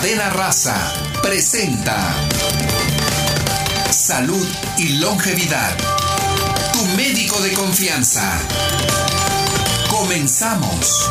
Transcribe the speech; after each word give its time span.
Cadena 0.00 0.30
Raza 0.30 0.94
presenta 1.22 2.14
Salud 3.90 4.46
y 4.78 4.96
Longevidad. 4.96 5.76
Tu 6.72 6.96
médico 6.96 7.38
de 7.42 7.52
confianza. 7.52 8.40
Comenzamos. 9.90 11.06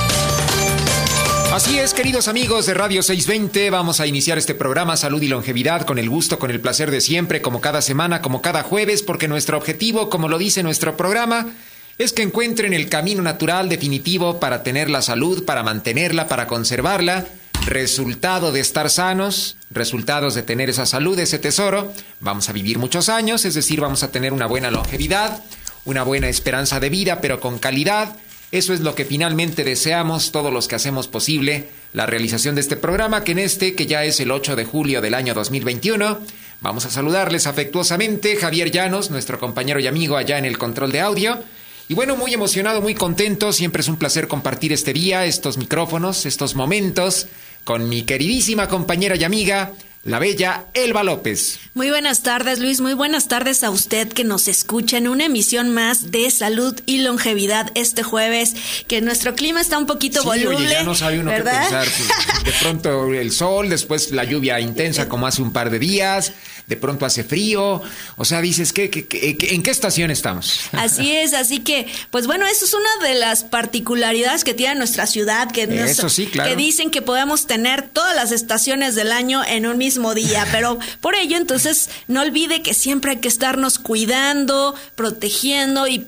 Así 1.54 1.78
es, 1.78 1.94
queridos 1.94 2.28
amigos 2.28 2.66
de 2.66 2.74
Radio 2.74 3.04
620, 3.04 3.70
vamos 3.70 4.00
a 4.00 4.08
iniciar 4.08 4.40
este 4.40 4.56
programa 4.56 4.98
Salud 4.98 5.22
y 5.22 5.28
Longevidad 5.28 5.86
con 5.86 6.00
el 6.00 6.10
gusto, 6.10 6.40
con 6.40 6.50
el 6.50 6.60
placer 6.60 6.90
de 6.90 7.02
siempre, 7.02 7.44
como 7.44 7.62
cada 7.62 7.84
semana, 7.84 8.24
como 8.24 8.42
cada 8.42 8.64
jueves, 8.64 9.04
porque 9.04 9.28
nuestro 9.28 9.60
objetivo, 9.60 10.10
como 10.10 10.30
lo 10.30 10.40
dice 10.40 10.64
nuestro 10.64 10.98
programa, 10.98 11.54
es 12.00 12.12
que 12.12 12.24
encuentren 12.24 12.74
el 12.74 12.90
camino 12.90 13.22
natural 13.22 13.70
definitivo 13.70 14.40
para 14.40 14.64
tener 14.64 14.90
la 14.90 15.04
salud, 15.04 15.46
para 15.46 15.62
mantenerla, 15.62 16.28
para 16.28 16.48
conservarla, 16.48 17.28
resultado 17.66 18.52
de 18.52 18.60
estar 18.60 18.90
sanos, 18.90 19.58
resultados 19.70 20.36
de 20.36 20.44
tener 20.44 20.70
esa 20.70 20.86
salud, 20.86 21.20
ese 21.20 21.40
tesoro, 21.40 21.94
vamos 22.20 22.50
a 22.50 22.54
vivir 22.54 22.80
muchos 22.80 23.10
años, 23.10 23.46
es 23.46 23.54
decir, 23.54 23.82
vamos 23.82 24.04
a 24.04 24.12
tener 24.12 24.34
una 24.34 24.46
buena 24.46 24.72
longevidad, 24.72 25.44
una 25.86 26.04
buena 26.04 26.30
esperanza 26.30 26.80
de 26.80 26.90
vida, 26.90 27.22
pero 27.22 27.40
con 27.40 27.60
calidad, 27.60 28.16
eso 28.52 28.74
es 28.74 28.80
lo 28.80 28.96
que 28.96 29.06
finalmente 29.06 29.64
deseamos 29.64 30.32
todos 30.32 30.52
los 30.52 30.68
que 30.68 30.76
hacemos 30.76 31.08
posible 31.08 31.70
la 31.94 32.06
realización 32.06 32.56
de 32.56 32.62
este 32.62 32.76
programa, 32.76 33.24
que 33.24 33.34
en 33.34 33.40
este, 33.40 33.76
que 33.76 33.86
ya 33.86 34.04
es 34.04 34.20
el 34.20 34.32
8 34.32 34.56
de 34.56 34.66
julio 34.66 35.02
del 35.02 35.14
año 35.14 35.34
2021, 35.34 36.20
vamos 36.62 36.86
a 36.86 36.90
saludarles 36.90 37.48
afectuosamente 37.48 38.36
Javier 38.36 38.72
Llanos, 38.72 39.12
nuestro 39.12 39.40
compañero 39.40 39.80
y 39.80 39.88
amigo 39.88 40.18
allá 40.18 40.38
en 40.38 40.46
el 40.46 40.58
control 40.58 40.92
de 40.92 41.02
audio. 41.02 41.44
Y 41.88 41.96
bueno, 41.96 42.16
muy 42.16 42.34
emocionado, 42.34 42.82
muy 42.82 42.94
contento, 42.94 43.52
siempre 43.52 43.82
es 43.82 43.88
un 43.88 43.98
placer 43.98 44.28
compartir 44.28 44.72
este 44.72 44.94
día, 44.94 45.26
estos 45.26 45.58
micrófonos, 45.58 46.28
estos 46.28 46.54
momentos 46.54 47.28
con 47.64 47.90
mi 47.90 48.04
queridísima 48.04 48.68
compañera 48.68 49.16
y 49.16 49.24
amiga, 49.24 49.74
la 50.04 50.18
bella 50.18 50.66
Elba 50.74 51.04
López. 51.04 51.60
Muy 51.74 51.90
buenas 51.90 52.24
tardes, 52.24 52.60
Luis. 52.60 52.80
Muy 52.80 52.94
buenas 52.94 53.28
tardes 53.28 53.64
a 53.64 53.70
usted 53.70 54.08
que 54.08 54.24
nos 54.24 54.48
escucha 54.48 54.98
en 54.98 55.08
una 55.10 55.26
emisión 55.26 55.70
más 55.72 56.10
de 56.10 56.32
salud 56.32 56.80
y 56.86 57.00
longevidad 57.00 57.72
este 57.76 58.02
jueves. 58.02 58.56
Que 58.88 59.02
nuestro 59.02 59.36
clima 59.36 59.60
está 59.60 59.78
un 59.78 59.86
poquito 59.86 60.22
sí, 60.22 60.28
voluble. 60.28 60.56
Oye, 60.56 60.70
ya 60.70 60.84
no 60.84 60.96
sabe 60.96 61.20
uno 61.20 61.32
¿verdad? 61.32 61.64
qué 61.64 61.70
pensar. 61.70 61.88
Pues, 61.88 62.44
de 62.46 62.52
pronto 62.62 63.14
el 63.14 63.32
sol, 63.32 63.70
después 63.70 64.12
la 64.12 64.24
lluvia 64.24 64.60
intensa 64.60 65.10
como 65.10 65.28
hace 65.28 65.42
un 65.42 65.52
par 65.52 65.70
de 65.70 65.80
días, 65.80 66.34
de 66.70 66.78
pronto 66.78 67.06
hace 67.06 67.24
frío. 67.24 67.82
O 68.16 68.26
sea, 68.26 68.42
dices, 68.42 68.72
¿qué, 68.72 68.92
qué, 68.92 69.08
qué 69.08 69.36
en 69.54 69.64
qué 69.64 69.72
estación 69.72 70.12
estamos? 70.12 70.62
Así 70.72 71.12
es, 71.16 71.34
así 71.34 71.60
que, 71.60 71.88
pues 72.12 72.28
bueno, 72.28 72.46
eso 72.46 72.64
es 72.66 72.74
una 72.74 73.08
de 73.08 73.16
las 73.16 73.44
particularidades 73.44 74.44
que 74.44 74.54
tiene 74.54 74.76
nuestra 74.76 75.08
ciudad, 75.08 75.52
que, 75.52 75.66
nos, 75.66 75.90
Eso 75.90 76.10
sí, 76.10 76.28
claro. 76.28 76.50
que 76.50 76.56
dicen 76.56 76.92
que 76.92 77.02
podemos 77.02 77.48
tener 77.48 77.90
todas 77.90 78.16
las 78.16 78.32
estaciones 78.32 78.94
del 78.94 79.12
año 79.12 79.44
en 79.44 79.66
un 79.66 79.78
mismo 79.80 80.14
día, 80.14 80.48
pero 80.52 80.78
por 81.02 81.16
ello 81.16 81.38
entonces 81.38 81.90
no 82.08 82.22
olvide 82.22 82.62
que 82.62 82.76
siempre 82.76 83.12
hay 83.12 83.18
que 83.18 83.28
estarnos 83.28 83.80
cuidando, 83.80 84.76
protegiendo 84.96 85.88
y 85.88 86.06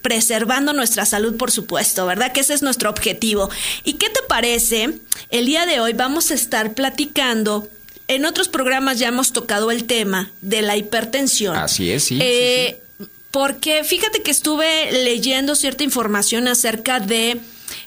preservando 0.00 0.72
nuestra 0.72 1.06
salud, 1.06 1.36
por 1.36 1.52
supuesto, 1.52 2.04
¿verdad? 2.06 2.32
Que 2.32 2.40
ese 2.40 2.54
es 2.54 2.62
nuestro 2.62 2.90
objetivo. 2.90 3.48
¿Y 3.84 3.92
qué 3.92 4.10
te 4.10 4.20
parece? 4.28 4.98
El 5.30 5.46
día 5.46 5.64
de 5.66 5.78
hoy 5.78 5.92
vamos 5.92 6.32
a 6.32 6.34
estar 6.34 6.74
platicando. 6.74 7.68
En 8.14 8.26
otros 8.26 8.48
programas 8.48 8.98
ya 8.98 9.08
hemos 9.08 9.32
tocado 9.32 9.70
el 9.70 9.84
tema 9.84 10.30
de 10.42 10.60
la 10.60 10.76
hipertensión. 10.76 11.56
Así 11.56 11.90
es, 11.90 12.04
sí. 12.04 12.18
Eh, 12.20 12.76
sí, 12.98 13.04
sí. 13.06 13.10
Porque 13.30 13.84
fíjate 13.84 14.22
que 14.22 14.30
estuve 14.30 14.92
leyendo 14.92 15.54
cierta 15.54 15.82
información 15.82 16.46
acerca 16.46 17.00
de 17.00 17.40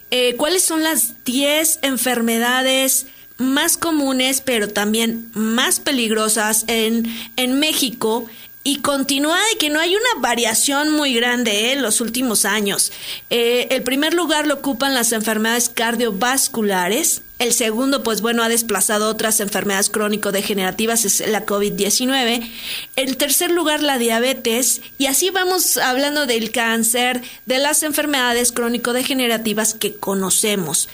eh, 0.09 0.36
cuáles 0.36 0.64
son 0.64 0.81
las 0.81 1.23
10 1.26 1.78
enfermedades 1.84 3.06
más 3.38 3.78
comunes, 3.78 4.42
pero 4.42 4.68
también 4.68 5.30
más 5.36 5.80
peligrosas 5.80 6.66
en, 6.68 7.06
en 7.36 7.59
México. 7.59 8.26
Y 8.64 8.78
continúa 8.78 9.38
de 9.52 9.59
que 9.59 9.69
no 9.69 9.80
hay 9.80 9.96
una 9.96 10.22
variación 10.22 10.90
muy 10.90 11.14
grande 11.14 11.52
¿eh? 11.52 11.74
en 11.74 11.84
los 11.84 12.02
últimos 12.02 12.46
años. 12.46 12.91
Eh, 13.30 13.68
el 13.69 13.84
primer 13.84 14.16
lugar 14.16 14.47
lo 14.47 14.56
ocupan 14.56 14.96
las 14.96 15.12
enfermedades 15.12 15.69
cardiovasculares. 15.69 17.22
El 17.38 17.51
segundo, 17.51 18.01
pues 18.01 18.22
bueno, 18.22 18.44
ha 18.44 18.50
desplazado 18.50 19.09
otras 19.09 19.41
enfermedades 19.41 19.90
crónico-degenerativas, 19.90 21.03
es 21.03 21.28
la 21.28 21.46
COVID-19. 21.46 22.50
El 22.96 23.18
tercer 23.18 23.51
lugar, 23.51 23.84
la 23.84 23.97
diabetes. 23.97 24.81
Y 24.97 25.07
así 25.07 25.31
vamos 25.31 25.75
hablando 25.75 26.28
del 26.28 26.51
cáncer, 26.51 27.22
de 27.46 27.59
las 27.59 27.84
enfermedades 27.84 28.53
crónico-degenerativas 28.53 29.73
que 29.73 29.96
conocemos. 29.96 30.88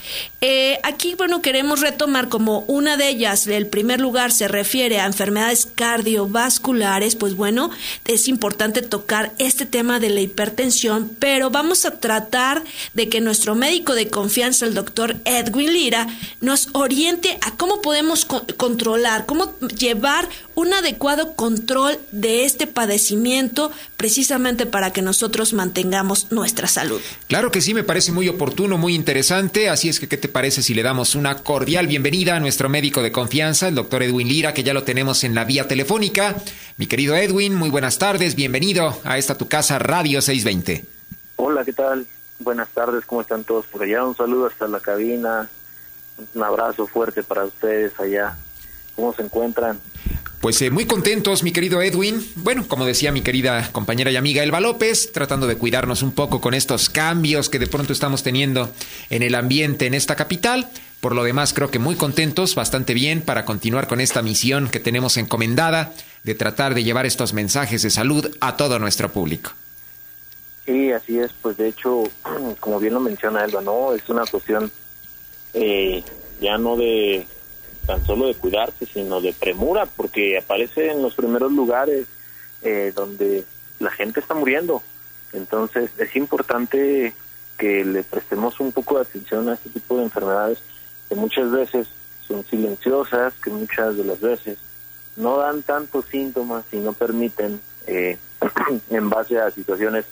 Eh, 0.44 0.79
aquí, 0.81 1.13
bueno, 1.13 1.44
queremos 1.44 1.81
retomar 1.81 2.28
como 2.28 2.62
una 2.62 2.97
de 2.97 3.09
ellas, 3.09 3.46
el 3.46 3.68
primer 3.68 4.02
lugar 4.02 4.31
se 4.31 4.47
refiere 4.47 5.00
a 5.00 5.06
enfermedades 5.06 5.68
cardiovasculares, 5.68 7.16
pues 7.16 7.35
bueno, 7.35 7.69
es 8.06 8.28
importante 8.28 8.81
tocar 8.81 9.34
este 9.38 9.68
tema 9.68 10.00
de 10.00 10.09
la 10.09 10.22
hipertensión, 10.22 11.16
pero 11.19 11.52
vamos 11.52 11.85
a 11.85 12.00
tratar 12.00 12.63
de 12.96 13.08
que 13.08 13.22
nuestro 13.22 13.53
médico 13.53 13.94
de 13.94 14.08
confianza, 14.08 14.66
el 14.66 14.73
doctor 14.73 15.18
Edwin 15.25 15.72
Lira, 15.72 16.08
nos 16.41 16.69
oriente 16.74 17.38
a 17.41 17.56
cómo 17.56 17.81
podemos 17.81 18.25
co 18.25 18.46
controlar, 18.57 19.25
cómo 19.25 19.57
llevar 19.59 20.28
un 20.56 20.74
adecuado 20.74 21.35
control 21.35 21.97
de 22.12 22.46
este 22.46 22.68
padecimiento 22.68 23.72
precisamente 23.96 24.66
para 24.66 24.91
que 24.91 25.02
nosotros 25.02 25.53
mantengamos 25.53 26.31
nuestra 26.31 26.68
salud. 26.68 27.00
Claro 27.28 27.52
que 27.52 27.62
sí, 27.62 27.74
me 27.74 27.84
parece 27.84 28.12
muy 28.12 28.28
oportuno, 28.28 28.78
muy 28.78 28.96
interesante, 28.96 29.69
así 29.69 29.88
es 29.88 30.00
que 30.00 30.07
¿qué 30.07 30.18
te 30.18 30.28
parece 30.28 30.63
si 30.63 30.74
le 30.74 30.84
damos 30.84 31.16
una 31.16 31.35
cordial 31.38 31.88
bienvenida 31.88 32.35
a 32.35 32.40
nuestro 32.40 32.69
médico 32.69 33.02
de 33.02 33.12
confianza, 33.12 33.68
el 33.68 33.75
doctor 33.75 34.03
Edwin 34.03 34.28
Lira, 34.28 34.53
que 34.53 34.63
ya 34.63 34.73
lo 34.73 34.84
tenemos 34.84 35.23
en 35.23 35.35
la 35.35 35.46
vía 35.46 35.68
telefónica? 35.68 36.35
Mi 36.78 36.88
querido 36.88 37.16
Edwin, 37.16 37.56
muy 37.56 37.69
buenas 37.69 38.00
tardes, 38.00 38.35
bienvenido 38.35 39.00
a 39.03 39.18
esta 39.18 39.38
tu 39.38 39.47
casa 39.47 39.78
Radio 39.78 40.22
620. 40.22 40.85
Hola, 41.35 41.63
¿qué 41.63 41.73
tal? 41.73 42.08
Buenas 42.40 42.69
tardes, 42.69 43.06
¿cómo 43.06 43.22
están 43.22 43.44
todos 43.44 43.68
por 43.68 43.84
allá? 43.84 44.03
Un 44.03 44.16
saludo 44.16 44.47
hasta 44.47 44.68
la 44.68 44.79
cabina, 44.79 45.47
un 46.33 46.44
abrazo 46.44 46.88
fuerte 46.88 47.23
para 47.23 47.45
ustedes 47.45 47.99
allá. 47.99 48.38
¿Cómo 48.95 49.13
se 49.13 49.23
encuentran? 49.23 49.79
Pues 50.41 50.59
eh, 50.63 50.72
muy 50.72 50.85
contentos, 50.85 51.44
mi 51.44 51.51
querido 51.51 51.83
Edwin. 51.83 52.25
Bueno, 52.35 52.67
como 52.67 52.83
decía 52.83 53.11
mi 53.11 53.22
querida 53.22 53.72
compañera 53.72 54.09
y 54.09 54.16
amiga 54.16 54.41
Elba 54.41 54.59
López, 54.59 55.11
tratando 55.11 55.45
de 55.45 55.55
cuidarnos 55.55 56.01
un 56.01 56.13
poco 56.13 56.41
con 56.41 56.55
estos 56.55 56.89
cambios 56.89 57.47
que 57.47 57.59
de 57.59 57.67
pronto 57.67 57.94
estamos 57.94 58.23
teniendo 58.23 58.72
en 59.11 59.22
el 59.22 59.35
ambiente 59.35 59.85
en 59.85 59.94
esta 59.94 60.16
capital. 60.16 60.67
Por 60.99 61.13
lo 61.13 61.23
demás, 61.23 61.53
creo 61.53 61.69
que 61.69 61.77
muy 61.77 61.95
contentos, 61.95 62.55
bastante 62.55 62.95
bien 62.95 63.22
para 63.22 63.45
continuar 63.45 63.88
con 63.88 64.01
esta 64.01 64.23
misión 64.23 64.67
que 64.69 64.79
tenemos 64.79 65.17
encomendada 65.17 65.93
de 66.23 66.33
tratar 66.33 66.73
de 66.73 66.83
llevar 66.83 67.05
estos 67.05 67.33
mensajes 67.33 67.83
de 67.83 67.91
salud 67.91 68.35
a 68.39 68.57
todo 68.57 68.79
nuestro 68.79 69.11
público. 69.11 69.51
Sí, 70.66 70.91
así 70.91 71.19
es. 71.19 71.31
Pues 71.39 71.57
de 71.57 71.67
hecho, 71.67 72.03
como 72.59 72.79
bien 72.79 72.95
lo 72.95 72.99
menciona 72.99 73.45
Elba, 73.45 73.61
¿no? 73.61 73.93
Es 73.93 74.09
una 74.09 74.25
cuestión 74.25 74.72
eh, 75.53 76.03
ya 76.39 76.57
no 76.57 76.78
de 76.78 77.25
tan 77.85 78.06
solo 78.06 78.28
de 78.28 78.35
cuidarse, 78.35 78.85
sino 78.85 79.22
de 79.22 79.34
premura, 79.34 79.85
porque 79.85 80.38
aparece 80.38 80.91
en 80.91 81.01
los 81.01 81.16
primeros 81.16 81.51
lugares 81.51 82.07
eh, 82.62 82.91
donde 82.95 83.44
la 83.79 83.91
gente 83.91 84.19
está 84.19 84.34
muriendo. 84.34 84.84
Entonces 85.34 85.90
es 85.97 86.16
importante 86.16 87.13
que 87.57 87.85
le 87.85 88.03
prestemos 88.03 88.59
un 88.59 88.72
poco 88.72 88.95
de 88.95 89.01
atención 89.01 89.50
a 89.50 89.53
este 89.53 89.69
tipo 89.69 89.97
de 89.97 90.03
enfermedades 90.03 90.59
que 91.09 91.16
muchas 91.16 91.51
veces 91.51 91.88
son 92.28 92.45
silenciosas, 92.45 93.34
que 93.44 93.50
muchas 93.50 93.97
de 93.97 94.03
las 94.03 94.19
veces 94.19 94.57
no 95.16 95.38
dan 95.38 95.61
tantos 95.61 96.06
síntomas 96.06 96.63
y 96.72 96.78
no 96.78 96.94
permiten, 96.94 97.59
eh, 97.88 98.17
en 98.90 99.09
base 99.09 99.40
a 99.40 99.51
situaciones 99.51 100.06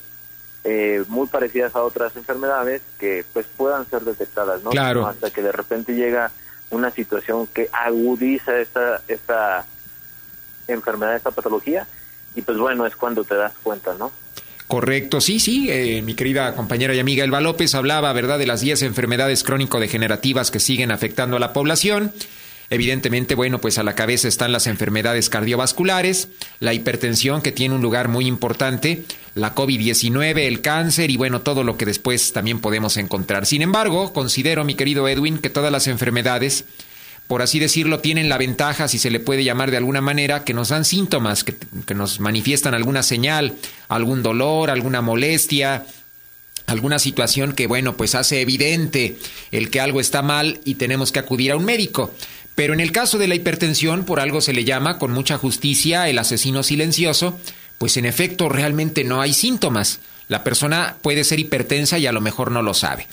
eh, 0.64 1.04
muy 1.08 1.28
parecidas 1.28 1.76
a 1.76 1.84
otras 1.84 2.16
enfermedades 2.16 2.82
que 3.00 3.26
pues 3.34 3.46
puedan 3.58 3.90
ser 3.90 4.02
detectadas, 4.02 4.64
¿no? 4.64 4.72
Claro. 4.72 5.08
Hasta 5.08 5.32
que 5.32 5.42
de 5.42 5.52
repente 5.52 5.96
llega 5.96 6.32
una 6.70 6.92
situación 6.92 7.48
que 7.48 7.70
agudiza 7.72 8.60
esta 8.60 9.02
esta 9.08 9.66
enfermedad, 10.68 11.16
esta 11.16 11.32
patología 11.32 11.88
y 12.36 12.42
pues 12.42 12.58
bueno, 12.58 12.86
es 12.86 12.96
cuando 12.96 13.24
te 13.24 13.36
das 13.36 13.54
cuenta, 13.64 13.96
¿no? 13.98 14.12
Correcto, 14.68 15.20
sí, 15.20 15.40
sí. 15.40 15.68
Eh, 15.72 16.04
mi 16.04 16.14
querida 16.14 16.54
compañera 16.56 16.94
y 16.94 17.00
amiga 17.00 17.24
Elba 17.24 17.42
López 17.42 17.74
hablaba, 17.74 18.14
¿verdad?, 18.14 18.38
de 18.38 18.46
las 18.46 18.62
10 18.62 18.84
enfermedades 18.84 19.44
crónico-degenerativas 19.44 20.52
que 20.52 20.60
siguen 20.60 20.92
afectando 20.92 21.38
a 21.38 21.40
la 21.40 21.54
población. 21.54 22.14
Evidentemente, 22.72 23.34
bueno, 23.34 23.60
pues 23.60 23.80
a 23.80 23.84
la 23.84 23.96
cabeza 23.96 24.28
están 24.28 24.52
las 24.52 24.68
enfermedades 24.68 25.30
cardiovasculares, 25.30 26.28
la 26.60 26.74
hipertensión 26.74 27.42
que 27.42 27.52
tiene 27.52 27.74
un 27.74 27.82
lugar 27.82 28.10
muy 28.10 28.28
importante, 28.28 29.04
la 29.34 29.56
COVID-19, 29.56 30.38
el 30.42 30.62
cáncer 30.62 31.10
y 31.10 31.18
bueno, 31.18 31.42
todo 31.42 31.64
lo 31.64 31.78
que 31.78 31.88
después 31.88 32.32
también 32.32 32.60
podemos 32.60 32.98
encontrar. 32.98 33.48
Sin 33.48 33.64
embargo, 33.64 34.14
considero, 34.14 34.64
mi 34.66 34.76
querido 34.76 35.08
Edwin, 35.08 35.40
que 35.40 35.50
todas 35.50 35.72
las 35.72 35.88
enfermedades, 35.88 36.66
por 37.26 37.42
así 37.42 37.58
decirlo, 37.58 38.02
tienen 38.02 38.30
la 38.30 38.38
ventaja, 38.38 38.88
si 38.88 39.00
se 39.00 39.10
le 39.10 39.20
puede 39.20 39.44
llamar 39.44 39.72
de 39.72 39.78
alguna 39.78 40.02
manera, 40.02 40.44
que 40.44 40.54
nos 40.54 40.70
dan 40.70 40.86
síntomas, 40.86 41.44
que, 41.44 41.56
que 41.88 41.96
nos 41.96 42.20
manifiestan 42.20 42.76
alguna 42.76 43.02
señal, 43.02 43.56
algún 43.88 44.22
dolor, 44.22 44.70
alguna 44.70 45.02
molestia, 45.02 45.86
alguna 46.70 47.00
situación 47.00 47.54
que, 47.54 47.68
bueno, 47.68 47.98
pues 47.98 48.16
hace 48.16 48.42
evidente 48.42 49.18
el 49.52 49.70
que 49.72 49.82
algo 49.82 50.00
está 50.00 50.22
mal 50.22 50.60
y 50.66 50.76
tenemos 50.76 51.12
que 51.12 51.20
acudir 51.20 51.52
a 51.52 51.58
un 51.58 51.66
médico. 51.66 52.14
Pero 52.60 52.74
en 52.74 52.82
el 52.82 52.92
caso 52.92 53.18
de 53.18 53.30
la 53.30 53.36
hipertensión, 53.36 54.04
por 54.04 54.20
algo 54.20 54.42
se 54.42 54.52
le 54.52 54.66
llama 54.66 54.98
con 54.98 55.12
mucha 55.14 55.38
justicia 55.38 56.10
el 56.10 56.18
asesino 56.18 56.62
silencioso, 56.62 57.40
pues 57.78 57.96
en 57.96 58.04
efecto 58.04 58.50
realmente 58.50 59.06
no 59.06 59.22
hay 59.22 59.32
síntomas. 59.32 60.02
La 60.28 60.44
persona 60.44 60.98
puede 61.02 61.24
ser 61.24 61.40
hipertensa 61.40 62.00
y 62.00 62.06
a 62.06 62.12
lo 62.12 62.20
mejor 62.20 62.52
no 62.52 62.62
lo 62.62 62.74
sabe. 62.74 63.08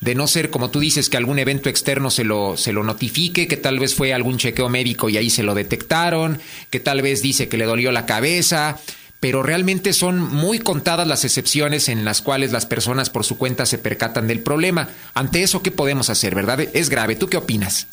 De 0.00 0.14
no 0.14 0.28
ser, 0.28 0.48
como 0.48 0.70
tú 0.70 0.78
dices, 0.78 1.08
que 1.08 1.16
algún 1.16 1.40
evento 1.40 1.68
externo 1.68 2.08
se 2.08 2.22
lo, 2.22 2.56
se 2.56 2.72
lo 2.72 2.84
notifique, 2.84 3.48
que 3.48 3.56
tal 3.56 3.80
vez 3.80 3.96
fue 3.96 4.14
algún 4.14 4.38
chequeo 4.38 4.68
médico 4.68 5.08
y 5.08 5.16
ahí 5.16 5.28
se 5.28 5.42
lo 5.42 5.56
detectaron, 5.56 6.40
que 6.70 6.78
tal 6.78 7.02
vez 7.02 7.20
dice 7.20 7.48
que 7.48 7.58
le 7.58 7.64
dolió 7.64 7.90
la 7.90 8.06
cabeza, 8.06 8.78
pero 9.18 9.42
realmente 9.42 9.92
son 9.92 10.20
muy 10.20 10.60
contadas 10.60 11.08
las 11.08 11.24
excepciones 11.24 11.88
en 11.88 12.04
las 12.04 12.22
cuales 12.22 12.52
las 12.52 12.66
personas 12.66 13.10
por 13.10 13.24
su 13.24 13.38
cuenta 13.38 13.66
se 13.66 13.78
percatan 13.78 14.28
del 14.28 14.38
problema. 14.38 14.88
Ante 15.14 15.42
eso, 15.42 15.64
¿qué 15.64 15.72
podemos 15.72 16.10
hacer, 16.10 16.36
verdad? 16.36 16.60
Es 16.60 16.90
grave. 16.90 17.16
¿Tú 17.16 17.26
qué 17.26 17.38
opinas? 17.38 17.88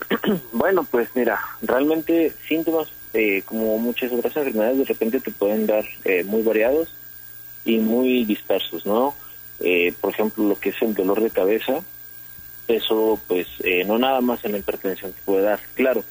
Bueno, 0.52 0.86
pues 0.90 1.08
mira, 1.14 1.40
realmente 1.62 2.32
síntomas 2.48 2.88
eh, 3.12 3.42
como 3.44 3.78
muchas 3.78 4.10
otras 4.12 4.36
enfermedades 4.36 4.78
de 4.78 4.84
repente 4.84 5.20
te 5.20 5.30
pueden 5.30 5.66
dar 5.66 5.84
eh, 6.04 6.24
muy 6.24 6.42
variados 6.42 6.92
y 7.64 7.78
muy 7.78 8.24
dispersos, 8.24 8.84
¿no? 8.84 9.14
Eh, 9.60 9.94
por 10.00 10.12
ejemplo, 10.12 10.44
lo 10.44 10.58
que 10.58 10.70
es 10.70 10.82
el 10.82 10.94
dolor 10.94 11.22
de 11.22 11.30
cabeza, 11.30 11.80
eso 12.66 13.20
pues 13.28 13.46
no 13.86 13.98
nada 13.98 14.20
más 14.20 14.44
en 14.44 14.52
la 14.52 14.58
hipertensión 14.58 15.12
te 15.12 15.20
puede 15.24 15.42
dar. 15.42 15.60
Claro, 15.74 16.02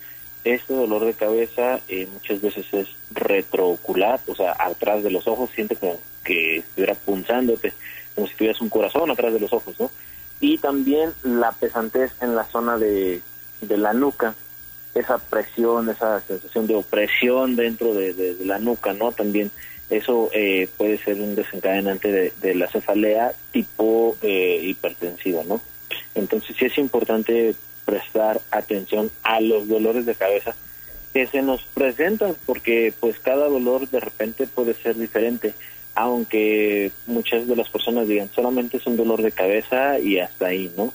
este 0.43 0.73
dolor 0.73 1.03
de 1.03 1.13
cabeza 1.13 1.81
muchas 2.13 2.41
veces 2.41 2.65
es 2.71 2.87
retroocular, 3.11 4.21
o 4.27 4.35
sea, 4.35 4.55
atrás 4.57 5.03
de 5.03 5.11
los 5.11 5.27
ojos, 5.27 5.49
siente 5.53 5.75
como 5.75 5.99
que 6.23 6.57
estuviera 6.57 6.95
punzándote, 6.95 7.73
como 8.15 8.27
si 8.27 8.35
tuvieras 8.35 8.61
un 8.61 8.69
corazón 8.69 9.11
atrás 9.11 9.33
de 9.33 9.39
los 9.39 9.51
ojos, 9.51 9.75
¿no? 9.79 9.91
Y 10.39 10.57
también 10.57 11.13
la 11.23 11.51
pesantez 11.51 12.11
en 12.21 12.35
la 12.35 12.45
zona 12.45 12.77
de, 12.77 13.21
de 13.67 13.77
la 13.77 13.93
nuca, 13.93 14.35
esa 14.95 15.17
presión, 15.17 15.89
esa 15.89 16.21
sensación 16.21 16.67
de 16.67 16.75
opresión 16.75 17.55
dentro 17.55 17.93
de, 17.93 18.37
la 18.45 18.59
nuca, 18.59 18.93
¿no? 18.93 19.11
También 19.11 19.51
eso 19.89 20.29
eh, 20.33 20.67
puede 20.77 20.97
ser 20.99 21.19
un 21.19 21.35
desencadenante 21.35 22.31
de, 22.39 22.55
la 22.55 22.67
cefalea 22.67 23.33
tipo 23.51 24.17
eh, 24.21 24.59
hipertensiva, 24.63 25.43
¿no? 25.43 25.61
Entonces 26.15 26.55
sí 26.57 26.65
es 26.65 26.77
importante 26.77 27.55
prestar 27.85 28.39
atención 28.51 29.11
a 29.23 29.39
los 29.41 29.67
dolores 29.67 30.05
de 30.05 30.15
cabeza 30.15 30.55
que 31.13 31.27
se 31.27 31.41
nos 31.41 31.63
presentan, 31.63 32.35
porque 32.45 32.93
pues 32.99 33.19
cada 33.19 33.47
dolor 33.47 33.87
de 33.87 33.99
repente 33.99 34.47
puede 34.47 34.73
ser 34.73 34.97
diferente, 34.97 35.53
aunque 35.95 36.91
muchas 37.05 37.47
de 37.47 37.55
las 37.55 37.69
personas 37.69 38.07
digan 38.07 38.31
solamente 38.33 38.77
es 38.77 38.87
un 38.87 38.97
dolor 38.97 39.21
de 39.21 39.31
cabeza 39.31 39.99
y 39.99 40.19
hasta 40.19 40.47
ahí, 40.47 40.71
¿no? 40.75 40.91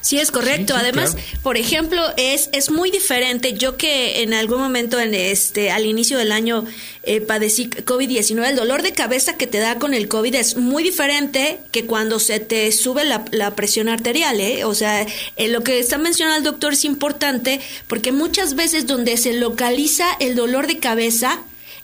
Sí, 0.00 0.18
es 0.18 0.30
correcto. 0.30 0.74
Además, 0.76 1.16
por 1.42 1.56
ejemplo, 1.56 2.02
es, 2.16 2.50
es 2.52 2.70
muy 2.70 2.90
diferente. 2.90 3.54
Yo 3.54 3.76
que 3.76 4.22
en 4.22 4.34
algún 4.34 4.60
momento 4.60 4.98
en 4.98 5.14
este 5.14 5.70
al 5.70 5.86
inicio 5.86 6.18
del 6.18 6.32
año 6.32 6.64
eh, 7.02 7.20
padecí 7.20 7.68
COVID-19, 7.70 8.48
el 8.48 8.56
dolor 8.56 8.82
de 8.82 8.92
cabeza 8.92 9.36
que 9.36 9.46
te 9.46 9.58
da 9.58 9.78
con 9.78 9.94
el 9.94 10.08
COVID 10.08 10.34
es 10.34 10.56
muy 10.56 10.82
diferente 10.82 11.60
que 11.70 11.86
cuando 11.86 12.18
se 12.18 12.40
te 12.40 12.70
sube 12.72 13.04
la, 13.04 13.24
la 13.30 13.54
presión 13.54 13.88
arterial. 13.88 14.40
¿eh? 14.40 14.64
O 14.64 14.74
sea, 14.74 15.06
eh, 15.36 15.48
lo 15.48 15.62
que 15.62 15.78
está 15.78 15.98
mencionando 15.98 16.38
el 16.38 16.44
doctor 16.44 16.72
es 16.72 16.84
importante 16.84 17.60
porque 17.86 18.12
muchas 18.12 18.54
veces 18.54 18.86
donde 18.86 19.16
se 19.16 19.32
localiza 19.34 20.06
el 20.20 20.34
dolor 20.34 20.66
de 20.66 20.78
cabeza, 20.78 21.40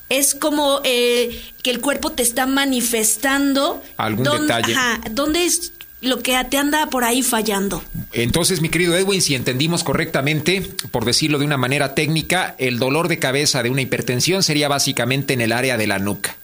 es 0.09 0.35
como 0.35 0.81
eh, 0.85 1.43
que 1.63 1.71
el 1.71 1.81
cuerpo 1.81 2.13
te 2.13 2.23
está 2.23 2.47
manifestando 2.47 3.83
algún 3.97 4.25
detalle. 4.25 4.75
Ajá, 4.75 5.01
dónde 5.11 5.45
es 5.47 5.73
lo 6.07 6.21
que 6.21 6.37
te 6.51 6.57
anda 6.57 6.87
por 6.89 7.05
ahí 7.05 7.23
fallando. 7.23 7.83
Entonces, 8.13 8.61
mi 8.61 8.69
querido 8.69 8.97
Edwin, 8.97 9.23
si 9.23 9.35
entendimos 9.35 9.85
correctamente, 9.85 10.63
por 10.91 11.05
decirlo 11.05 11.39
de 11.39 11.45
una 11.45 11.57
manera 11.57 11.95
técnica, 11.95 12.55
el 12.59 12.79
dolor 12.79 13.09
de 13.09 13.19
cabeza 13.19 13.63
de 13.63 13.71
una 13.71 13.83
hipertensión 13.83 14.43
sería 14.43 14.69
básicamente 14.69 15.35
en 15.35 15.41
el 15.41 15.53
área 15.53 15.77
de 15.77 15.87
la 15.87 15.99
nuca. 15.99 16.37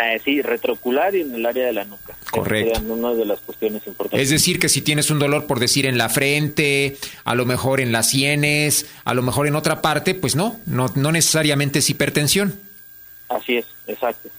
Eh, 0.00 0.20
sí, 0.24 0.40
retrocular 0.40 1.14
y 1.14 1.22
en 1.22 1.34
el 1.34 1.44
área 1.44 1.66
de 1.66 1.72
la 1.72 1.84
nuca. 1.84 2.16
Correcto. 2.30 2.80
una 2.86 3.12
de 3.12 3.24
las 3.24 3.40
cuestiones 3.40 3.84
importantes. 3.86 4.22
Es 4.22 4.30
decir, 4.30 4.58
que 4.58 4.68
si 4.68 4.82
tienes 4.82 5.10
un 5.10 5.18
dolor, 5.18 5.46
por 5.46 5.58
decir, 5.58 5.84
en 5.84 5.98
la 5.98 6.08
frente, 6.08 6.96
a 7.24 7.34
lo 7.34 7.44
mejor 7.44 7.80
en 7.80 7.90
las 7.90 8.08
sienes, 8.08 8.86
a 9.04 9.14
lo 9.14 9.22
mejor 9.22 9.48
en 9.48 9.56
otra 9.56 9.82
parte, 9.82 10.14
pues 10.14 10.36
no, 10.36 10.58
no, 10.64 10.86
no 10.94 11.12
necesariamente 11.12 11.80
es 11.80 11.90
hipertensión. 11.90 12.58
Así 13.28 13.56
es, 13.56 13.66
exacto. 13.86 14.30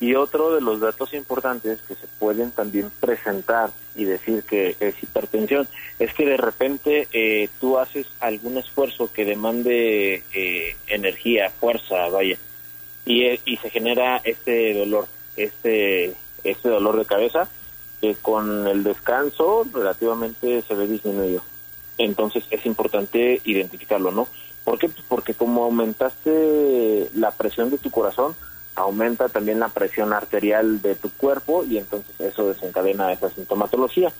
Y 0.00 0.14
otro 0.14 0.54
de 0.54 0.60
los 0.60 0.80
datos 0.80 1.12
importantes 1.12 1.80
que 1.82 1.94
se 1.94 2.06
pueden 2.18 2.52
también 2.52 2.90
presentar 3.00 3.70
y 3.96 4.04
decir 4.04 4.44
que 4.44 4.76
es 4.78 5.02
hipertensión 5.02 5.66
es 5.98 6.14
que 6.14 6.24
de 6.24 6.36
repente 6.36 7.08
eh, 7.12 7.48
tú 7.60 7.78
haces 7.78 8.06
algún 8.20 8.58
esfuerzo 8.58 9.10
que 9.12 9.24
demande 9.24 10.22
eh, 10.32 10.76
energía, 10.86 11.50
fuerza, 11.50 12.08
vaya, 12.10 12.38
y, 13.04 13.24
eh, 13.24 13.40
y 13.44 13.56
se 13.56 13.70
genera 13.70 14.20
este 14.22 14.74
dolor, 14.74 15.08
este, 15.36 16.14
este 16.44 16.68
dolor 16.68 16.96
de 16.96 17.04
cabeza 17.04 17.48
que 18.00 18.14
con 18.14 18.68
el 18.68 18.84
descanso 18.84 19.66
relativamente 19.72 20.62
se 20.62 20.74
ve 20.74 20.86
disminuido. 20.86 21.42
Entonces 21.96 22.44
es 22.50 22.64
importante 22.66 23.40
identificarlo, 23.44 24.12
¿no? 24.12 24.28
¿Por 24.62 24.78
qué? 24.78 24.88
Pues 24.88 25.04
porque 25.08 25.34
como 25.34 25.64
aumentaste 25.64 27.10
la 27.14 27.32
presión 27.32 27.70
de 27.70 27.78
tu 27.78 27.90
corazón, 27.90 28.36
aumenta 28.78 29.28
también 29.28 29.60
la 29.60 29.68
presión 29.68 30.12
arterial 30.12 30.80
de 30.80 30.94
tu 30.94 31.10
cuerpo 31.10 31.64
y 31.64 31.78
entonces 31.78 32.18
eso 32.20 32.48
desencadena 32.48 33.12
esa 33.12 33.28
sintomatología. 33.30 34.12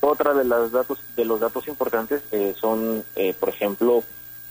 Otra 0.00 0.34
de 0.34 0.44
los 0.44 0.72
datos 0.72 0.98
de 1.16 1.24
los 1.24 1.40
datos 1.40 1.66
importantes 1.68 2.22
eh, 2.32 2.54
son, 2.60 3.04
eh, 3.14 3.34
por 3.38 3.48
ejemplo, 3.48 4.02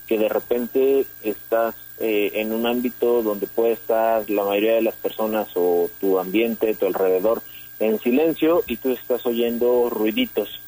que 0.08 0.18
de 0.18 0.30
repente 0.30 1.06
estás 1.22 1.76
eh, 2.00 2.32
en 2.36 2.52
un 2.52 2.66
ámbito 2.66 3.22
donde 3.22 3.48
puede 3.48 3.74
estar 3.74 4.30
la 4.30 4.44
mayoría 4.44 4.76
de 4.76 4.82
las 4.82 4.96
personas 4.96 5.48
o 5.56 5.90
tu 6.00 6.20
ambiente, 6.20 6.76
tu 6.76 6.86
alrededor 6.86 7.42
en 7.80 8.00
silencio 8.00 8.64
y 8.68 8.78
tú 8.78 8.92
estás 8.92 9.26
oyendo 9.26 9.90
ruiditos, 9.90 10.62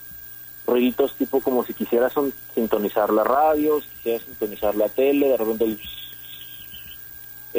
ruiditos 0.65 1.13
tipo 1.15 1.39
como 1.39 1.63
si 1.63 1.73
quisieras 1.73 2.13
sintonizar 2.53 3.11
la 3.11 3.23
radio, 3.23 3.79
si 3.79 3.87
quisieras 3.89 4.23
sintonizar 4.23 4.75
la 4.75 4.89
tele, 4.89 5.29
de 5.29 5.37
repente 5.37 5.63
el 5.65 5.79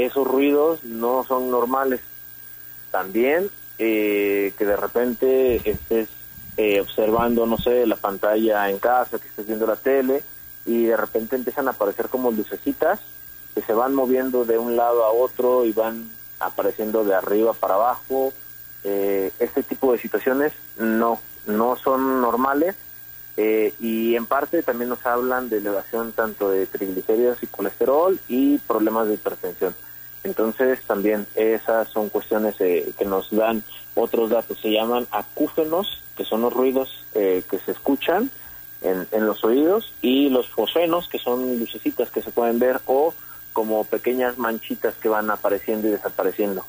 esos 0.06 0.26
ruidos 0.26 0.84
no 0.84 1.24
son 1.24 1.50
normales. 1.50 2.00
También 2.90 3.50
eh, 3.78 4.52
que 4.58 4.64
de 4.64 4.76
repente 4.76 5.70
estés 5.70 6.08
eh, 6.56 6.80
observando, 6.80 7.46
no 7.46 7.58
sé, 7.58 7.86
la 7.86 7.96
pantalla 7.96 8.68
en 8.70 8.78
casa, 8.78 9.18
que 9.18 9.28
estés 9.28 9.46
viendo 9.46 9.66
la 9.66 9.76
tele 9.76 10.22
y 10.66 10.84
de 10.84 10.96
repente 10.96 11.36
empiezan 11.36 11.68
a 11.68 11.70
aparecer 11.70 12.08
como 12.08 12.30
lucecitas 12.30 13.00
que 13.54 13.62
se 13.62 13.72
van 13.72 13.94
moviendo 13.94 14.44
de 14.44 14.58
un 14.58 14.76
lado 14.76 15.04
a 15.04 15.10
otro 15.10 15.64
y 15.64 15.72
van 15.72 16.10
apareciendo 16.40 17.04
de 17.04 17.14
arriba 17.14 17.52
para 17.52 17.74
abajo. 17.74 18.32
Eh, 18.84 19.32
este 19.38 19.62
tipo 19.62 19.92
de 19.92 19.98
situaciones 19.98 20.52
no, 20.76 21.20
no 21.46 21.76
son 21.76 22.20
normales 22.20 22.76
y 23.80 24.16
en 24.16 24.26
parte 24.26 24.64
también 24.64 24.88
nos 24.88 25.06
hablan 25.06 25.48
de 25.48 25.58
elevación 25.58 26.10
tanto 26.10 26.50
de 26.50 26.66
triglicéridos 26.66 27.40
y 27.40 27.46
colesterol 27.46 28.18
y 28.26 28.58
problemas 28.58 29.06
de 29.06 29.14
hipertensión. 29.14 29.76
Entonces 30.28 30.80
también 30.86 31.26
esas 31.34 31.88
son 31.88 32.10
cuestiones 32.10 32.54
eh, 32.60 32.92
que 32.98 33.04
nos 33.06 33.30
dan 33.30 33.62
otros 33.94 34.30
datos. 34.30 34.58
Se 34.60 34.70
llaman 34.70 35.06
acúfenos, 35.10 36.02
que 36.16 36.24
son 36.24 36.42
los 36.42 36.52
ruidos 36.52 37.04
eh, 37.14 37.42
que 37.50 37.58
se 37.58 37.72
escuchan 37.72 38.30
en, 38.82 39.08
en, 39.10 39.26
los 39.26 39.42
oídos, 39.42 39.92
y 40.02 40.28
los 40.28 40.48
fosfenos, 40.48 41.08
que 41.08 41.18
son 41.18 41.58
lucecitas 41.58 42.10
que 42.10 42.22
se 42.22 42.30
pueden 42.30 42.58
ver, 42.58 42.80
o 42.84 43.14
como 43.52 43.82
pequeñas 43.84 44.38
manchitas 44.38 44.94
que 44.96 45.08
van 45.08 45.30
apareciendo 45.30 45.88
y 45.88 45.92
desapareciendo. 45.92 46.64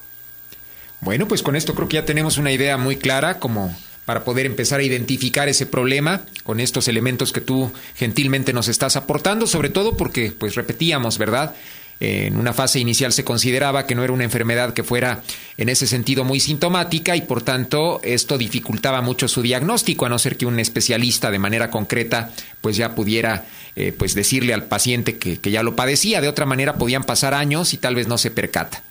Bueno, 1.02 1.28
pues 1.28 1.44
con 1.44 1.56
esto 1.56 1.76
creo 1.76 1.88
que 1.88 1.96
ya 1.96 2.06
tenemos 2.06 2.38
una 2.38 2.52
idea 2.52 2.78
muy 2.78 2.96
clara 2.96 3.40
como 3.40 3.76
para 4.06 4.24
poder 4.24 4.48
empezar 4.48 4.80
a 4.80 4.84
identificar 4.84 5.50
ese 5.50 5.68
problema 5.68 6.24
con 6.44 6.60
estos 6.60 6.88
elementos 6.88 7.32
que 7.32 7.42
tú 7.42 7.72
gentilmente 7.94 8.54
nos 8.54 8.68
estás 8.68 8.96
aportando, 8.96 9.46
sobre 9.46 9.70
todo 9.70 9.98
porque, 9.98 10.32
pues 10.32 10.56
repetíamos, 10.56 11.20
¿verdad? 11.20 11.54
En 12.00 12.38
una 12.38 12.54
fase 12.54 12.80
inicial 12.80 13.12
se 13.12 13.26
consideraba 13.26 13.86
que 13.86 13.94
no 13.94 14.04
era 14.04 14.14
una 14.14 14.24
enfermedad 14.24 14.74
que 14.74 14.84
fuera 14.84 15.22
en 15.58 15.68
ese 15.68 15.86
sentido 15.86 16.24
muy 16.24 16.40
sintomática 16.40 17.16
y 17.18 17.22
por 17.22 17.42
tanto 17.42 18.00
esto 18.04 18.38
dificultaba 18.38 19.02
mucho 19.02 19.28
su 19.28 19.42
diagnóstico 19.42 20.06
a 20.06 20.10
no 20.10 20.18
ser 20.18 20.38
que 20.38 20.46
un 20.46 20.60
especialista 20.60 21.30
de 21.30 21.40
manera 21.40 21.70
concreta 21.70 22.32
pues 22.62 22.78
ya 22.78 22.96
pudiera 22.96 23.46
eh, 23.76 23.94
pues 23.98 24.16
decirle 24.16 24.54
al 24.54 24.66
paciente 24.66 25.18
que, 25.18 25.40
que 25.40 25.52
ya 25.52 25.62
lo 25.62 25.76
padecía. 25.76 26.22
De 26.22 26.30
otra 26.30 26.46
manera 26.46 26.76
podían 26.76 27.04
pasar 27.04 27.34
años 27.34 27.74
y 27.74 27.78
tal 27.78 27.96
vez 27.96 28.08
no 28.08 28.18
se 28.18 28.32
percata. 28.32 28.82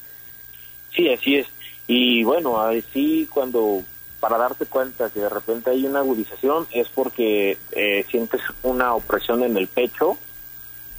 Sí 0.94 1.08
así 1.08 1.36
es. 1.36 1.46
Y 1.86 2.24
bueno 2.24 2.60
así 2.60 3.26
cuando 3.30 3.82
para 4.20 4.36
darte 4.36 4.66
cuenta 4.66 5.08
que 5.08 5.20
de 5.20 5.28
repente 5.30 5.70
hay 5.70 5.86
una 5.86 6.00
agudización 6.00 6.66
es 6.72 6.88
porque 6.88 7.56
eh, 7.72 8.04
sientes 8.10 8.42
una 8.62 8.94
opresión 8.94 9.42
en 9.44 9.56
el 9.56 9.68
pecho 9.68 10.18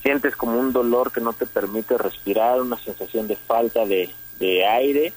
sientes 0.02 0.36
como 0.36 0.60
un 0.60 0.72
dolor 0.72 1.12
que 1.12 1.22
no 1.22 1.34
te 1.34 1.46
permite 1.46 1.98
respirar, 1.98 2.62
una 2.62 2.78
sensación 2.78 3.28
de 3.28 3.36
falta 3.36 3.86
de, 3.86 4.10
aire 4.40 5.12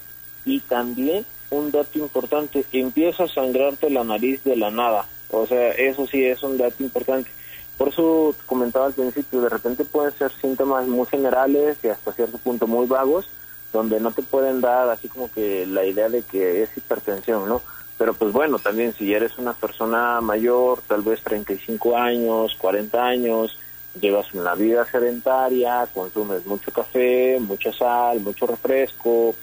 y 0.44 0.58
también 0.60 1.24
un 1.50 1.70
dato 1.70 1.98
importante, 1.98 2.64
empieza 2.72 3.24
a 3.24 3.28
sangrarte 3.28 3.88
la 3.90 4.02
nariz 4.02 4.42
de 4.42 4.56
la 4.56 4.70
nada. 4.70 5.06
O 5.30 5.46
sea, 5.46 5.70
eso 5.72 6.06
sí 6.06 6.24
es 6.24 6.42
un 6.42 6.58
dato 6.58 6.82
importante. 6.82 7.30
Por 7.78 7.88
eso 7.88 8.34
comentaba 8.46 8.86
al 8.86 8.94
principio, 8.94 9.40
de 9.40 9.48
repente 9.48 9.84
pueden 9.84 10.12
ser 10.14 10.32
síntomas 10.32 10.86
muy 10.88 11.06
generales 11.06 11.78
y 11.82 11.88
hasta 11.88 12.12
cierto 12.12 12.38
punto 12.38 12.66
muy 12.66 12.86
vagos, 12.86 13.28
donde 13.72 14.00
no 14.00 14.10
te 14.10 14.22
pueden 14.22 14.60
dar 14.60 14.88
así 14.88 15.08
como 15.08 15.30
que 15.30 15.66
la 15.66 15.84
idea 15.84 16.08
de 16.08 16.22
que 16.22 16.62
es 16.62 16.76
hipertensión, 16.76 17.48
¿no? 17.48 17.62
Pero 17.98 18.14
pues 18.14 18.32
bueno, 18.32 18.58
también 18.58 18.92
si 18.94 19.14
eres 19.14 19.38
una 19.38 19.52
persona 19.52 20.20
mayor, 20.20 20.82
tal 20.88 21.02
vez 21.02 21.22
35 21.22 21.96
años, 21.96 22.56
40 22.58 23.04
años, 23.04 23.56
llevas 24.00 24.32
una 24.34 24.54
vida 24.54 24.84
sedentaria, 24.90 25.86
consumes 25.92 26.46
mucho 26.46 26.70
café, 26.70 27.38
mucha 27.40 27.72
sal, 27.72 28.20
mucho 28.20 28.46
refresco, 28.46 29.34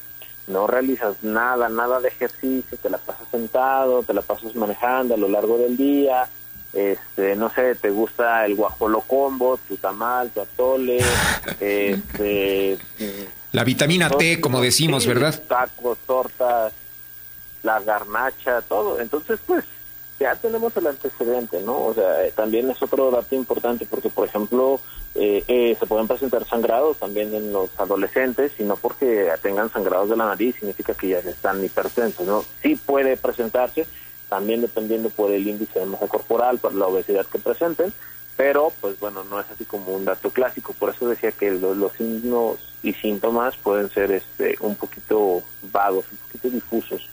no 0.48 0.68
realizas 0.68 1.16
nada, 1.22 1.70
nada 1.70 2.00
de 2.00 2.10
ejercicio, 2.10 2.78
te 2.78 2.90
la 2.90 2.98
pasas 2.98 3.28
sentado, 3.30 4.04
te 4.04 4.14
la 4.14 4.22
pasas 4.22 4.56
manejando 4.56 5.14
a 5.14 5.18
lo 5.18 5.28
largo 5.28 5.58
del 5.58 5.78
día, 5.78 6.28
este, 6.74 7.36
no 7.36 7.50
sé, 7.50 7.76
te 7.76 7.90
gusta 7.90 8.46
el 8.46 8.56
guajolo 8.56 9.02
combo, 9.02 9.60
tu 9.68 9.78
tamal, 9.78 10.30
tu 10.32 10.42
atole, 10.42 11.00
este, 11.60 12.78
la 13.52 13.64
vitamina 13.64 14.10
T, 14.10 14.40
como 14.40 14.62
decimos, 14.62 15.08
¿verdad? 15.08 15.42
Tacos, 15.48 15.98
tortas, 16.06 16.72
la 17.64 17.80
garnacha, 17.80 18.62
todo. 18.62 19.00
Entonces, 19.00 19.40
pues, 19.46 19.66
ya 20.20 20.36
tenemos 20.36 20.76
el 20.76 20.88
antecedente, 20.88 21.62
¿no? 21.62 21.86
O 21.86 21.94
sea, 21.94 22.26
eh, 22.26 22.34
también 22.36 22.70
es 22.70 22.82
otro 22.84 23.10
dato 23.10 23.36
importante 23.36 23.86
porque, 23.90 24.10
por 24.10 24.28
ejemplo, 24.28 24.80
eh, 25.16 25.44
eh, 25.48 25.78
se 25.80 25.86
pueden 25.86 26.08
presentar 26.08 26.46
sangrados 26.46 26.98
también 26.98 27.34
en 27.34 27.54
los 27.54 27.70
adolescentes 27.80 28.52
y 28.60 28.64
no 28.64 28.76
porque 28.76 29.30
tengan 29.42 29.72
sangrados 29.72 30.10
de 30.10 30.18
la 30.18 30.26
nariz 30.26 30.56
significa 30.56 30.94
que 30.94 31.08
ya 31.08 31.20
están 31.20 31.64
hipertensos, 31.64 32.28
¿no? 32.28 32.44
Sí 32.62 32.76
puede 32.76 33.16
presentarse, 33.16 33.88
también 34.28 34.62
dependiendo 34.62 35.10
por 35.10 35.32
el 35.32 35.48
índice 35.48 35.80
de 35.80 35.86
masa 35.86 36.08
corporal, 36.08 36.60
por 36.60 36.76
la 36.76 36.88
obesidad 36.88 37.26
que 37.26 37.40
presenten, 37.40 37.94
pero 38.36 38.74
pues 38.82 39.00
bueno, 39.00 39.24
no 39.24 39.40
es 39.40 39.50
así 39.50 39.64
como 39.64 39.94
un 39.94 40.06
dato 40.06 40.32
clásico, 40.32 40.74
por 40.74 40.90
eso 40.90 41.08
decía 41.08 41.32
que 41.32 41.52
los, 41.52 41.78
los 41.78 41.94
signos 41.94 42.58
y 42.84 42.94
síntomas 42.94 43.56
pueden 43.58 43.90
ser 43.90 44.12
este 44.12 44.58
un 44.60 44.76
poquito 44.76 45.44
vagos, 45.72 46.06
un 46.12 46.18
poquito 46.18 46.50
difusos. 46.50 47.10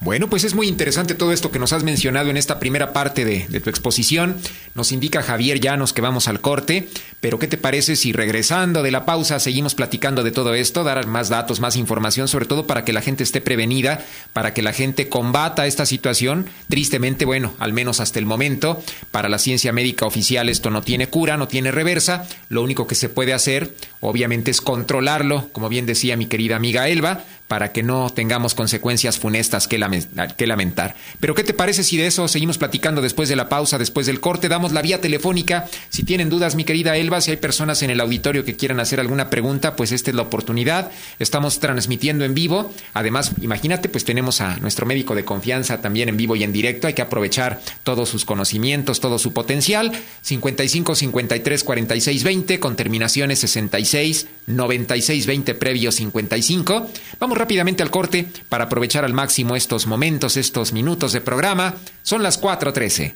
Bueno, 0.00 0.30
pues 0.30 0.44
es 0.44 0.54
muy 0.54 0.68
interesante 0.68 1.16
todo 1.16 1.32
esto 1.32 1.50
que 1.50 1.58
nos 1.58 1.72
has 1.72 1.82
mencionado 1.82 2.30
en 2.30 2.36
esta 2.36 2.60
primera 2.60 2.92
parte 2.92 3.24
de, 3.24 3.60
tu 3.60 3.68
exposición. 3.68 4.36
Nos 4.76 4.92
indica 4.92 5.22
Javier 5.22 5.58
Llanos 5.58 5.92
que 5.92 6.00
vamos 6.00 6.28
al 6.28 6.40
corte, 6.40 6.88
pero 7.20 7.40
¿qué 7.40 7.48
te 7.48 7.58
parece 7.58 7.96
si 7.96 8.12
regresando 8.12 8.84
de 8.84 8.92
la 8.92 9.04
pausa 9.04 9.40
seguimos 9.40 9.74
platicando 9.74 10.22
de 10.22 10.30
todo 10.30 10.54
esto, 10.54 10.84
dar 10.84 11.04
más 11.08 11.30
datos, 11.30 11.58
más 11.58 11.74
información, 11.74 12.28
sobre 12.28 12.46
todo 12.46 12.64
para 12.64 12.84
que 12.84 12.92
la 12.92 13.02
gente 13.02 13.24
esté 13.24 13.40
prevenida, 13.40 14.04
para 14.32 14.54
que 14.54 14.62
la 14.62 14.72
gente 14.72 15.08
combata 15.08 15.66
esta 15.66 15.84
situación? 15.84 16.46
Tristemente, 16.68 17.24
bueno, 17.24 17.54
al 17.58 17.72
menos 17.72 17.98
hasta 17.98 18.20
el 18.20 18.26
momento, 18.26 18.80
para 19.10 19.28
la 19.28 19.38
ciencia 19.38 19.72
médica 19.72 20.06
oficial 20.06 20.48
esto 20.48 20.70
no 20.70 20.82
tiene 20.82 21.08
cura, 21.08 21.36
no 21.36 21.48
tiene 21.48 21.72
reversa. 21.72 22.24
Lo 22.50 22.62
único 22.62 22.86
que 22.86 22.94
se 22.94 23.08
puede 23.08 23.34
hacer, 23.34 23.74
obviamente, 23.98 24.52
es 24.52 24.60
controlarlo, 24.60 25.48
como 25.50 25.68
bien 25.68 25.86
decía 25.86 26.16
mi 26.16 26.26
querida 26.26 26.54
amiga 26.54 26.88
Elba, 26.88 27.24
para 27.48 27.72
que 27.72 27.82
no 27.82 28.10
tengamos 28.10 28.54
consecuencias 28.54 29.18
funestas 29.18 29.66
que, 29.66 29.78
lamentar. 29.78 30.94
Pero 31.18 31.34
¿qué 31.34 31.42
te 31.42 31.54
parece 31.54 31.82
si 31.82 31.96
de 31.96 32.06
eso 32.06 32.28
seguimos 32.28 32.58
platicando 32.58 33.00
después 33.00 33.30
de 33.30 33.36
la 33.36 33.48
pausa, 33.48 33.78
después 33.78 34.06
del 34.06 34.20
corte? 34.20 34.48
Damos 34.48 34.72
la 34.72 34.82
vía 34.82 35.00
telefónica. 35.00 35.66
Si 35.88 36.02
tienen 36.02 36.28
dudas, 36.28 36.54
mi 36.54 36.64
querida 36.64 36.96
Elba, 36.96 37.22
si 37.22 37.30
hay 37.30 37.38
personas 37.38 37.82
en 37.82 37.88
el 37.88 38.00
auditorio 38.00 38.44
que 38.44 38.54
quieran 38.54 38.80
hacer 38.80 39.00
alguna 39.00 39.30
pregunta, 39.30 39.76
pues 39.76 39.92
esta 39.92 40.10
es 40.10 40.16
la 40.16 40.22
oportunidad. 40.22 40.92
Estamos 41.18 41.58
transmitiendo 41.58 42.26
en 42.26 42.34
vivo. 42.34 42.70
Además, 42.92 43.32
imagínate, 43.40 43.88
pues 43.88 44.04
tenemos 44.04 44.42
a 44.42 44.58
nuestro 44.58 44.84
médico 44.84 45.14
de 45.14 45.24
confianza 45.24 45.80
también 45.80 46.10
en 46.10 46.18
vivo 46.18 46.36
y 46.36 46.44
en 46.44 46.52
directo. 46.52 46.86
Hay 46.86 46.94
que 46.94 47.02
aprovechar 47.02 47.62
todos 47.82 48.10
sus 48.10 48.26
conocimientos, 48.26 49.00
todo 49.00 49.18
su 49.18 49.32
potencial. 49.32 49.90
55 50.20 50.94
53 50.94 51.64
46 51.64 52.24
20 52.24 52.60
con 52.60 52.76
terminaciones 52.76 53.38
66 53.38 54.26
96 54.46 55.26
20 55.26 55.54
previo 55.54 55.90
55. 55.90 56.90
Vamos 57.18 57.37
rápidamente 57.38 57.82
al 57.82 57.90
corte 57.90 58.26
para 58.48 58.64
aprovechar 58.64 59.04
al 59.04 59.14
máximo 59.14 59.56
estos 59.56 59.86
momentos, 59.86 60.36
estos 60.36 60.72
minutos 60.72 61.12
de 61.12 61.20
programa. 61.20 61.74
Son 62.02 62.22
las 62.22 62.40
4.13. 62.40 63.14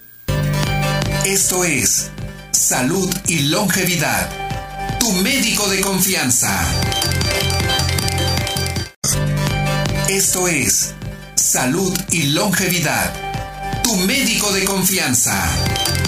Esto 1.27 1.65
es 1.65 2.11
Salud 2.51 3.13
y 3.27 3.49
Longevidad. 3.49 4.29
Tu 4.99 5.13
médico 5.13 5.69
de 5.69 5.81
confianza. 5.81 6.61
Esto 10.09 10.49
es 10.49 10.95
Salud 11.35 11.97
y 12.11 12.29
Longevidad. 12.29 13.13
Tu 13.83 13.97
médico 13.97 14.53
de 14.53 14.65
confianza. 14.65 16.02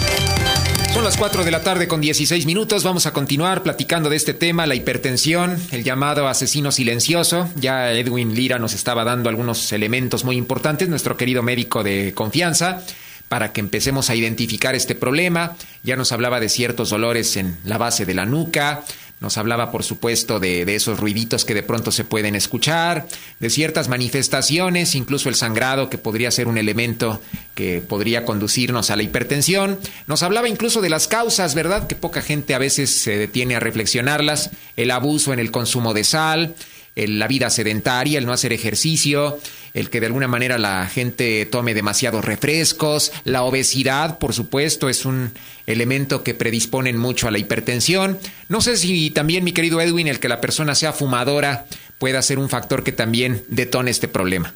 Son 0.95 1.03
las 1.03 1.17
4 1.17 1.43
de 1.43 1.51
la 1.51 1.61
tarde 1.61 1.89
con 1.89 1.99
16 1.99 2.45
minutos. 2.45 2.85
Vamos 2.85 3.05
a 3.05 3.11
continuar 3.11 3.63
platicando 3.63 4.09
de 4.09 4.15
este 4.15 4.33
tema, 4.33 4.65
la 4.65 4.75
hipertensión, 4.75 5.61
el 5.71 5.83
llamado 5.83 6.29
asesino 6.29 6.71
silencioso. 6.71 7.49
Ya 7.57 7.91
Edwin 7.91 8.33
Lira 8.33 8.59
nos 8.59 8.73
estaba 8.73 9.03
dando 9.03 9.27
algunos 9.27 9.73
elementos 9.73 10.23
muy 10.23 10.37
importantes, 10.37 10.87
nuestro 10.87 11.17
querido 11.17 11.43
médico 11.43 11.83
de 11.83 12.13
confianza, 12.13 12.81
para 13.27 13.51
que 13.51 13.59
empecemos 13.59 14.09
a 14.09 14.15
identificar 14.15 14.73
este 14.73 14.95
problema. 14.95 15.57
Ya 15.83 15.97
nos 15.97 16.13
hablaba 16.13 16.39
de 16.39 16.47
ciertos 16.47 16.91
dolores 16.91 17.35
en 17.35 17.57
la 17.65 17.77
base 17.77 18.05
de 18.05 18.13
la 18.13 18.25
nuca, 18.25 18.85
nos 19.21 19.37
hablaba, 19.37 19.71
por 19.71 19.83
supuesto, 19.83 20.39
de, 20.39 20.63
esos 20.75 20.99
ruiditos 20.99 21.45
que 21.45 21.53
de 21.53 21.63
pronto 21.63 21.91
se 21.91 22.03
pueden 22.03 22.35
escuchar, 22.35 23.07
de 23.39 23.49
ciertas 23.49 23.87
manifestaciones, 23.87 24.93
incluso 24.93 25.29
el 25.29 25.35
sangrado, 25.35 25.89
que 25.89 25.97
podría 25.97 26.31
ser 26.31 26.47
un 26.47 26.57
elemento 26.57 27.21
que 27.55 27.81
podría 27.81 28.25
conducirnos 28.25 28.91
a 28.91 28.95
la 28.97 29.03
hipertensión. 29.03 29.79
Nos 30.07 30.21
hablaba 30.21 30.49
incluso 30.49 30.81
de 30.81 30.89
las 30.89 31.07
causas, 31.07 31.55
¿verdad? 31.55 31.87
Que 31.87 31.95
poca 31.95 32.21
gente 32.21 32.53
a 32.53 32.59
veces 32.59 32.91
se 32.91 33.17
detiene 33.17 33.55
a 33.55 33.61
reflexionarlas. 33.61 34.51
El 34.75 34.91
abuso 34.91 35.31
en 35.31 35.39
el 35.39 35.49
consumo 35.49 35.93
de 35.93 36.03
sal, 36.03 36.55
la 36.95 37.27
vida 37.27 37.49
sedentaria, 37.49 38.17
el 38.17 38.25
no 38.25 38.31
hacer 38.31 38.53
ejercicio, 38.53 39.39
el 39.73 39.89
que 39.89 39.99
de 39.99 40.05
alguna 40.05 40.27
manera 40.27 40.57
la 40.57 40.87
gente 40.87 41.45
tome 41.45 41.73
demasiados 41.73 42.23
refrescos, 42.23 43.11
la 43.25 43.43
obesidad, 43.43 44.17
por 44.19 44.33
supuesto, 44.33 44.87
es 44.87 45.05
un 45.05 45.31
elemento 45.67 46.23
que 46.23 46.33
predisponen 46.33 46.97
mucho 46.97 47.27
a 47.27 47.31
la 47.31 47.37
hipertensión. 47.37 48.17
No 48.47 48.61
sé 48.61 48.77
si 48.77 49.11
también, 49.11 49.43
mi 49.43 49.51
querido 49.51 49.81
Edwin, 49.81 50.07
el 50.07 50.19
que 50.21 50.29
la 50.29 50.39
persona 50.39 50.75
sea 50.75 50.93
fumadora 50.93 51.65
pueda 51.97 52.21
ser 52.21 52.39
un 52.39 52.49
factor 52.49 52.83
que 52.83 52.93
también 52.93 53.43
detone 53.49 53.91
este 53.91 54.07
problema. 54.07 54.53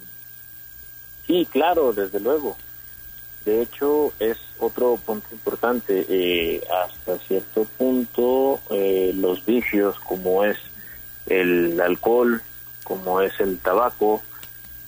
Sí, 1.28 1.48
claro, 1.52 1.92
desde 1.94 2.20
luego. 2.20 2.58
De 3.46 3.62
hecho, 3.62 4.14
es 4.20 4.38
otro 4.58 4.98
punto 5.06 5.28
importante. 5.32 6.06
Eh, 6.08 6.62
hasta 6.84 7.18
cierto 7.26 7.66
punto, 7.78 8.60
eh, 8.70 9.12
los 9.16 9.46
vicios, 9.46 10.00
como 10.00 10.44
es 10.44 10.58
el 11.30 11.80
alcohol, 11.80 12.42
como 12.84 13.22
es 13.22 13.40
el 13.40 13.60
tabaco 13.60 14.22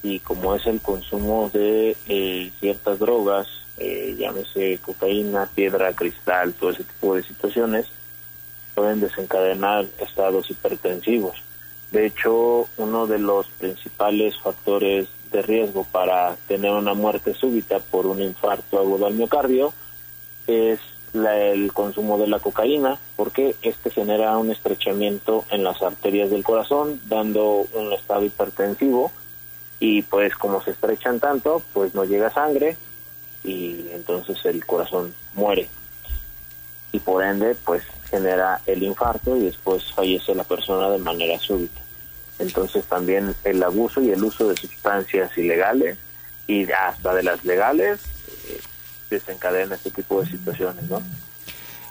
y 0.04 0.20
como 0.20 0.56
es 0.56 0.66
el 0.66 0.82
consumo 0.82 1.50
de 1.54 1.96
eh, 2.08 2.52
ciertas 2.60 3.00
drogas, 3.00 3.48
eh, 3.78 4.16
llámese 4.18 4.80
cocaína, 4.80 5.48
piedra, 5.54 5.94
cristal, 5.94 6.54
todo 6.54 6.72
ese 6.72 6.84
tipo 6.84 7.16
de 7.16 7.24
situaciones, 7.24 7.88
pueden 8.76 9.00
desencadenar 9.00 9.86
estados 10.00 10.50
hipertensivos. 10.50 11.38
De 11.92 12.06
hecho, 12.06 12.68
uno 12.78 13.06
de 13.06 13.20
los 13.20 13.48
principales 13.48 14.40
factores 14.40 15.08
de 15.32 15.42
riesgo 15.42 15.84
para 15.84 16.36
tener 16.48 16.72
una 16.72 16.94
muerte 16.94 17.34
súbita 17.34 17.80
por 17.80 18.06
un 18.06 18.22
infarto 18.22 18.80
agudo 18.80 19.08
al 19.08 19.14
miocardio 19.14 19.74
es 20.48 20.80
el 21.14 21.74
consumo 21.74 22.18
de 22.18 22.28
la 22.28 22.40
cocaína, 22.40 23.00
porque 23.16 23.56
este 23.62 23.90
genera 23.90 24.38
un 24.38 24.52
estrechamiento 24.52 25.46
en 25.50 25.64
las 25.64 25.82
arterias 25.82 26.30
del 26.30 26.44
corazón, 26.44 27.02
dando 27.06 27.68
un 27.74 27.94
estado 27.94 28.24
hipertensivo 28.24 29.12
y 29.80 30.04
pues 30.04 30.36
como 30.36 30.62
se 30.64 30.72
estrechan 30.72 31.20
tanto, 31.20 31.62
pues 31.74 31.94
no 31.96 32.06
llega 32.06 32.30
sangre 32.30 32.78
y 33.44 33.88
entonces 33.92 34.38
el 34.46 34.66
corazón 34.66 35.14
muere 35.34 35.68
y 36.92 37.00
por 37.00 37.24
ende 37.24 37.56
pues 37.66 37.84
genera 38.10 38.62
el 38.66 38.84
infarto 38.84 39.36
y 39.38 39.46
después 39.46 39.92
fallece 39.94 40.36
la 40.36 40.44
persona 40.44 40.90
de 40.90 40.98
manera 40.98 41.40
súbita. 41.40 41.82
Entonces 42.40 42.86
también 42.86 43.34
el 43.44 43.64
abuso 43.64 44.02
y 44.02 44.12
el 44.12 44.24
uso 44.24 44.48
de 44.48 44.58
sustancias 44.58 45.38
ilegales 45.38 45.98
y 46.48 46.70
hasta 46.72 47.14
de 47.14 47.24
las 47.24 47.44
legales 47.46 48.02
desencadena 49.16 49.76
este 49.76 49.92
tipo 49.92 50.22
de 50.22 50.30
situaciones, 50.30 50.90
¿no? 50.90 51.02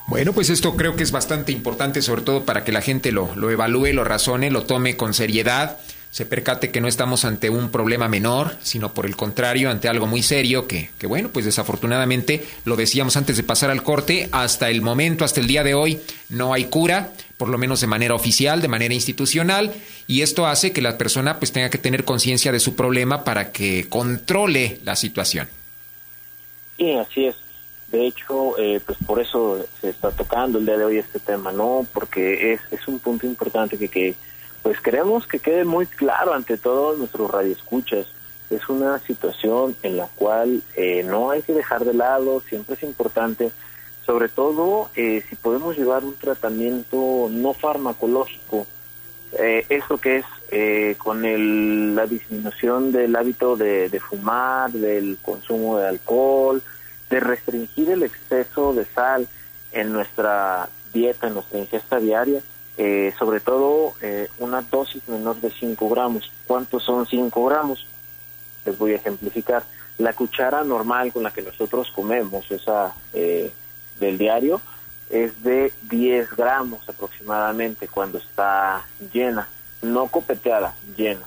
Bueno, 0.06 0.32
pues 0.32 0.50
esto 0.50 0.74
creo 0.74 0.96
que 0.96 1.04
es 1.04 1.12
bastante 1.12 1.52
importante, 1.52 2.02
sobre 2.02 2.22
todo 2.22 2.44
para 2.44 2.64
que 2.64 2.72
la 2.72 2.82
gente 2.82 3.12
lo, 3.12 3.32
lo 3.36 3.50
evalúe, 3.50 3.92
lo 3.92 4.02
razone, 4.02 4.50
lo 4.50 4.64
tome 4.64 4.96
con 4.96 5.14
seriedad, 5.14 5.78
se 6.10 6.26
percate 6.26 6.72
que 6.72 6.80
no 6.80 6.88
estamos 6.88 7.24
ante 7.24 7.50
un 7.50 7.70
problema 7.70 8.08
menor, 8.08 8.56
sino 8.62 8.92
por 8.92 9.06
el 9.06 9.14
contrario, 9.14 9.70
ante 9.70 9.88
algo 9.88 10.08
muy 10.08 10.22
serio 10.22 10.66
que, 10.66 10.90
que, 10.98 11.06
bueno, 11.06 11.30
pues 11.32 11.44
desafortunadamente, 11.44 12.44
lo 12.64 12.74
decíamos 12.74 13.16
antes 13.16 13.36
de 13.36 13.44
pasar 13.44 13.70
al 13.70 13.84
corte, 13.84 14.28
hasta 14.32 14.70
el 14.70 14.82
momento, 14.82 15.24
hasta 15.24 15.40
el 15.40 15.46
día 15.46 15.62
de 15.62 15.74
hoy, 15.74 16.00
no 16.28 16.52
hay 16.52 16.64
cura, 16.64 17.12
por 17.36 17.48
lo 17.48 17.58
menos 17.58 17.80
de 17.80 17.86
manera 17.86 18.16
oficial, 18.16 18.60
de 18.60 18.66
manera 18.68 18.92
institucional, 18.92 19.72
y 20.08 20.22
esto 20.22 20.46
hace 20.46 20.72
que 20.72 20.82
la 20.82 20.98
persona 20.98 21.38
pues 21.38 21.52
tenga 21.52 21.70
que 21.70 21.78
tener 21.78 22.04
conciencia 22.04 22.50
de 22.50 22.58
su 22.58 22.74
problema 22.74 23.22
para 23.22 23.52
que 23.52 23.86
controle 23.88 24.80
la 24.84 24.96
situación. 24.96 25.48
Sí, 26.80 26.94
así 26.94 27.26
es. 27.26 27.36
De 27.88 28.06
hecho, 28.06 28.58
eh, 28.58 28.80
pues 28.86 28.96
por 29.06 29.20
eso 29.20 29.66
se 29.82 29.90
está 29.90 30.10
tocando 30.12 30.58
el 30.58 30.64
día 30.64 30.78
de 30.78 30.86
hoy 30.86 30.96
este 30.96 31.20
tema, 31.20 31.52
¿no? 31.52 31.86
Porque 31.92 32.54
es, 32.54 32.60
es 32.70 32.88
un 32.88 32.98
punto 33.00 33.26
importante 33.26 33.76
que, 33.76 33.88
que 33.88 34.14
pues 34.62 34.80
queremos 34.80 35.26
que 35.26 35.40
quede 35.40 35.66
muy 35.66 35.84
claro 35.84 36.32
ante 36.32 36.56
todos 36.56 36.96
nuestros 36.96 37.30
radioescuchas. 37.30 38.06
Es 38.48 38.66
una 38.70 38.98
situación 39.00 39.76
en 39.82 39.98
la 39.98 40.06
cual 40.06 40.62
eh, 40.74 41.02
no 41.02 41.30
hay 41.30 41.42
que 41.42 41.52
dejar 41.52 41.84
de 41.84 41.92
lado, 41.92 42.42
siempre 42.48 42.76
es 42.76 42.82
importante, 42.82 43.50
sobre 44.06 44.30
todo 44.30 44.88
eh, 44.96 45.22
si 45.28 45.36
podemos 45.36 45.76
llevar 45.76 46.02
un 46.02 46.14
tratamiento 46.14 47.28
no 47.30 47.52
farmacológico, 47.52 48.66
eh, 49.38 49.66
eso 49.68 49.98
que 49.98 50.16
es 50.16 50.24
eh, 50.50 50.96
con 50.98 51.24
el, 51.24 51.94
la 51.94 52.06
disminución 52.06 52.92
del 52.92 53.14
hábito 53.16 53.56
de, 53.56 53.88
de 53.88 54.00
fumar, 54.00 54.70
del 54.72 55.18
consumo 55.22 55.78
de 55.78 55.88
alcohol, 55.88 56.62
de 57.08 57.20
restringir 57.20 57.90
el 57.90 58.02
exceso 58.02 58.72
de 58.72 58.84
sal 58.86 59.28
en 59.72 59.92
nuestra 59.92 60.68
dieta, 60.92 61.28
en 61.28 61.34
nuestra 61.34 61.58
ingesta 61.58 61.98
diaria, 61.98 62.40
eh, 62.76 63.12
sobre 63.18 63.40
todo 63.40 63.94
eh, 64.00 64.28
una 64.38 64.62
dosis 64.62 65.06
menor 65.08 65.40
de 65.40 65.50
5 65.50 65.88
gramos. 65.88 66.30
¿Cuántos 66.46 66.82
son 66.84 67.06
5 67.06 67.44
gramos? 67.44 67.86
Les 68.64 68.78
voy 68.78 68.92
a 68.92 68.96
ejemplificar. 68.96 69.64
La 69.98 70.14
cuchara 70.14 70.64
normal 70.64 71.12
con 71.12 71.22
la 71.22 71.30
que 71.30 71.42
nosotros 71.42 71.90
comemos, 71.94 72.50
esa 72.50 72.94
eh, 73.12 73.52
del 73.98 74.16
diario, 74.16 74.60
es 75.10 75.42
de 75.42 75.72
10 75.90 76.34
gramos 76.36 76.88
aproximadamente 76.88 77.88
cuando 77.88 78.18
está 78.18 78.86
llena, 79.12 79.46
no 79.82 80.08
copeteada, 80.08 80.74
llena. 80.96 81.22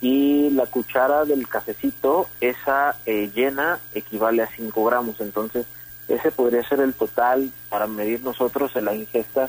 Y 0.00 0.50
la 0.50 0.66
cuchara 0.66 1.24
del 1.24 1.48
cafecito, 1.48 2.28
esa 2.40 2.96
eh, 3.06 3.30
llena 3.34 3.78
equivale 3.94 4.42
a 4.42 4.48
5 4.48 4.84
gramos, 4.84 5.20
entonces 5.20 5.66
ese 6.08 6.30
podría 6.30 6.66
ser 6.68 6.80
el 6.80 6.92
total 6.92 7.50
para 7.70 7.86
medir 7.86 8.22
nosotros 8.22 8.76
en 8.76 8.84
la 8.84 8.94
ingesta 8.94 9.48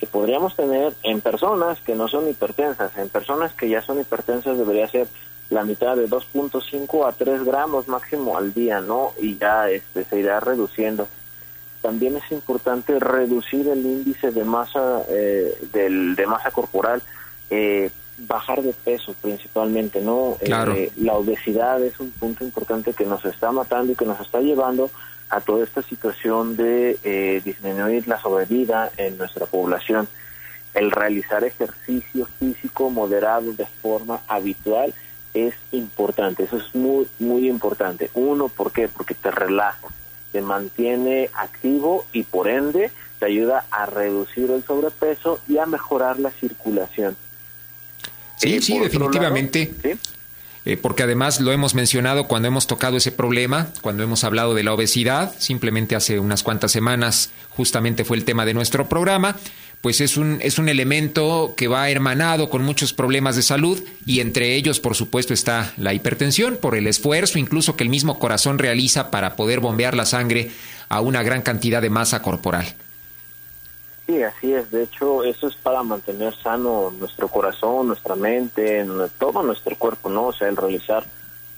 que 0.00 0.06
podríamos 0.06 0.56
tener 0.56 0.94
en 1.04 1.20
personas 1.20 1.80
que 1.80 1.94
no 1.94 2.08
son 2.08 2.28
hipertensas. 2.28 2.96
En 2.98 3.08
personas 3.08 3.52
que 3.54 3.68
ya 3.68 3.82
son 3.82 4.00
hipertensas 4.00 4.58
debería 4.58 4.88
ser 4.88 5.06
la 5.50 5.62
mitad 5.62 5.96
de 5.96 6.08
2.5 6.08 7.06
a 7.06 7.12
3 7.12 7.44
gramos 7.44 7.86
máximo 7.86 8.36
al 8.36 8.52
día, 8.52 8.80
¿no? 8.80 9.12
Y 9.20 9.38
ya 9.38 9.70
este, 9.70 10.04
se 10.04 10.18
irá 10.18 10.40
reduciendo 10.40 11.06
también 11.82 12.16
es 12.16 12.32
importante 12.32 12.98
reducir 12.98 13.68
el 13.68 13.84
índice 13.84 14.30
de 14.30 14.44
masa 14.44 15.02
eh, 15.08 15.58
del, 15.72 16.14
de 16.14 16.26
masa 16.26 16.50
corporal 16.52 17.02
eh, 17.54 17.90
bajar 18.16 18.62
de 18.62 18.72
peso 18.72 19.14
principalmente 19.20 20.00
no 20.00 20.38
Claro. 20.42 20.72
Eh, 20.72 20.90
la 20.96 21.14
obesidad 21.14 21.82
es 21.82 22.00
un 22.00 22.10
punto 22.12 22.44
importante 22.44 22.94
que 22.94 23.04
nos 23.04 23.22
está 23.26 23.52
matando 23.52 23.92
y 23.92 23.96
que 23.96 24.06
nos 24.06 24.18
está 24.20 24.40
llevando 24.40 24.90
a 25.28 25.40
toda 25.40 25.62
esta 25.64 25.82
situación 25.82 26.56
de 26.56 26.98
eh, 27.02 27.42
disminuir 27.44 28.08
la 28.08 28.20
sobrevida 28.20 28.90
en 28.96 29.18
nuestra 29.18 29.44
población 29.44 30.08
el 30.72 30.90
realizar 30.90 31.44
ejercicio 31.44 32.26
físico 32.38 32.88
moderado 32.88 33.52
de 33.52 33.66
forma 33.66 34.20
habitual 34.28 34.94
es 35.34 35.54
importante 35.72 36.44
eso 36.44 36.56
es 36.56 36.74
muy 36.74 37.06
muy 37.18 37.48
importante 37.48 38.10
uno 38.14 38.48
¿por 38.48 38.72
qué? 38.72 38.88
porque 38.88 39.14
te 39.14 39.30
relaja 39.30 39.88
te 40.32 40.40
mantiene 40.40 41.28
activo 41.34 42.06
y 42.12 42.22
por 42.22 42.48
ende 42.48 42.90
te 43.22 43.26
ayuda 43.26 43.66
a 43.70 43.86
reducir 43.86 44.50
el 44.50 44.64
sobrepeso 44.64 45.38
y 45.46 45.58
a 45.58 45.64
mejorar 45.64 46.18
la 46.18 46.30
circulación. 46.30 47.16
Sí, 48.42 48.60
sí, 48.60 48.78
definitivamente. 48.78 49.72
lado, 49.82 49.96
¿sí? 49.96 50.12
Eh, 50.64 50.76
porque 50.76 51.02
además 51.02 51.40
lo 51.40 51.50
hemos 51.50 51.74
mencionado 51.74 52.28
cuando 52.28 52.46
hemos 52.46 52.68
tocado 52.68 52.96
ese 52.96 53.10
problema, 53.10 53.68
cuando 53.80 54.04
hemos 54.04 54.22
hablado 54.22 54.54
de 54.54 54.62
la 54.62 54.72
obesidad, 54.72 55.34
simplemente 55.38 55.96
hace 55.96 56.20
unas 56.20 56.44
cuantas 56.44 56.70
semanas 56.70 57.30
justamente 57.50 58.04
fue 58.04 58.16
el 58.16 58.24
tema 58.24 58.46
de 58.46 58.54
nuestro 58.54 58.88
programa, 58.88 59.36
pues 59.80 60.00
es 60.00 60.16
un, 60.16 60.38
es 60.40 60.58
un 60.58 60.68
elemento 60.68 61.54
que 61.56 61.66
va 61.66 61.90
hermanado 61.90 62.48
con 62.48 62.62
muchos 62.62 62.92
problemas 62.92 63.34
de 63.34 63.42
salud 63.42 63.82
y 64.06 64.20
entre 64.20 64.54
ellos 64.54 64.78
por 64.78 64.94
supuesto 64.94 65.34
está 65.34 65.74
la 65.76 65.94
hipertensión 65.94 66.56
por 66.56 66.76
el 66.76 66.86
esfuerzo 66.86 67.40
incluso 67.40 67.74
que 67.74 67.82
el 67.82 67.90
mismo 67.90 68.20
corazón 68.20 68.60
realiza 68.60 69.10
para 69.10 69.34
poder 69.34 69.58
bombear 69.58 69.96
la 69.96 70.06
sangre 70.06 70.52
a 70.88 71.00
una 71.00 71.24
gran 71.24 71.42
cantidad 71.42 71.82
de 71.82 71.90
masa 71.90 72.22
corporal. 72.22 72.72
Sí, 74.06 74.22
así 74.22 74.52
es. 74.52 74.70
De 74.70 74.82
hecho, 74.82 75.24
eso 75.24 75.46
es 75.46 75.54
para 75.56 75.82
mantener 75.82 76.34
sano 76.34 76.92
nuestro 76.98 77.28
corazón, 77.28 77.88
nuestra 77.88 78.16
mente, 78.16 78.84
todo 79.18 79.42
nuestro 79.42 79.76
cuerpo, 79.76 80.10
¿no? 80.10 80.26
O 80.26 80.32
sea, 80.32 80.48
el 80.48 80.56
realizar 80.56 81.04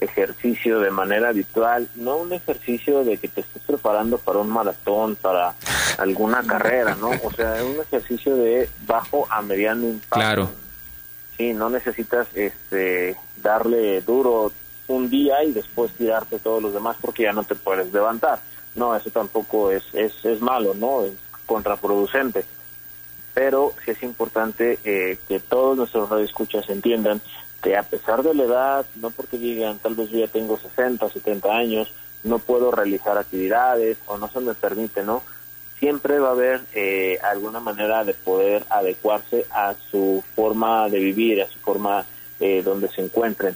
ejercicio 0.00 0.80
de 0.80 0.90
manera 0.90 1.30
habitual, 1.30 1.88
no 1.94 2.16
un 2.16 2.32
ejercicio 2.32 3.04
de 3.04 3.16
que 3.16 3.28
te 3.28 3.40
estés 3.40 3.62
preparando 3.62 4.18
para 4.18 4.40
un 4.40 4.50
maratón, 4.50 5.16
para 5.16 5.54
alguna 5.98 6.42
carrera, 6.46 6.94
¿no? 6.96 7.10
O 7.22 7.32
sea, 7.32 7.56
un 7.64 7.80
ejercicio 7.80 8.36
de 8.36 8.68
bajo 8.86 9.26
a 9.30 9.40
mediano 9.42 9.88
impacto. 9.88 10.14
Claro. 10.14 10.50
Sí, 11.38 11.52
no 11.52 11.70
necesitas 11.70 12.28
este 12.34 13.16
darle 13.36 14.00
duro 14.02 14.52
un 14.86 15.10
día 15.10 15.42
y 15.42 15.52
después 15.52 15.92
tirarte 15.92 16.38
todos 16.38 16.62
los 16.62 16.72
demás 16.72 16.96
porque 17.00 17.24
ya 17.24 17.32
no 17.32 17.42
te 17.44 17.54
puedes 17.54 17.92
levantar. 17.92 18.38
No, 18.74 18.94
eso 18.94 19.10
tampoco 19.10 19.70
es, 19.70 19.82
es, 19.94 20.12
es 20.24 20.40
malo, 20.40 20.74
¿no? 20.74 21.04
Contraproducente. 21.46 22.44
Pero 23.34 23.74
sí 23.84 23.90
es 23.90 24.02
importante 24.02 24.78
eh, 24.84 25.18
que 25.28 25.40
todos 25.40 25.76
nuestros 25.76 26.08
radioescuchas 26.08 26.68
entiendan 26.70 27.20
que 27.62 27.76
a 27.76 27.82
pesar 27.82 28.22
de 28.22 28.34
la 28.34 28.44
edad, 28.44 28.86
no 28.96 29.10
porque 29.10 29.38
digan 29.38 29.78
tal 29.78 29.94
vez 29.94 30.10
yo 30.10 30.18
ya 30.18 30.28
tengo 30.28 30.58
60, 30.58 31.08
70 31.08 31.48
años, 31.56 31.92
no 32.22 32.38
puedo 32.38 32.70
realizar 32.70 33.18
actividades 33.18 33.98
o 34.06 34.18
no 34.18 34.28
se 34.28 34.40
me 34.40 34.54
permite, 34.54 35.02
¿no? 35.02 35.22
siempre 35.84 36.18
va 36.18 36.28
a 36.28 36.32
haber 36.32 36.62
eh, 36.72 37.18
alguna 37.22 37.60
manera 37.60 38.04
de 38.04 38.14
poder 38.14 38.64
adecuarse 38.70 39.44
a 39.50 39.74
su 39.90 40.24
forma 40.34 40.88
de 40.88 40.98
vivir, 40.98 41.42
a 41.42 41.46
su 41.46 41.58
forma 41.58 42.06
eh, 42.40 42.62
donde 42.62 42.88
se 42.88 43.02
encuentren. 43.02 43.54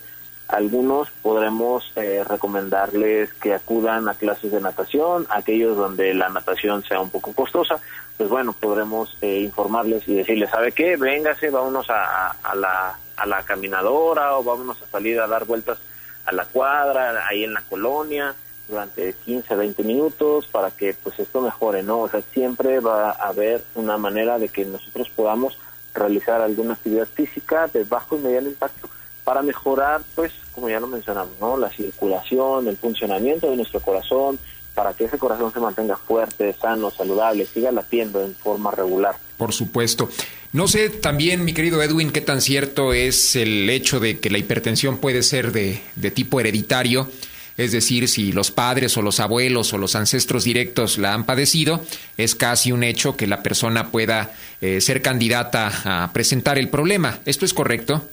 Algunos 0.49 1.11
podremos 1.23 1.93
eh, 1.97 2.25
recomendarles 2.27 3.35
que 3.35 3.53
acudan 3.53 4.09
a 4.09 4.15
clases 4.15 4.51
de 4.51 4.63
natación, 4.63 5.27
aquellos 5.29 5.77
donde 5.77 6.15
la 6.15 6.31
natación 6.31 6.83
sea 6.85 7.01
un 7.01 7.11
poco 7.11 7.35
costosa, 7.35 7.79
pues 8.17 8.31
bueno, 8.31 8.55
podremos 8.55 9.15
eh, 9.21 9.41
informarles 9.41 10.09
y 10.09 10.15
decirles, 10.15 10.49
¿sabe 10.49 10.73
qué? 10.73 10.97
Véngase, 10.97 11.51
vámonos 11.51 11.91
a, 11.91 12.31
a, 12.31 12.55
la, 12.55 12.99
a 13.17 13.27
la 13.27 13.43
caminadora 13.43 14.39
o 14.39 14.43
vámonos 14.43 14.81
a 14.81 14.87
salir 14.87 15.21
a 15.21 15.27
dar 15.27 15.45
vueltas 15.45 15.79
a 16.25 16.33
la 16.33 16.47
cuadra, 16.47 17.27
ahí 17.29 17.45
en 17.45 17.53
la 17.53 17.63
colonia, 17.63 18.35
durante 18.69 19.13
15, 19.13 19.55
20 19.55 19.83
minutos 19.83 20.47
para 20.47 20.71
que 20.71 20.95
pues 20.95 21.19
esto 21.19 21.43
mejore, 21.43 21.83
¿no? 21.83 22.01
O 22.01 22.09
sea, 22.09 22.23
siempre 22.33 22.81
va 22.81 23.11
a 23.11 23.29
haber 23.29 23.63
una 23.75 23.99
manera 23.99 24.39
de 24.39 24.49
que 24.49 24.65
nosotros 24.65 25.11
podamos 25.11 25.59
realizar 25.93 26.41
alguna 26.41 26.73
actividad 26.75 27.07
física 27.07 27.67
de 27.67 27.85
bajo 27.85 28.17
y 28.17 28.21
mediano 28.21 28.49
impacto 28.49 28.89
para 29.29 29.43
mejorar, 29.43 30.01
pues, 30.14 30.33
como 30.53 30.71
ya 30.71 30.81
lo 30.81 30.87
mencionamos, 30.87 31.35
¿no? 31.38 31.59
La 31.59 31.69
circulación, 31.69 32.67
el 32.67 32.79
funcionamiento 32.79 33.51
de 33.51 33.57
nuestro 33.57 33.79
corazón, 33.79 34.38
para 34.75 34.95
que 34.95 35.05
ese 35.05 35.19
corazón 35.19 35.53
se 35.53 35.61
mantenga 35.61 35.99
fuerte, 35.99 36.57
sano, 36.59 36.91
saludable, 36.91 37.45
siga 37.45 37.71
latiendo 37.71 38.25
en 38.25 38.35
forma 38.35 38.71
regular. 38.71 39.17
Por 39.37 39.53
supuesto. 39.53 40.09
No 40.55 40.67
sé 40.67 40.88
también, 40.88 41.45
mi 41.45 41.53
querido 41.53 41.83
Edwin, 41.83 42.11
qué 42.11 42.23
tan 42.23 42.41
cierto 42.41 42.95
es 42.95 43.37
el 43.37 43.69
hecho 43.69 44.01
de 44.01 44.19
que 44.19 44.31
la 44.31 44.38
hipertensión 44.38 44.97
puede 44.97 45.23
ser 45.23 45.53
de, 45.53 45.83
tipo 46.14 46.41
hereditario. 46.41 47.11
Es 47.59 47.73
decir, 47.73 48.09
si 48.09 48.33
los 48.33 48.51
padres 48.51 48.97
o 48.97 49.03
los 49.03 49.21
abuelos 49.21 49.75
o 49.75 49.77
los 49.77 49.95
ancestros 49.95 50.45
directos 50.45 50.97
la 50.97 51.12
han 51.12 51.27
padecido, 51.27 51.83
es 52.17 52.35
casi 52.35 52.73
un 52.73 52.83
hecho 52.83 53.14
que 53.14 53.27
la 53.27 53.43
persona 53.43 53.91
pueda 53.91 54.33
eh, 54.62 54.81
ser 54.81 55.03
candidata 55.03 55.71
a 55.85 56.14
presentar 56.14 56.59
el 56.59 56.71
problema. 56.71 57.19
¿Esto 57.27 57.45
es 57.45 57.53
correcto? 57.53 58.09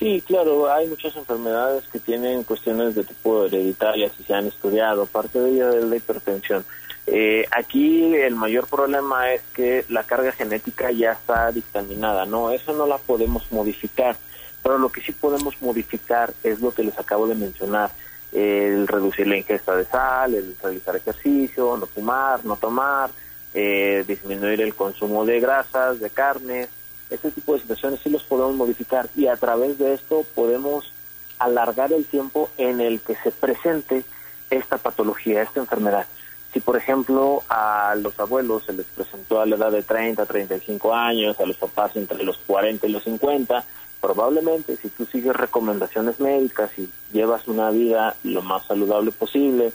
Sí, 0.00 0.24
claro, 0.26 0.72
hay 0.72 0.88
muchas 0.88 1.14
enfermedades 1.14 1.84
que 1.92 1.98
tienen 1.98 2.42
cuestiones 2.44 2.94
de 2.94 3.04
tipo 3.04 3.44
hereditarias 3.44 4.12
y 4.18 4.22
se 4.22 4.32
han 4.32 4.46
estudiado, 4.46 5.04
parte 5.04 5.38
de 5.38 5.50
ellas 5.50 5.74
es 5.74 5.84
la 5.84 5.96
hipertensión. 5.96 6.64
Eh, 7.06 7.44
aquí 7.50 8.14
el 8.14 8.34
mayor 8.34 8.66
problema 8.66 9.30
es 9.30 9.42
que 9.52 9.84
la 9.90 10.02
carga 10.04 10.32
genética 10.32 10.90
ya 10.90 11.12
está 11.12 11.52
dictaminada, 11.52 12.24
¿no? 12.24 12.50
Eso 12.50 12.72
no 12.72 12.86
la 12.86 12.96
podemos 12.96 13.52
modificar, 13.52 14.16
pero 14.62 14.78
lo 14.78 14.88
que 14.88 15.02
sí 15.02 15.12
podemos 15.12 15.60
modificar 15.60 16.32
es 16.42 16.60
lo 16.60 16.72
que 16.72 16.84
les 16.84 16.98
acabo 16.98 17.28
de 17.28 17.34
mencionar, 17.34 17.90
el 18.32 18.88
reducir 18.88 19.26
la 19.26 19.36
ingesta 19.36 19.76
de 19.76 19.84
sal, 19.84 20.34
el 20.34 20.56
realizar 20.62 20.96
ejercicio, 20.96 21.76
no 21.76 21.84
fumar, 21.84 22.42
no 22.46 22.56
tomar, 22.56 23.10
eh, 23.52 24.02
disminuir 24.08 24.62
el 24.62 24.74
consumo 24.74 25.26
de 25.26 25.40
grasas, 25.40 26.00
de 26.00 26.08
carnes, 26.08 26.70
este 27.10 27.30
tipo 27.30 27.54
de 27.54 27.60
situaciones 27.60 28.00
sí 28.02 28.10
los 28.10 28.22
podemos 28.22 28.54
modificar 28.54 29.08
y 29.16 29.26
a 29.26 29.36
través 29.36 29.78
de 29.78 29.94
esto 29.94 30.24
podemos 30.34 30.92
alargar 31.38 31.92
el 31.92 32.04
tiempo 32.04 32.50
en 32.56 32.80
el 32.80 33.00
que 33.00 33.16
se 33.16 33.30
presente 33.30 34.04
esta 34.50 34.78
patología, 34.78 35.42
esta 35.42 35.60
enfermedad. 35.60 36.06
Si, 36.52 36.60
por 36.60 36.76
ejemplo, 36.76 37.44
a 37.48 37.94
los 37.96 38.18
abuelos 38.18 38.64
se 38.64 38.72
les 38.72 38.86
presentó 38.86 39.40
a 39.40 39.46
la 39.46 39.56
edad 39.56 39.70
de 39.70 39.82
30, 39.82 40.26
35 40.26 40.94
años, 40.94 41.38
a 41.38 41.46
los 41.46 41.56
papás 41.56 41.94
entre 41.94 42.24
los 42.24 42.38
40 42.38 42.86
y 42.86 42.90
los 42.90 43.04
50, 43.04 43.64
probablemente 44.00 44.76
si 44.76 44.88
tú 44.88 45.06
sigues 45.06 45.36
recomendaciones 45.36 46.18
médicas 46.18 46.70
y 46.76 46.88
llevas 47.12 47.46
una 47.46 47.70
vida 47.70 48.16
lo 48.24 48.42
más 48.42 48.66
saludable 48.66 49.12
posible, 49.12 49.72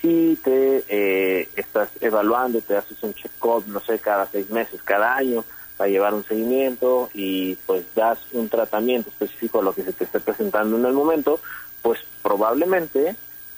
sí 0.00 0.38
te 0.42 0.84
eh, 0.88 1.48
estás 1.56 1.90
evaluando, 2.00 2.60
te 2.60 2.76
haces 2.76 3.02
un 3.02 3.12
check-up, 3.12 3.64
no 3.66 3.80
sé, 3.80 3.98
cada 3.98 4.26
seis 4.26 4.48
meses, 4.50 4.80
cada 4.82 5.16
año, 5.16 5.44
para 5.76 5.90
llevar 5.90 6.14
un 6.14 6.24
seguimiento 6.24 7.10
y 7.12 7.56
pues 7.66 7.84
das 7.94 8.18
un 8.32 8.48
tratamiento 8.48 9.10
específico 9.10 9.60
a 9.60 9.62
lo 9.62 9.74
que 9.74 9.82
se 9.82 9.92
te 9.92 10.04
esté 10.04 10.20
presentando 10.20 10.76
en 10.76 10.84
el 10.84 10.92
momento, 10.92 11.40
pues 11.82 12.00
probablemente 12.22 13.16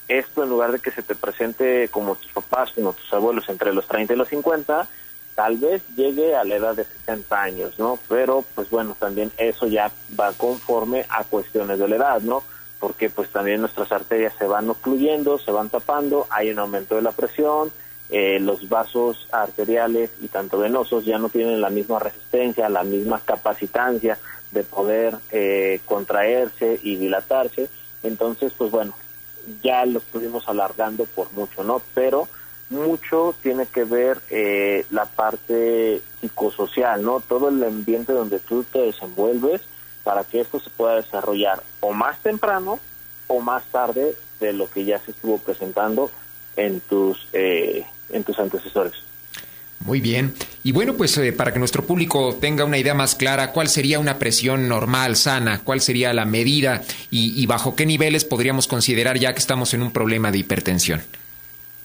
esto 0.09 0.43
en 0.43 0.49
lugar 0.49 0.73
de 0.73 0.81
que 0.81 0.91
se 0.91 1.03
te 1.03 1.15
presente 1.15 1.89
como 1.89 2.17
tus 2.17 2.33
papás, 2.33 2.73
como 2.73 2.95
tus 2.95 3.13
abuelos 3.13 3.49
entre 3.49 3.73
los 3.73 3.87
30 3.87 4.15
y 4.15 4.17
los 4.17 4.29
50, 4.29 4.89
tal 5.35 5.57
vez 5.59 5.83
llegue 5.95 6.35
a 6.35 6.45
la 6.45 6.57
edad 6.57 6.75
de 6.75 6.85
60 6.85 7.41
años, 7.41 7.79
¿no? 7.79 7.99
Pero 8.09 8.45
pues 8.55 8.71
bueno, 8.71 8.97
también 8.99 9.31
eso 9.37 9.67
ya 9.67 9.91
va 10.19 10.33
conforme 10.33 11.07
a 11.11 11.23
cuestiones 11.25 11.79
de 11.79 11.89
la 11.89 11.97
edad, 11.97 12.21
¿no? 12.23 12.43
Porque 12.81 13.11
pues 13.11 13.31
también 13.31 13.61
nuestras 13.61 13.93
arterias 13.93 14.33
se 14.39 14.47
van 14.47 14.69
ocluyendo, 14.69 15.39
se 15.39 15.53
van 15.53 15.69
tapando, 15.69 16.27
hay 16.31 16.51
un 16.51 16.59
aumento 16.59 16.97
de 16.97 17.03
la 17.03 17.13
presión, 17.13 17.71
eh, 18.11 18.39
los 18.41 18.69
vasos 18.69 19.29
arteriales 19.31 20.11
y 20.21 20.29
tanto 20.29 20.59
venosos 20.59 21.05
ya 21.05 21.19
no 21.19 21.29
tienen 21.29 21.61
la 21.61 21.71
misma 21.71 21.99
resistencia, 21.99 22.69
la 22.69 22.83
misma 22.83 23.21
capacitancia 23.21 24.19
de 24.51 24.65
poder 24.65 25.17
eh, 25.31 25.81
contraerse 25.85 26.81
y 26.83 26.97
dilatarse. 26.97 27.69
Entonces, 28.03 28.53
pues 28.57 28.71
bueno, 28.71 28.95
ya 29.63 29.85
lo 29.85 29.99
estuvimos 29.99 30.49
alargando 30.49 31.05
por 31.05 31.33
mucho, 31.33 31.65
¿no? 31.65 31.83
Pero 31.95 32.29
mucho 32.71 33.35
tiene 33.43 33.67
que 33.67 33.85
ver 33.85 34.21
eh, 34.31 34.85
la 34.91 35.07
parte 35.07 36.03
psicosocial, 36.21 37.03
¿no? 37.03 37.21
Todo 37.21 37.49
el 37.49 37.63
ambiente 37.63 38.13
donde 38.13 38.41
tú 38.41 38.65
te 38.65 38.81
desenvuelves 38.81 39.63
para 40.03 40.25
que 40.25 40.41
esto 40.41 40.61
se 40.61 40.71
pueda 40.71 40.97
desarrollar 40.97 41.63
o 41.81 41.93
más 41.93 42.19
temprano 42.21 42.79
o 43.27 43.41
más 43.41 43.65
tarde 43.65 44.17
de 44.41 44.53
lo 44.53 44.71
que 44.71 44.85
ya 44.85 44.99
se 45.01 45.11
estuvo 45.11 45.39
presentando 45.39 46.11
en 46.57 46.81
tus 46.81 47.29
eh, 47.33 47.87
en 48.11 48.25
tus 48.25 48.39
antecesores. 48.39 48.95
Muy 49.81 50.01
bien. 50.01 50.35
Y 50.65 50.73
bueno, 50.73 50.95
pues 50.95 51.17
eh, 51.19 51.33
para 51.33 51.53
que 51.53 51.59
nuestro 51.59 51.85
público 51.85 52.37
tenga 52.41 52.65
una 52.65 52.79
idea 52.79 52.95
más 52.95 53.15
clara, 53.15 53.53
¿cuál 53.53 53.69
sería 53.69 54.01
una 54.01 54.19
presión 54.19 54.69
normal, 54.69 55.17
sana? 55.17 55.61
¿Cuál 55.63 55.81
sería 55.81 56.13
la 56.13 56.25
medida? 56.25 56.83
Y, 57.11 57.41
y 57.41 57.47
bajo 57.47 57.77
qué 57.77 57.87
niveles 57.87 58.25
podríamos 58.25 58.67
considerar 58.67 59.19
ya 59.19 59.33
que 59.33 59.39
estamos 59.39 59.73
en 59.75 59.83
un 59.83 59.93
problema 59.93 60.31
de 60.33 60.39
hipertensión? 60.39 61.01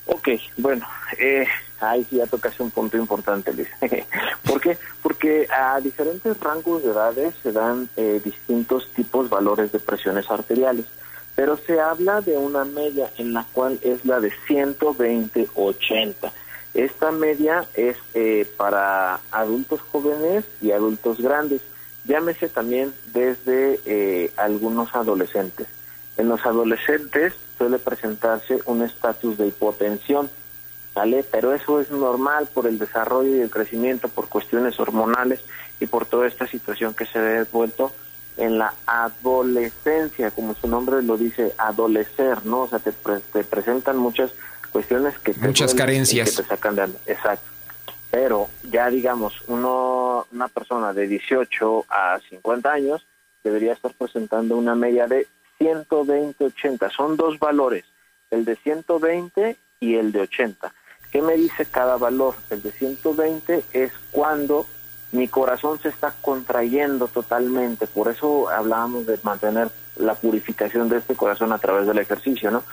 Ok, 0.06 0.30
bueno, 0.58 0.86
eh, 1.18 1.46
ahí 1.80 2.06
sí 2.10 2.18
ya 2.18 2.28
tocas 2.28 2.60
un 2.60 2.72
punto 2.72 2.98
importante, 2.98 3.54
Luis. 3.54 3.70
¿Por 4.44 4.60
qué? 4.60 4.78
Porque 5.02 5.48
a 5.50 5.80
diferentes 5.80 6.38
rangos 6.40 6.84
de 6.84 6.92
edades 6.92 7.34
se 7.42 7.52
dan 7.52 7.90
eh, 7.96 8.22
distintos 8.24 8.90
tipos 8.94 9.30
valores 9.30 9.72
de 9.72 9.80
presiones 9.80 10.30
arteriales, 10.30 10.86
pero 11.36 11.58
se 11.58 11.80
habla 11.80 12.22
de 12.22 12.38
una 12.38 12.64
media 12.64 13.10
en 13.18 13.34
la 13.34 13.46
cual 13.54 13.80
es 13.82 14.06
la 14.06 14.20
de 14.20 14.32
120-80. 14.48 16.32
Esta 16.74 17.12
media 17.12 17.66
es 17.76 17.98
eh, 18.14 18.48
para 18.58 19.20
adultos 19.32 19.82
jóvenes 19.92 20.44
y 20.62 20.72
adultos 20.72 21.20
grandes, 21.20 21.62
llámese 22.06 22.50
también 22.50 22.94
desde 23.14 23.80
eh, 23.86 24.32
algunos 24.38 24.94
adolescentes. 24.96 25.68
En 26.18 26.30
los 26.30 26.46
adolescentes 26.46 27.34
suele 27.58 27.80
presentarse 27.80 28.60
un 28.66 28.84
estatus 28.84 29.38
de 29.38 29.48
hipotensión, 29.48 30.30
¿vale? 30.94 31.24
Pero 31.32 31.54
eso 31.54 31.80
es 31.80 31.90
normal 31.92 32.48
por 32.54 32.68
el 32.68 32.78
desarrollo 32.78 33.36
y 33.36 33.42
el 33.42 33.50
crecimiento, 33.50 34.08
por 34.08 34.28
cuestiones 34.28 34.80
hormonales 34.80 35.42
y 35.80 35.86
por 35.86 36.06
toda 36.06 36.28
esta 36.28 36.48
situación 36.48 36.94
que 36.94 37.06
se 37.06 37.20
ha 37.20 37.24
devuelto 37.24 37.92
en 38.38 38.58
la 38.58 38.74
adolescencia, 38.86 40.32
como 40.32 40.56
su 40.56 40.68
nombre 40.68 41.02
lo 41.02 41.18
dice, 41.18 41.54
adolecer, 41.58 42.46
¿no? 42.46 42.62
O 42.62 42.68
sea, 42.68 42.80
te, 42.80 42.92
te 42.92 43.44
presentan 43.44 43.98
muchas 43.98 44.32
cuestiones 44.72 45.18
que 45.20 45.34
te 45.34 45.48
muchas 45.48 45.74
carencias 45.76 46.32
que 46.32 46.44
te 46.44 46.50
sacan 46.50 46.76
de 46.76 46.84
exacto. 47.06 47.52
Pero 48.10 48.50
ya 48.70 48.90
digamos, 48.90 49.34
uno 49.48 50.28
una 50.32 50.48
persona 50.48 50.94
de 50.94 51.08
18 51.08 51.86
a 51.90 52.20
50 52.30 52.72
años 52.72 53.06
debería 53.44 53.74
estar 53.74 53.94
presentando 53.94 54.58
una 54.58 54.76
media 54.76 55.08
de 55.08 55.28
120-80. 55.60 56.92
Son 56.92 57.16
dos 57.18 57.40
valores, 57.40 57.86
el 58.32 58.46
de 58.46 58.56
120 58.58 59.58
y 59.80 59.96
el 59.96 60.12
de 60.12 60.22
80. 60.22 60.74
¿Qué 61.12 61.22
me 61.22 61.36
dice 61.36 61.66
cada 61.66 61.98
valor? 61.98 62.36
El 62.50 62.62
de 62.64 62.72
120 62.72 63.64
es 63.74 63.92
cuando 64.12 64.66
mi 65.14 65.28
corazón 65.28 65.80
se 65.80 65.90
está 65.90 66.14
contrayendo 66.22 67.08
totalmente. 67.08 67.86
Por 67.86 68.10
eso 68.10 68.50
hablábamos 68.50 69.06
de 69.06 69.20
mantener 69.22 69.70
la 69.96 70.16
purificación 70.16 70.90
de 70.90 70.98
este 70.98 71.16
corazón 71.16 71.54
a 71.54 71.60
través 71.60 71.86
del 71.86 72.00
ejercicio, 72.00 72.50
¿no? 72.50 72.64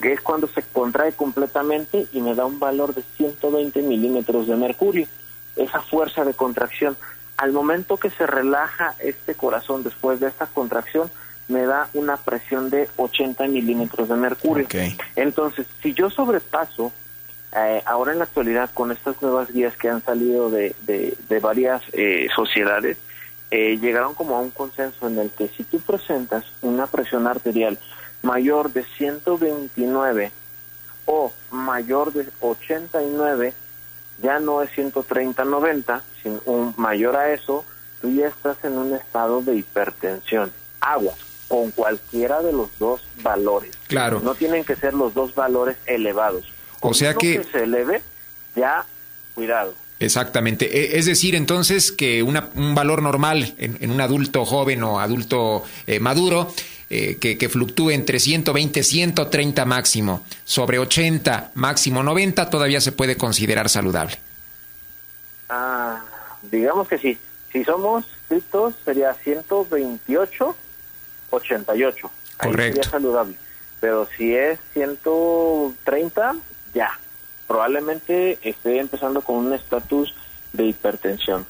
Que 0.00 0.12
es 0.12 0.20
cuando 0.20 0.46
se 0.46 0.62
contrae 0.62 1.12
completamente 1.12 2.06
y 2.12 2.20
me 2.20 2.36
da 2.36 2.46
un 2.46 2.60
valor 2.60 2.94
de 2.94 3.02
120 3.16 3.82
milímetros 3.82 4.46
de 4.46 4.56
mercurio. 4.56 5.06
Esa 5.56 5.80
fuerza 5.80 6.24
de 6.24 6.34
contracción. 6.34 6.96
Al 7.36 7.52
momento 7.52 7.96
que 7.96 8.10
se 8.10 8.26
relaja 8.26 8.94
este 9.00 9.34
corazón 9.34 9.82
después 9.82 10.20
de 10.20 10.28
esta 10.28 10.46
contracción, 10.46 11.10
me 11.48 11.66
da 11.66 11.88
una 11.94 12.16
presión 12.16 12.70
de 12.70 12.88
80 12.96 13.48
milímetros 13.48 14.08
de 14.08 14.14
mercurio. 14.14 14.68
Entonces, 15.16 15.66
si 15.82 15.92
yo 15.94 16.08
sobrepaso, 16.10 16.92
eh, 17.54 17.82
ahora 17.84 18.12
en 18.12 18.18
la 18.18 18.24
actualidad, 18.24 18.70
con 18.72 18.92
estas 18.92 19.20
nuevas 19.20 19.52
guías 19.52 19.76
que 19.76 19.90
han 19.90 20.02
salido 20.02 20.50
de, 20.50 20.74
de, 20.86 21.40
varias 21.40 21.82
eh, 21.92 22.28
sociedades, 22.34 22.96
eh, 23.50 23.78
llegaron 23.78 24.14
como 24.14 24.36
a 24.36 24.40
un 24.40 24.50
consenso 24.50 25.06
en 25.06 25.18
el 25.18 25.30
que 25.30 25.48
si 25.48 25.64
tú 25.64 25.78
presentas 25.80 26.44
una 26.62 26.86
presión 26.86 27.26
arterial 27.26 27.78
mayor 28.22 28.72
de 28.72 28.84
129 28.96 30.32
o 31.04 31.32
mayor 31.50 32.12
de 32.12 32.26
89, 32.40 33.52
ya 34.22 34.38
no 34.40 34.62
es 34.62 34.70
130-90, 34.70 36.00
sino 36.22 36.40
un 36.46 36.72
mayor 36.78 37.16
a 37.16 37.32
eso, 37.34 37.64
tú 38.00 38.10
ya 38.10 38.28
estás 38.28 38.56
en 38.64 38.78
un 38.78 38.94
estado 38.94 39.42
de 39.42 39.56
hipertensión. 39.56 40.50
Aguas, 40.80 41.18
con 41.48 41.70
cualquiera 41.72 42.40
de 42.40 42.52
los 42.52 42.78
dos 42.78 43.02
valores. 43.22 43.76
Claro. 43.88 44.20
No 44.20 44.34
tienen 44.34 44.64
que 44.64 44.76
ser 44.76 44.94
los 44.94 45.12
dos 45.12 45.34
valores 45.34 45.76
elevados. 45.84 46.50
O 46.90 46.94
sea 46.94 47.14
que... 47.14 47.42
se 47.50 47.64
eleve, 47.64 48.02
ya, 48.54 48.84
cuidado. 49.34 49.74
Exactamente. 49.98 50.66
E, 50.66 50.98
es 50.98 51.06
decir, 51.06 51.34
entonces, 51.34 51.92
que 51.92 52.22
una, 52.22 52.50
un 52.54 52.74
valor 52.74 53.02
normal 53.02 53.54
en, 53.58 53.90
un 53.90 54.00
adulto 54.00 54.44
joven 54.44 54.82
o 54.82 55.00
adulto 55.00 55.62
eh, 55.86 56.00
maduro, 56.00 56.52
eh, 56.90 57.16
que, 57.20 57.38
que, 57.38 57.48
fluctúe 57.48 57.90
entre 57.90 58.18
120, 58.18 58.82
130 58.82 59.64
máximo, 59.64 60.22
sobre 60.44 60.78
80, 60.78 61.52
máximo 61.54 62.02
90, 62.02 62.50
todavía 62.50 62.80
se 62.80 62.92
puede 62.92 63.16
considerar 63.16 63.68
saludable. 63.68 64.18
Ah, 65.48 66.02
digamos 66.50 66.88
que 66.88 66.98
sí. 66.98 67.18
Si 67.52 67.64
somos 67.64 68.04
estrictos, 68.22 68.74
sería 68.84 69.14
128 69.14 70.56
88. 71.32 72.10
Ahí 72.38 72.52
sería 72.52 72.82
saludable. 72.82 73.34
Pero 73.80 74.08
si 74.16 74.34
es 74.34 74.58
130, 74.74 76.36
ya. 76.74 76.98
Probablemente 77.46 78.38
esté 78.42 78.78
empezando 78.78 79.20
con 79.20 79.36
un 79.36 79.52
estatus 79.52 80.14
de 80.52 80.66
hipertensión. 80.66 81.46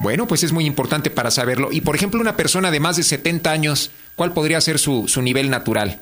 Bueno, 0.00 0.26
pues 0.26 0.42
es 0.42 0.52
muy 0.52 0.66
importante 0.66 1.10
para 1.10 1.30
saberlo. 1.30 1.70
Y 1.72 1.80
por 1.80 1.96
ejemplo, 1.96 2.20
una 2.20 2.36
persona 2.36 2.70
de 2.70 2.80
más 2.80 2.96
de 2.96 3.02
70 3.02 3.50
años, 3.50 3.90
¿cuál 4.16 4.32
podría 4.32 4.60
ser 4.60 4.78
su, 4.78 5.08
su 5.08 5.22
nivel 5.22 5.50
natural? 5.50 6.00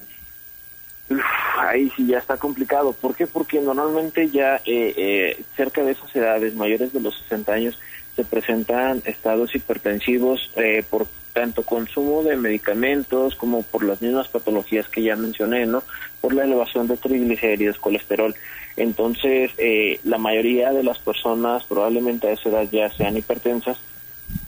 ahí 1.73 1.91
sí 1.97 2.07
ya 2.07 2.19
está 2.19 2.37
complicado. 2.37 2.93
¿Por 2.93 3.15
qué? 3.15 3.27
Porque 3.27 3.61
normalmente 3.61 4.29
ya 4.29 4.57
eh, 4.57 4.95
eh, 4.97 5.45
cerca 5.57 5.83
de 5.83 5.93
esas 5.93 6.15
edades, 6.15 6.55
mayores 6.55 6.93
de 6.93 7.01
los 7.01 7.17
60 7.23 7.53
años, 7.53 7.79
se 8.17 8.25
presentan 8.25 9.03
estados 9.05 9.55
hipertensivos 9.55 10.51
eh, 10.57 10.85
por 10.89 11.07
tanto 11.33 11.63
consumo 11.63 12.23
de 12.23 12.37
medicamentos 12.37 13.37
como 13.37 13.63
por 13.63 13.85
las 13.85 14.03
mismas 14.03 14.29
patologías 14.29 14.89
que 14.89 15.03
ya 15.03 15.17
mencioné, 15.17 15.65
¿no? 15.65 15.83
Por 16.23 16.33
la 16.33 16.45
elevación 16.45 16.87
de 16.89 16.97
triglicéridos, 16.97 17.79
colesterol. 17.79 18.35
Entonces, 18.77 19.51
eh, 19.59 20.01
la 20.05 20.17
mayoría 20.17 20.73
de 20.73 20.83
las 20.83 20.99
personas 20.99 21.65
probablemente 21.65 22.29
a 22.29 22.33
esa 22.33 22.49
edad 22.49 22.69
ya 22.73 22.89
sean 22.89 23.19
hipertensas 23.19 23.77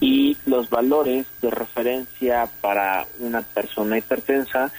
y 0.00 0.36
los 0.46 0.70
valores 0.70 1.26
de 1.42 1.50
referencia 1.50 2.48
para 2.62 3.06
una 3.18 3.42
persona 3.42 3.98
hipertensa 3.98 4.72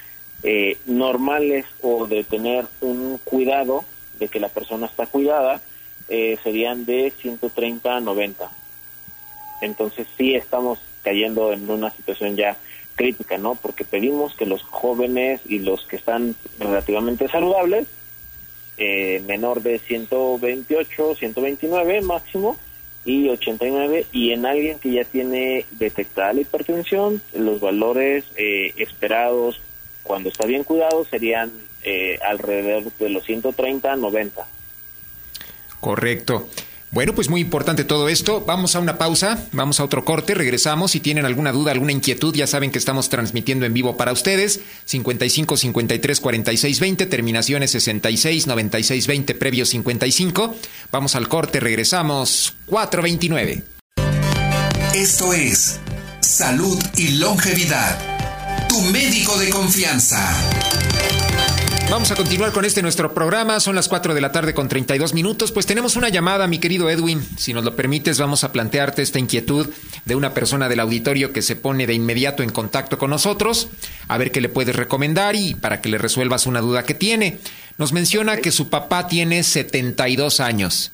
eh, 0.43 0.77
normales 0.86 1.65
o 1.81 2.08
de 2.08 2.23
tener 2.23 2.65
un 2.81 3.19
cuidado 3.23 3.86
de 4.19 4.27
que 4.27 4.39
la 4.39 4.49
persona 4.49 4.88
está 4.88 5.05
cuidada 5.05 5.62
eh, 6.08 6.38
serían 6.43 6.86
de 6.86 7.12
130 7.19 7.97
a 7.97 7.99
90. 7.99 8.51
Entonces 9.62 10.08
sí 10.17 10.36
estamos 10.36 10.79
cayendo 11.03 11.51
en 11.51 11.69
una 11.69 11.89
situación 11.91 12.36
ya 12.36 12.58
crítica, 12.95 13.38
¿no? 13.38 13.55
Porque 13.55 13.86
pedimos 13.86 14.36
que 14.36 14.45
los 14.45 14.63
jóvenes 14.63 15.41
y 15.45 15.60
los 15.60 15.86
que 15.86 15.97
están 15.97 16.36
relativamente 16.60 17.27
saludables, 17.27 17.88
eh, 18.77 19.21
menor 19.25 19.62
de 19.62 19.79
128, 19.79 21.15
129 21.15 22.01
máximo 22.01 22.58
y 23.05 23.29
89, 23.29 24.08
y 24.12 24.31
en 24.31 24.45
alguien 24.45 24.79
que 24.79 24.91
ya 24.91 25.03
tiene 25.03 25.65
detectada 25.71 26.34
la 26.34 26.41
hipertensión, 26.41 27.21
los 27.34 27.60
valores 27.60 28.25
eh, 28.36 28.73
esperados 28.77 29.62
cuando 30.03 30.29
está 30.29 30.45
bien 30.45 30.63
cuidado 30.63 31.05
serían 31.05 31.51
eh, 31.84 32.17
alrededor 32.27 32.91
de 32.99 33.10
los 33.10 33.23
130 33.25 33.95
90. 33.95 34.47
Correcto. 35.79 36.47
Bueno, 36.91 37.13
pues 37.13 37.30
muy 37.30 37.41
importante 37.41 37.84
todo 37.84 38.08
esto. 38.08 38.41
Vamos 38.45 38.76
a 38.76 38.80
una 38.80 38.98
pausa, 38.98 39.48
vamos 39.52 39.80
a 39.80 39.84
otro 39.84 40.06
corte, 40.06 40.34
regresamos. 40.34 40.91
Si 40.91 41.00
tienen 41.00 41.26
alguna 41.26 41.52
duda, 41.52 41.71
alguna 41.71 41.91
inquietud, 41.91 42.34
ya 42.34 42.48
saben 42.48 42.71
que 42.71 42.78
estamos 42.78 43.10
transmitiendo 43.10 43.65
en 43.65 43.74
vivo 43.74 43.98
para 43.98 44.13
ustedes. 44.13 44.62
55 44.86 45.58
53 45.58 46.19
46 46.21 46.80
20, 46.80 47.06
terminaciones 47.08 47.71
66 47.71 48.48
96 48.48 49.08
20, 49.08 49.36
previo 49.36 49.65
55. 49.65 50.56
Vamos 50.91 51.15
al 51.15 51.28
corte, 51.28 51.60
regresamos 51.60 52.56
429. 52.67 53.63
Esto 54.93 55.34
es 55.34 55.80
Salud 56.21 56.82
y 56.95 57.17
Longevidad. 57.17 58.00
Tu 58.69 58.82
médico 58.82 59.38
de 59.38 59.50
confianza. 59.50 60.34
Vamos 61.89 62.12
a 62.12 62.15
continuar 62.15 62.52
con 62.52 62.65
este 62.65 62.82
nuestro 62.82 63.13
programa. 63.13 63.60
Son 63.60 63.76
las 63.76 63.88
4 63.88 64.13
de 64.13 64.21
la 64.21 64.32
tarde 64.32 64.54
con 64.54 64.67
32 64.67 65.13
minutos. 65.13 65.52
Pues 65.52 65.65
tenemos 65.65 65.95
una 65.95 66.10
llamada, 66.10 66.48
mi 66.48 66.58
querido 66.58 66.89
Edwin. 66.89 67.26
Si 67.38 67.54
nos 67.54 67.63
lo 67.63 67.76
permites, 67.76 68.19
vamos 68.19 68.43
a 68.43 68.52
plantearte 68.52 69.02
esta 69.02 69.19
inquietud 69.19 69.69
de 70.04 70.15
una 70.15 70.34
persona 70.34 70.67
del 70.67 70.80
auditorio 70.80 71.32
que 71.32 71.41
se 71.41 71.56
pone 71.56 71.88
de 71.88 71.93
inmediato 71.93 72.43
en 72.43 72.50
contacto 72.50 72.98
con 72.98 73.12
nosotros, 73.12 73.69
a 74.08 74.17
ver 74.17 74.32
qué 74.32 74.41
le 74.41 74.50
puedes 74.50 74.76
recomendar 74.76 75.36
y 75.36 75.54
para 75.54 75.80
que 75.80 75.89
le 75.89 75.98
resuelvas 75.98 76.48
una 76.48 76.60
duda 76.60 76.84
que 76.84 76.95
tiene. 76.95 77.38
Nos 77.78 77.93
menciona 77.93 78.38
que 78.38 78.52
su 78.52 78.69
papá 78.69 79.08
tiene 79.08 79.43
72 79.43 80.39
años 80.39 80.91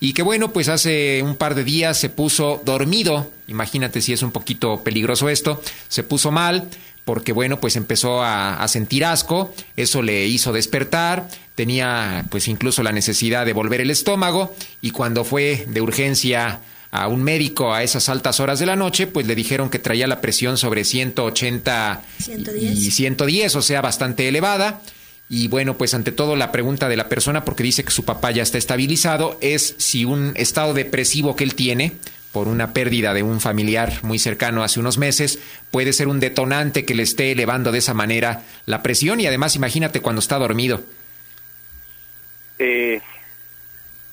y 0.00 0.12
que 0.12 0.22
bueno, 0.22 0.52
pues 0.52 0.68
hace 0.68 1.22
un 1.22 1.36
par 1.36 1.54
de 1.54 1.64
días 1.64 1.98
se 1.98 2.08
puso 2.10 2.62
dormido. 2.64 3.32
Imagínate 3.48 4.00
si 4.00 4.12
es 4.12 4.22
un 4.22 4.30
poquito 4.30 4.84
peligroso 4.84 5.28
esto. 5.28 5.60
Se 5.88 6.04
puso 6.04 6.30
mal 6.30 6.68
porque 7.08 7.32
bueno, 7.32 7.58
pues 7.58 7.74
empezó 7.76 8.22
a, 8.22 8.68
sentir 8.68 9.06
asco, 9.06 9.54
eso 9.78 10.02
le 10.02 10.26
hizo 10.26 10.52
despertar, 10.52 11.26
tenía 11.54 12.26
pues 12.28 12.48
incluso 12.48 12.82
la 12.82 12.92
necesidad 12.92 13.46
de 13.46 13.54
volver 13.54 13.80
el 13.80 13.90
estómago 13.90 14.54
y 14.82 14.90
cuando 14.90 15.24
fue 15.24 15.64
de 15.68 15.80
urgencia 15.80 16.60
a 16.90 17.08
un 17.08 17.22
médico 17.22 17.72
a 17.72 17.82
esas 17.82 18.10
altas 18.10 18.40
horas 18.40 18.58
de 18.58 18.66
la 18.66 18.76
noche, 18.76 19.06
pues 19.06 19.26
le 19.26 19.34
dijeron 19.34 19.70
que 19.70 19.78
traía 19.78 20.06
la 20.06 20.20
presión 20.20 20.58
sobre 20.58 20.84
180 20.84 22.02
y 22.60 22.90
110, 22.90 23.56
o 23.56 23.62
sea, 23.62 23.80
bastante 23.80 24.28
elevada. 24.28 24.82
Y 25.30 25.48
bueno, 25.48 25.78
pues 25.78 25.94
ante 25.94 26.12
todo 26.12 26.36
la 26.36 26.52
pregunta 26.52 26.90
de 26.90 26.96
la 26.96 27.08
persona, 27.08 27.42
porque 27.42 27.62
dice 27.62 27.84
que 27.84 27.90
su 27.90 28.04
papá 28.04 28.32
ya 28.32 28.42
está 28.42 28.58
estabilizado, 28.58 29.38
es 29.40 29.76
si 29.78 30.04
un 30.04 30.34
estado 30.36 30.74
depresivo 30.74 31.36
que 31.36 31.44
él 31.44 31.54
tiene, 31.54 31.94
por 32.32 32.48
una 32.48 32.72
pérdida 32.72 33.14
de 33.14 33.22
un 33.22 33.40
familiar 33.40 33.92
muy 34.02 34.18
cercano 34.18 34.62
hace 34.62 34.80
unos 34.80 34.98
meses, 34.98 35.38
puede 35.70 35.92
ser 35.92 36.08
un 36.08 36.20
detonante 36.20 36.84
que 36.84 36.94
le 36.94 37.02
esté 37.02 37.32
elevando 37.32 37.72
de 37.72 37.78
esa 37.78 37.94
manera 37.94 38.42
la 38.66 38.82
presión 38.82 39.20
y 39.20 39.26
además 39.26 39.56
imagínate 39.56 40.00
cuando 40.00 40.20
está 40.20 40.38
dormido. 40.38 40.82
Eh, 42.58 43.00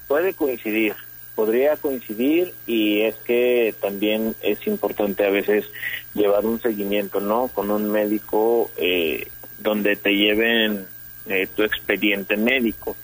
puede 0.08 0.34
coincidir, 0.34 0.96
podría 1.36 1.76
coincidir 1.78 2.54
y 2.66 3.02
es 3.02 3.16
que 3.16 3.76
también 3.82 4.36
es 4.42 4.66
importante 4.66 5.26
a 5.26 5.30
veces 5.30 5.66
llevar 6.14 6.46
un 6.46 6.62
seguimiento, 6.62 7.20
¿no? 7.20 7.50
Con 7.50 7.70
un 7.72 7.92
médico 7.92 8.72
eh, 8.78 9.28
donde 9.60 9.96
te 9.98 10.16
lleven 10.16 10.86
eh, 11.28 11.48
tu 11.54 11.64
expediente 11.64 12.38
médico. 12.38 12.96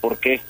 ¿Por 0.00 0.18
qué? 0.18 0.40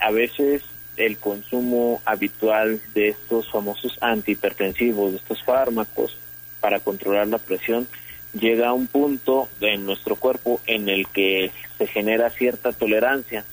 a 0.00 0.10
veces 0.10 0.62
el 0.96 1.18
consumo 1.18 2.00
habitual 2.04 2.80
de 2.94 3.08
estos 3.08 3.50
famosos 3.50 3.98
antihipertensivos, 4.00 5.12
de 5.12 5.18
estos 5.18 5.42
fármacos 5.42 6.16
para 6.60 6.80
controlar 6.80 7.28
la 7.28 7.38
presión, 7.38 7.86
llega 8.32 8.68
a 8.68 8.72
un 8.72 8.86
punto 8.86 9.48
en 9.60 9.86
nuestro 9.86 10.16
cuerpo 10.16 10.60
en 10.66 10.88
el 10.88 11.06
que 11.08 11.52
se 11.78 11.86
genera 11.86 12.30
cierta 12.30 12.72
tolerancia. 12.72 13.44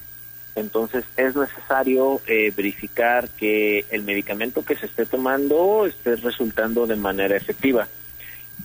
Entonces 0.55 1.05
es 1.15 1.35
necesario 1.35 2.21
eh, 2.27 2.51
verificar 2.55 3.29
que 3.29 3.85
el 3.89 4.03
medicamento 4.03 4.63
que 4.63 4.75
se 4.75 4.85
esté 4.85 5.05
tomando 5.05 5.85
esté 5.85 6.15
resultando 6.17 6.87
de 6.87 6.95
manera 6.95 7.37
efectiva. 7.37 7.87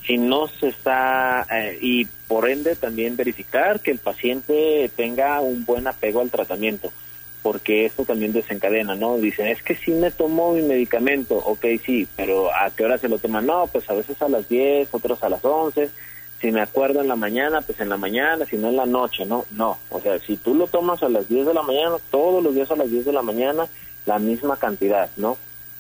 Si 0.05 0.19
no 0.19 0.49
se 0.49 0.69
está, 0.69 1.47
eh, 1.51 1.79
y 1.81 2.07
por 2.29 2.49
ende 2.49 2.77
también 2.77 3.17
verificar 3.17 3.81
que 3.81 3.93
el 3.93 3.99
paciente 3.99 4.91
tenga 4.97 5.41
un 5.41 5.65
buen 5.65 5.87
apego 5.87 6.21
al 6.21 6.31
tratamiento 6.31 6.93
porque 7.47 7.87
esto 7.87 8.05
también 8.05 8.33
desencadena, 8.33 8.97
¿no? 8.97 9.19
Dicen, 9.19 9.47
es 9.47 9.63
que 9.63 9.77
sí 9.77 9.93
me 9.93 10.11
tomó 10.11 10.53
mi 10.53 10.63
medicamento, 10.63 11.37
ok, 11.37 11.65
sí, 11.85 12.09
pero 12.17 12.53
¿a 12.53 12.73
qué 12.73 12.85
hora 12.85 12.99
se 12.99 13.09
lo 13.09 13.19
toman? 13.19 13.47
No, 13.47 13.69
pues 13.69 13.89
a 13.89 13.95
veces 13.95 14.21
a 14.21 14.29
las 14.29 14.49
10, 14.49 14.89
otros 14.91 15.23
a 15.23 15.29
las 15.29 15.45
11, 15.45 15.89
si 16.41 16.51
me 16.51 16.61
acuerdo 16.61 17.03
en 17.03 17.07
la 17.07 17.15
mañana, 17.15 17.61
pues 17.61 17.79
en 17.79 17.89
la 17.89 17.97
mañana, 17.97 18.45
si 18.47 18.57
no 18.57 18.71
en 18.71 18.75
la 18.75 18.85
noche, 18.85 19.25
¿no? 19.27 19.45
No, 19.53 19.79
o 19.91 20.01
sea, 20.01 20.19
si 20.19 20.37
tú 20.39 20.57
lo 20.57 20.67
tomas 20.67 21.05
a 21.05 21.09
las 21.09 21.29
10 21.29 21.47
de 21.47 21.55
la 21.55 21.63
mañana, 21.63 21.95
todos 22.11 22.43
los 22.43 22.53
días 22.53 22.69
a 22.73 22.75
las 22.75 22.91
10 22.91 23.05
de 23.05 23.13
la 23.13 23.23
mañana, 23.23 23.69
la 24.07 24.19
misma 24.19 24.57
cantidad, 24.57 25.09
¿no? 25.17 25.39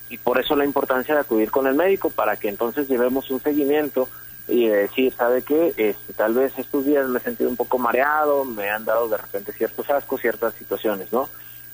Y 0.09 0.19
por 0.19 0.39
eso 0.39 0.55
la 0.55 0.65
importancia 0.65 1.17
de 1.17 1.23
acudir 1.23 1.51
con 1.51 1.67
el 1.67 1.75
médico, 1.75 2.11
para 2.11 2.37
que 2.37 2.49
entonces 2.49 2.87
llevemos 2.87 3.29
un 3.33 3.41
seguimiento 3.41 4.09
y 4.47 4.69
decir, 4.69 5.13
¿sabe 5.19 5.43
qué? 5.43 5.75
Este, 5.77 6.13
tal 6.13 6.35
vez 6.35 6.57
estos 6.59 6.87
días 6.87 7.09
me 7.09 7.19
he 7.19 7.23
sentido 7.23 7.51
un 7.51 7.57
poco 7.57 7.77
mareado, 7.77 8.45
me 8.45 8.71
han 8.71 8.85
dado 8.85 9.09
de 9.09 9.17
repente 9.17 9.53
ciertos 9.53 9.91
ascos, 9.91 10.21
ciertas 10.21 10.55
situaciones, 10.55 11.13
¿no? 11.13 11.29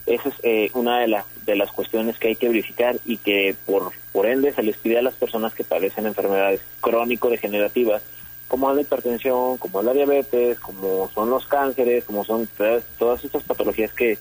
Esa 0.07 0.29
es 0.29 0.35
eh, 0.43 0.71
una 0.75 0.99
de, 1.01 1.09
las 1.09 1.25
de 1.47 1.57
las 1.57 1.71
cuestiones 1.71 2.19
que 2.19 2.29
hay 2.29 2.37
que 2.37 2.49
verificar 2.49 2.97
y 3.05 3.19
que 3.19 3.55
por, 3.67 3.93
por 4.13 4.27
ende 4.27 4.53
se 4.53 4.63
les 4.63 4.77
pide 4.77 4.99
a 4.99 5.03
las 5.03 5.15
personas 5.15 5.55
que 5.55 5.65
padecen 5.65 6.07
enfermedades 6.07 6.61
crónico-degenerativas, 6.81 8.03
como 8.49 8.73
la 8.73 8.83
hipertensión, 8.83 9.57
como 9.59 9.83
la 9.83 9.93
diabetes, 9.93 10.59
como 10.59 11.11
son 11.15 11.31
los 11.31 11.47
cánceres, 11.47 12.05
como 12.05 12.25
son 12.25 12.49
todas, 12.99 13.25
estas 13.25 13.45
patologías 13.45 13.93
que, 13.93 14.19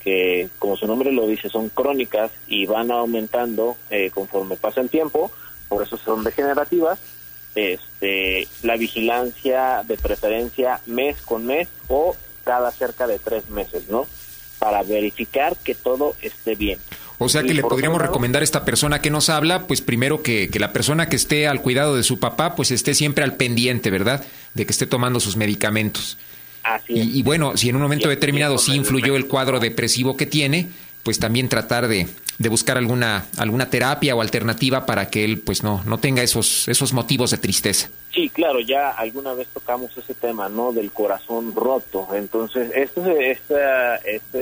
que, 0.00 0.48
como 0.58 0.76
su 0.76 0.86
nombre 0.86 1.12
lo 1.12 1.26
dice, 1.26 1.48
son 1.48 1.68
crónicas 1.68 2.30
y 2.46 2.66
van 2.66 2.90
aumentando 2.90 3.76
eh, 3.90 4.10
conforme 4.10 4.56
pasa 4.56 4.80
el 4.80 4.88
tiempo, 4.88 5.30
por 5.68 5.82
eso 5.82 5.98
son 5.98 6.24
degenerativas, 6.24 6.98
este, 7.54 8.48
la 8.62 8.76
vigilancia 8.76 9.82
de 9.86 9.96
preferencia 9.96 10.80
mes 10.86 11.20
con 11.22 11.44
mes 11.44 11.68
o 11.88 12.16
cada 12.44 12.70
cerca 12.70 13.06
de 13.06 13.18
tres 13.18 13.50
meses, 13.50 13.88
¿no? 13.88 14.06
Para 14.64 14.82
verificar 14.82 15.54
que 15.62 15.74
todo 15.74 16.16
esté 16.22 16.54
bien. 16.54 16.78
O 17.18 17.28
sea 17.28 17.42
que 17.42 17.52
le 17.52 17.60
podríamos 17.60 18.00
recomendar 18.00 18.40
a 18.40 18.44
esta 18.44 18.64
persona 18.64 19.02
que 19.02 19.10
nos 19.10 19.28
habla, 19.28 19.66
pues 19.66 19.82
primero 19.82 20.22
que, 20.22 20.48
que, 20.48 20.58
la 20.58 20.72
persona 20.72 21.06
que 21.10 21.16
esté 21.16 21.46
al 21.46 21.60
cuidado 21.60 21.94
de 21.96 22.02
su 22.02 22.18
papá, 22.18 22.54
pues 22.54 22.70
esté 22.70 22.94
siempre 22.94 23.24
al 23.24 23.36
pendiente, 23.36 23.90
¿verdad? 23.90 24.24
De 24.54 24.64
que 24.64 24.72
esté 24.72 24.86
tomando 24.86 25.20
sus 25.20 25.36
medicamentos. 25.36 26.16
Así 26.62 26.94
y, 26.94 27.18
y, 27.18 27.22
bueno, 27.22 27.58
si 27.58 27.68
en 27.68 27.76
un 27.76 27.82
momento 27.82 28.08
determinado 28.08 28.56
sí 28.56 28.72
influyó 28.72 29.16
el 29.16 29.26
cuadro 29.26 29.60
depresivo 29.60 30.16
que 30.16 30.24
tiene, 30.24 30.70
pues 31.02 31.18
también 31.18 31.50
tratar 31.50 31.86
de, 31.86 32.08
de, 32.38 32.48
buscar 32.48 32.78
alguna, 32.78 33.26
alguna 33.36 33.70
terapia 33.70 34.14
o 34.14 34.20
alternativa 34.20 34.86
para 34.86 35.08
que 35.08 35.24
él 35.24 35.40
pues 35.40 35.62
no, 35.62 35.82
no 35.84 35.98
tenga 35.98 36.22
esos, 36.22 36.68
esos 36.68 36.92
motivos 36.92 37.30
de 37.30 37.38
tristeza. 37.38 37.88
Sí, 38.12 38.28
claro, 38.28 38.60
ya 38.60 38.90
alguna 38.90 39.34
vez 39.34 39.48
tocamos 39.48 39.96
ese 39.96 40.14
tema, 40.14 40.48
¿no? 40.48 40.72
Del 40.72 40.92
corazón 40.92 41.54
roto. 41.54 42.08
Entonces, 42.14 42.70
esto, 42.74 43.04
esta, 43.06 43.96
esta 43.96 44.38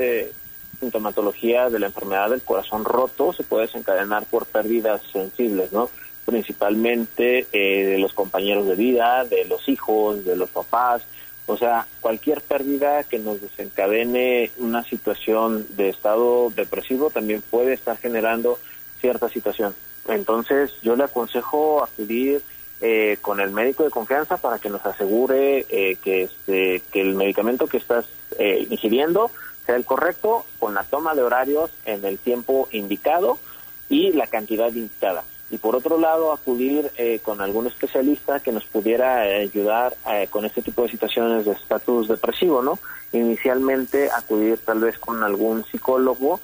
sintomatología 0.83 1.71
de 1.71 1.79
la 1.79 1.87
enfermedad 1.87 2.31
del 2.31 2.43
corazón 2.43 2.85
roto 2.85 3.33
se 3.33 3.45
puede 3.45 3.67
desencadenar 3.67 4.27
por 4.27 4.47
pérdidas 4.47 5.01
sensibles, 5.13 5.73
¿no? 5.73 5.89
Principalmente 6.27 7.47
eh, 7.53 7.87
de 7.87 7.99
los 7.99 8.13
compañeros 8.13 8.67
de 8.67 8.75
vida, 8.75 9.25
de 9.25 9.45
los 9.45 9.69
hijos, 9.69 10.25
de 10.25 10.37
los 10.37 10.51
papás, 10.51 11.03
o 11.47 11.57
sea, 11.57 11.87
cualquier 12.01 12.41
pérdida 12.41 13.03
que 13.05 13.19
nos 13.19 13.41
desencadene 13.41 14.51
una 14.59 14.85
situación 14.85 15.67
de 15.71 15.89
estado 15.89 16.51
depresivo 16.51 17.11
también 17.11 17.43
puede 17.43 17.75
estar 17.75 17.97
generando 17.99 18.59
cierta 19.01 19.29
situación. 19.29 19.75
Entonces, 20.09 20.73
yo 20.83 20.95
le 20.97 21.05
aconsejo 21.05 21.83
acudir 21.83 22.43
eh, 22.81 23.19
con 23.21 23.41
el 23.41 23.51
médico 23.51 23.85
de 23.85 23.91
confianza 23.91 24.37
para 24.37 24.59
que 24.59 24.71
nos 24.71 24.85
asegure 24.87 25.67
eh, 25.69 25.97
que, 26.03 26.23
este, 26.25 26.83
que 26.93 27.01
el 27.01 27.15
medicamento 27.15 27.67
que 27.67 27.77
estás 27.77 28.07
eh, 28.39 28.67
ingiriendo 28.71 29.31
sea 29.67 29.77
el 29.77 29.85
correcto, 29.85 30.45
con 30.59 30.75
la 30.75 30.83
toma 30.85 31.15
de 31.15 31.23
horarios 31.23 31.71
en 31.85 32.05
el 32.05 32.19
tiempo 32.19 32.69
indicado 32.73 33.39
y 33.89 34.13
la 34.13 34.27
cantidad 34.27 34.69
indicada 34.69 35.25
y 35.53 35.59
por 35.59 35.77
otro 35.77 35.99
lado 35.99 36.33
acudir 36.33 36.91
eh, 36.97 37.21
con 37.23 37.43
algún 37.43 37.67
especialista 37.67 38.41
que 38.41 38.53
nos 38.53 38.65
pudiera 38.65 39.29
eh, 39.29 39.43
ayudar 39.43 39.95
eh, 40.11 40.27
con 40.31 40.47
este 40.47 40.63
tipo 40.63 40.83
de 40.83 40.89
situaciones 40.89 41.45
de 41.45 41.53
estatus 41.53 42.09
depresivo, 42.09 42.63
¿no? 42.63 42.79
Inicialmente 43.13 44.11
acudir 44.11 44.57
tal 44.65 44.81
vez 44.81 44.99
con 44.99 45.23
algún 45.23 45.63
psicólogo 45.67 46.41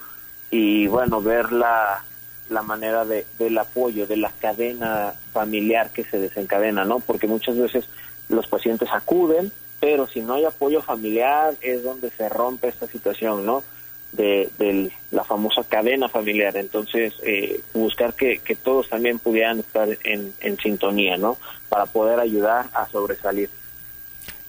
y 0.50 0.88
bueno, 0.88 1.22
ver 1.22 1.52
la, 1.52 2.04
la 2.50 2.62
manera 2.62 3.06
de, 3.06 3.24
del 3.38 3.56
apoyo, 3.56 4.06
de 4.06 4.18
la 4.18 4.30
cadena 4.30 5.14
familiar 5.32 5.88
que 5.90 6.04
se 6.04 6.18
desencadena, 6.18 6.84
¿no? 6.84 7.00
Porque 7.00 7.26
muchas 7.26 7.56
veces 7.56 7.88
los 8.28 8.46
pacientes 8.46 8.90
acuden, 8.92 9.50
pero 9.80 10.06
si 10.06 10.20
no 10.20 10.34
hay 10.34 10.44
apoyo 10.44 10.82
familiar 10.82 11.54
es 11.62 11.82
donde 11.82 12.10
se 12.10 12.28
rompe 12.28 12.68
esta 12.68 12.86
situación, 12.86 13.46
¿no? 13.46 13.64
De, 14.12 14.90
la 15.10 15.24
famosa 15.24 15.62
cadena 15.64 16.08
familiar. 16.08 16.56
Entonces, 16.56 17.14
eh, 17.22 17.60
buscar 17.74 18.14
que, 18.14 18.40
todos 18.62 18.88
también 18.88 19.18
pudieran 19.18 19.60
estar 19.60 19.88
en 20.04 20.58
sintonía, 20.62 21.16
¿no? 21.16 21.38
Para 21.68 21.86
poder 21.86 22.20
ayudar 22.20 22.66
a 22.74 22.88
sobresalir. 22.88 23.50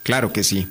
Claro 0.03 0.33
que 0.33 0.43
sí. 0.43 0.67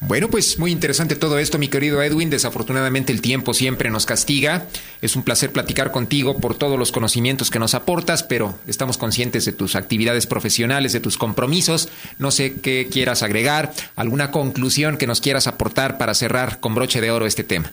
Bueno, 0.00 0.28
pues 0.28 0.58
muy 0.58 0.72
interesante 0.72 1.16
todo 1.16 1.38
esto, 1.38 1.58
mi 1.58 1.68
querido 1.68 2.02
Edwin. 2.02 2.28
Desafortunadamente 2.28 3.12
el 3.12 3.22
tiempo 3.22 3.54
siempre 3.54 3.90
nos 3.90 4.04
castiga. 4.04 4.66
Es 5.00 5.16
un 5.16 5.22
placer 5.22 5.52
platicar 5.52 5.90
contigo 5.90 6.38
por 6.38 6.54
todos 6.54 6.78
los 6.78 6.92
conocimientos 6.92 7.50
que 7.50 7.58
nos 7.58 7.74
aportas, 7.74 8.22
pero 8.22 8.58
estamos 8.66 8.98
conscientes 8.98 9.46
de 9.46 9.52
tus 9.52 9.74
actividades 9.74 10.26
profesionales, 10.26 10.92
de 10.92 11.00
tus 11.00 11.16
compromisos. 11.16 11.88
No 12.18 12.30
sé 12.30 12.60
qué 12.60 12.88
quieras 12.92 13.22
agregar, 13.22 13.72
alguna 13.96 14.30
conclusión 14.30 14.98
que 14.98 15.06
nos 15.06 15.22
quieras 15.22 15.46
aportar 15.46 15.96
para 15.96 16.12
cerrar 16.12 16.60
con 16.60 16.74
broche 16.74 17.00
de 17.00 17.10
oro 17.10 17.26
este 17.26 17.42
tema. 17.42 17.72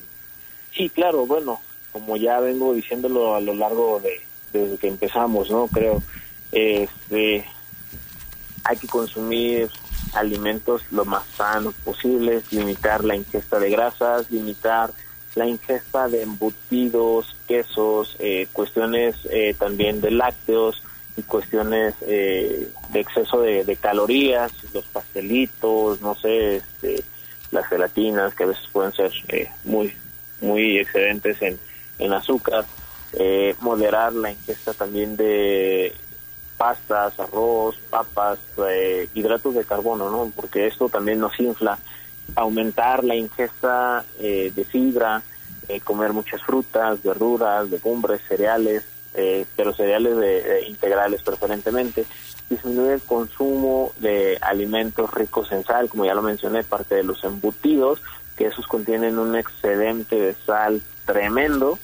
Sí, 0.75 0.89
claro, 0.89 1.25
bueno, 1.25 1.61
como 1.91 2.17
ya 2.17 2.39
vengo 2.39 2.73
diciéndolo 2.73 3.35
a 3.35 3.41
lo 3.41 3.53
largo 3.53 3.99
de 3.99 4.21
desde 4.53 4.77
que 4.77 4.87
empezamos, 4.87 5.49
¿no? 5.49 5.67
Creo, 5.67 6.01
este, 6.51 7.45
hay 8.63 8.77
que 8.77 8.87
consumir 8.87 9.69
alimentos 10.13 10.83
lo 10.91 11.05
más 11.05 11.25
sanos 11.35 11.73
posibles, 11.83 12.51
limitar 12.53 13.03
la 13.03 13.15
ingesta 13.15 13.59
de 13.59 13.71
grasas, 13.71 14.29
limitar 14.29 14.91
la 15.35 15.47
ingesta 15.47 16.07
de 16.07 16.21
embutidos, 16.21 17.35
quesos, 17.47 18.15
eh, 18.19 18.47
cuestiones 18.53 19.15
eh, 19.31 19.55
también 19.57 19.99
de 19.99 20.11
lácteos 20.11 20.83
y 21.17 21.23
cuestiones 21.23 21.95
eh, 22.01 22.69
de 22.91 22.99
exceso 22.99 23.41
de, 23.41 23.77
calorías, 23.81 24.51
los 24.73 24.85
pastelitos, 24.85 26.01
no 26.01 26.13
sé, 26.15 26.57
este, 26.57 27.03
las 27.51 27.65
gelatinas 27.65 28.35
que 28.35 28.43
a 28.43 28.47
veces 28.47 28.63
pueden 28.71 28.93
ser 28.93 29.11
muy 29.63 29.95
muy 30.43 30.77
excedentes 30.77 31.41
en, 31.41 31.59
en 31.99 32.13
azúcar, 32.13 32.65
moderar 33.59 34.13
la 34.13 34.31
ingesta 34.31 34.73
también 34.73 35.15
de 35.15 35.93
pastas, 36.63 37.19
arroz, 37.19 37.77
papas, 37.89 38.39
eh, 38.69 39.09
hidratos 39.13 39.55
de 39.55 39.65
carbono, 39.65 40.09
¿no? 40.09 40.31
Porque 40.33 40.67
esto 40.67 40.87
también 40.87 41.19
nos 41.19 41.37
infla. 41.39 41.77
Aumentar 42.35 43.03
la 43.03 43.15
ingesta 43.15 44.05
eh, 44.19 44.51
de 44.55 44.63
fibra, 44.63 45.21
eh, 45.67 45.81
comer 45.81 46.13
muchas 46.13 46.41
frutas, 46.41 47.03
verduras, 47.03 47.69
legumbres, 47.69 48.21
cereales, 48.27 48.83
pero 49.55 49.73
cereales 49.73 50.17
de, 50.17 50.65
integrales 50.69 51.21
preferentemente. 51.21 52.05
Disminuir 52.49 52.93
el 52.93 53.01
consumo 53.01 53.91
de 53.97 54.39
alimentos 54.41 55.13
ricos 55.13 55.51
en 55.51 55.63
sal, 55.63 55.87
como 55.87 56.05
ya 56.05 56.15
lo 56.15 56.23
mencioné, 56.23 56.63
parte 56.63 56.95
de 56.95 57.03
los 57.03 57.23
embutidos, 57.23 58.01
que 58.37 58.45
esos 58.45 58.67
contienen 58.67 59.19
un 59.19 59.35
excedente 59.35 60.15
de 60.15 60.35
sal 60.45 60.81
tremendo 61.05 61.77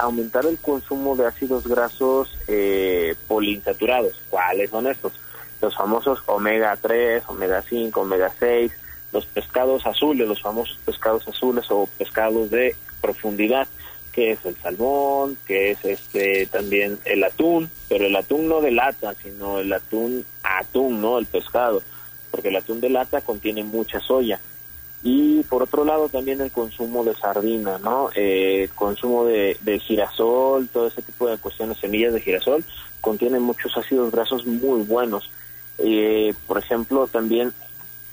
aumentar 0.00 0.46
el 0.46 0.58
consumo 0.58 1.14
de 1.16 1.26
ácidos 1.26 1.66
grasos 1.66 2.36
eh, 2.48 3.14
poliinsaturados. 3.28 4.14
¿Cuáles 4.30 4.70
son 4.70 4.86
estos? 4.86 5.12
Los 5.60 5.76
famosos 5.76 6.22
omega 6.26 6.76
3, 6.80 7.24
omega 7.26 7.62
5, 7.62 8.00
omega 8.00 8.32
6, 8.38 8.72
los 9.12 9.26
pescados 9.26 9.86
azules, 9.86 10.26
los 10.26 10.40
famosos 10.40 10.78
pescados 10.84 11.26
azules 11.28 11.66
o 11.68 11.86
pescados 11.98 12.50
de 12.50 12.74
profundidad, 13.02 13.68
que 14.12 14.32
es 14.32 14.44
el 14.44 14.56
salmón, 14.56 15.36
que 15.46 15.72
es 15.72 15.84
este 15.84 16.46
también 16.46 16.98
el 17.04 17.22
atún, 17.22 17.70
pero 17.88 18.06
el 18.06 18.16
atún 18.16 18.48
no 18.48 18.60
de 18.60 18.70
lata, 18.70 19.14
sino 19.22 19.58
el 19.58 19.72
atún 19.72 20.24
atún, 20.42 21.02
¿no? 21.02 21.18
El 21.18 21.26
pescado, 21.26 21.82
porque 22.30 22.48
el 22.48 22.56
atún 22.56 22.80
de 22.80 22.88
lata 22.88 23.20
contiene 23.20 23.62
mucha 23.64 24.00
soya 24.00 24.40
y 25.02 25.42
por 25.44 25.62
otro 25.62 25.84
lado 25.84 26.08
también 26.08 26.40
el 26.40 26.50
consumo 26.50 27.04
de 27.04 27.14
sardina, 27.14 27.78
¿no? 27.78 28.10
Eh, 28.14 28.68
consumo 28.74 29.24
de, 29.24 29.56
girasol, 29.82 30.68
todo 30.68 30.88
ese 30.88 31.02
tipo 31.02 31.26
de 31.26 31.38
cuestiones, 31.38 31.78
semillas 31.78 32.12
de 32.12 32.20
girasol, 32.20 32.64
contienen 33.00 33.42
muchos 33.42 33.76
ácidos 33.76 34.12
grasos 34.12 34.44
muy 34.46 34.82
buenos. 34.82 35.30
Eh, 35.78 36.34
por 36.46 36.58
ejemplo, 36.58 37.06
también 37.06 37.54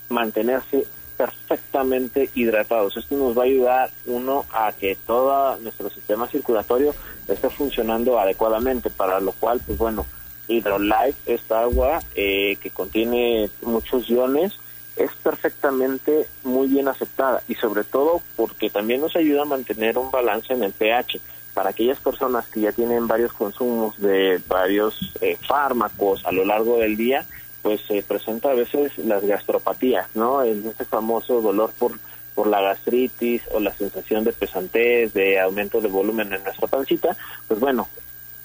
mantenerse 0.08 0.86
perfectamente 1.18 2.30
hidratados. 2.34 2.96
Esto 2.96 3.16
nos 3.16 3.36
va 3.36 3.42
a 3.42 3.46
ayudar, 3.46 3.90
uno, 4.06 4.46
a 4.50 4.72
que 4.72 4.96
todo 5.06 5.58
nuestro 5.58 5.90
sistema 5.90 6.28
circulatorio 6.28 6.94
esté 7.26 7.50
funcionando 7.50 8.18
adecuadamente, 8.18 8.88
para 8.88 9.20
lo 9.20 9.32
cual, 9.32 9.60
pues 9.66 9.76
bueno, 9.76 10.06
Hydrolife, 10.46 11.34
esta 11.34 11.60
agua 11.60 11.98
eh, 12.14 12.56
que 12.62 12.70
contiene 12.70 13.50
muchos 13.60 14.08
iones, 14.08 14.54
es 14.98 15.10
perfectamente 15.22 16.26
muy 16.42 16.68
bien 16.68 16.88
aceptada 16.88 17.42
y 17.48 17.54
sobre 17.54 17.84
todo 17.84 18.20
porque 18.36 18.70
también 18.70 19.00
nos 19.00 19.16
ayuda 19.16 19.42
a 19.42 19.46
mantener 19.46 19.96
un 19.96 20.10
balance 20.10 20.52
en 20.52 20.62
el 20.62 20.72
pH. 20.72 21.20
Para 21.54 21.70
aquellas 21.70 21.98
personas 21.98 22.46
que 22.48 22.60
ya 22.60 22.72
tienen 22.72 23.08
varios 23.08 23.32
consumos 23.32 23.98
de 23.98 24.40
varios 24.46 25.12
eh, 25.20 25.36
fármacos 25.40 26.24
a 26.24 26.32
lo 26.32 26.44
largo 26.44 26.78
del 26.78 26.96
día, 26.96 27.24
pues 27.62 27.80
se 27.82 28.02
presenta 28.02 28.50
a 28.50 28.54
veces 28.54 28.96
las 28.98 29.24
gastropatías, 29.24 30.08
¿no? 30.14 30.42
Este 30.42 30.84
famoso 30.84 31.40
dolor 31.40 31.72
por, 31.78 31.98
por 32.34 32.46
la 32.46 32.60
gastritis 32.60 33.42
o 33.52 33.60
la 33.60 33.74
sensación 33.74 34.22
de 34.24 34.32
pesantez, 34.32 35.12
de 35.12 35.40
aumento 35.40 35.80
de 35.80 35.88
volumen 35.88 36.32
en 36.32 36.44
nuestra 36.44 36.68
pancita, 36.68 37.16
pues 37.48 37.58
bueno, 37.58 37.88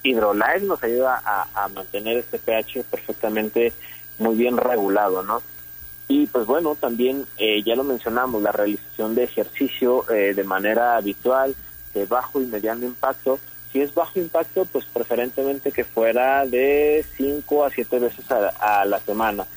Hydrolife 0.02 0.66
nos 0.66 0.84
ayuda 0.84 1.22
a, 1.24 1.48
a 1.54 1.68
mantener 1.70 2.18
este 2.18 2.40
pH 2.40 2.84
perfectamente 2.90 3.74
muy 4.18 4.36
bien 4.36 4.58
regulado, 4.58 5.24
¿no? 5.24 5.42
Y 6.16 6.28
pues 6.28 6.46
bueno, 6.46 6.76
también 6.76 7.26
eh, 7.40 7.64
ya 7.64 7.74
lo 7.74 7.84
mencionamos, 7.84 8.44
la 8.44 8.52
realización 8.52 9.16
de 9.16 9.24
ejercicio 9.24 10.08
eh, 10.12 10.36
de 10.36 10.44
manera 10.44 10.96
habitual, 10.96 11.56
de 11.96 12.06
bajo 12.06 12.40
y 12.40 12.46
mediano 12.46 12.86
impacto. 12.86 13.40
Si 13.72 13.82
es 13.82 13.96
bajo 13.96 14.20
impacto, 14.20 14.66
pues 14.66 14.86
preferentemente 14.86 15.72
que 15.72 15.84
fuera 15.84 16.46
de 16.46 17.04
5 17.18 17.66
a 17.66 17.72
7 17.72 17.98
veces 17.98 18.26
a, 18.30 18.86
la 18.86 19.00
semana. 19.00 19.48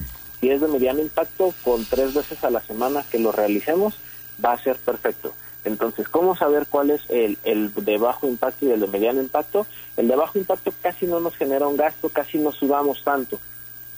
Si 0.41 0.49
es 0.49 0.63
de 0.63 0.69
mediano 0.69 1.03
impacto, 1.03 1.53
con 1.63 1.85
tres 1.85 2.15
veces 2.15 2.43
a 2.43 2.49
la 2.49 2.63
semana 2.63 3.05
que 3.11 3.19
lo 3.19 3.33
realicemos, 3.33 3.99
va 4.43 4.53
a 4.53 4.63
ser 4.63 4.77
perfecto. 4.77 5.35
Entonces, 5.63 6.09
¿cómo 6.09 6.37
saber 6.37 6.67
cuál 6.71 6.89
es 6.89 7.03
el, 7.11 7.37
el 7.45 7.71
de 7.75 7.99
bajo 7.99 8.27
impacto 8.27 8.65
y 8.65 8.71
el 8.71 8.81
de 8.81 8.87
mediano 8.87 9.21
impacto? 9.21 9.67
El 9.99 10.09
de 10.09 10.17
bajo 10.17 10.39
impacto 10.39 10.73
casi 10.81 11.07
no 11.07 11.21
nos 11.21 11.37
genera 11.37 11.69
un 11.69 11.77
gasto, 11.77 12.09
casi 12.09 12.39
no 12.39 12.51
sudamos 12.51 13.05
tanto 13.05 13.39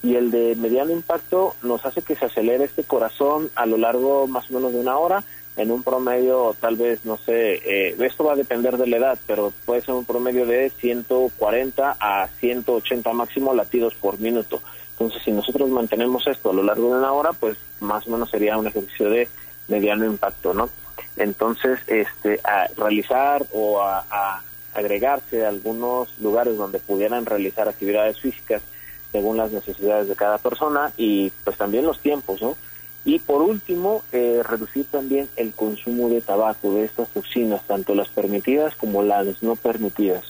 y 0.02 0.14
el 0.14 0.30
de 0.30 0.54
mediano 0.56 0.92
impacto 0.92 1.54
nos 1.62 1.84
hace 1.84 2.02
que 2.02 2.14
se 2.14 2.26
acelere 2.26 2.64
este 2.64 2.84
corazón 2.84 3.50
a 3.54 3.66
lo 3.66 3.76
largo 3.76 4.26
más 4.26 4.50
o 4.50 4.54
menos 4.54 4.72
de 4.72 4.80
una 4.80 4.96
hora. 4.96 5.24
En 5.56 5.72
un 5.72 5.82
promedio 5.82 6.54
tal 6.60 6.76
vez 6.76 7.04
no 7.04 7.16
sé 7.16 7.54
eh, 7.64 7.96
esto 7.98 8.22
va 8.22 8.34
a 8.34 8.36
depender 8.36 8.76
de 8.76 8.86
la 8.86 8.98
edad 8.98 9.18
pero 9.26 9.52
puede 9.64 9.80
ser 9.80 9.94
un 9.94 10.04
promedio 10.04 10.46
de 10.46 10.70
140 10.70 11.96
a 11.98 12.28
180 12.38 13.12
máximo 13.12 13.52
latidos 13.54 13.94
por 13.96 14.20
minuto. 14.20 14.62
Entonces 14.92 15.20
si 15.24 15.32
nosotros 15.32 15.68
mantenemos 15.68 16.26
esto 16.28 16.50
a 16.50 16.54
lo 16.54 16.62
largo 16.62 16.92
de 16.92 16.98
una 16.98 17.12
hora 17.12 17.32
pues 17.32 17.56
más 17.80 18.06
o 18.06 18.10
menos 18.10 18.30
sería 18.30 18.56
un 18.56 18.68
ejercicio 18.68 19.10
de 19.10 19.28
mediano 19.66 20.06
impacto 20.06 20.54
no 20.54 20.70
entonces 21.16 21.80
este 21.86 22.40
a 22.44 22.68
realizar 22.76 23.44
o 23.52 23.80
a, 23.80 24.42
agregarse 24.74 25.44
algunos 25.44 26.08
lugares 26.20 26.56
donde 26.56 26.78
pudieran 26.78 27.26
realizar 27.26 27.68
actividades 27.68 28.20
físicas 28.20 28.62
según 29.12 29.36
las 29.36 29.52
necesidades 29.52 30.08
de 30.08 30.16
cada 30.16 30.38
persona 30.38 30.92
y 30.96 31.30
pues 31.44 31.56
también 31.56 31.86
los 31.86 32.00
tiempos, 32.00 32.42
¿no? 32.42 32.56
Y 33.04 33.20
por 33.20 33.40
último, 33.40 34.02
eh, 34.12 34.42
reducir 34.46 34.84
también 34.86 35.28
el 35.36 35.54
consumo 35.54 36.08
de 36.10 36.20
tabaco, 36.20 36.74
de 36.74 36.84
estas 36.84 37.08
toxinas, 37.08 37.62
tanto 37.66 37.94
las 37.94 38.08
permitidas 38.08 38.74
como 38.74 39.02
las 39.02 39.42
no 39.42 39.56
permitidas. 39.56 40.24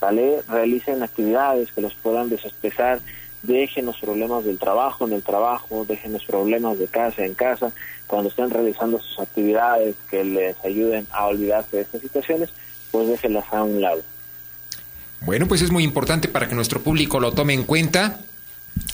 ¿Vale? 0.00 0.40
Realicen 0.48 1.02
actividades 1.02 1.72
que 1.72 1.80
los 1.80 1.92
puedan 1.94 2.28
desestresar, 2.28 3.00
dejen 3.42 3.86
los 3.86 3.98
problemas 3.98 4.44
del 4.44 4.58
trabajo 4.58 5.06
en 5.06 5.14
el 5.14 5.22
trabajo, 5.22 5.84
dejen 5.86 6.12
los 6.12 6.24
problemas 6.24 6.78
de 6.78 6.86
casa 6.86 7.24
en 7.24 7.34
casa, 7.34 7.72
cuando 8.06 8.30
estén 8.30 8.50
realizando 8.50 8.98
sus 8.98 9.18
actividades 9.18 9.96
que 10.10 10.24
les 10.24 10.56
ayuden 10.64 11.06
a 11.10 11.26
olvidarse 11.26 11.76
de 11.76 11.82
estas 11.82 12.00
situaciones, 12.00 12.50
pues 12.90 13.08
déjenlas 13.08 13.52
a 13.52 13.62
un 13.62 13.80
lado. 13.80 14.02
Bueno, 15.22 15.46
pues 15.46 15.62
es 15.62 15.70
muy 15.70 15.84
importante 15.84 16.28
para 16.28 16.48
que 16.48 16.54
nuestro 16.54 16.82
público 16.82 17.20
lo 17.20 17.32
tome 17.32 17.52
en 17.54 17.64
cuenta, 17.64 18.20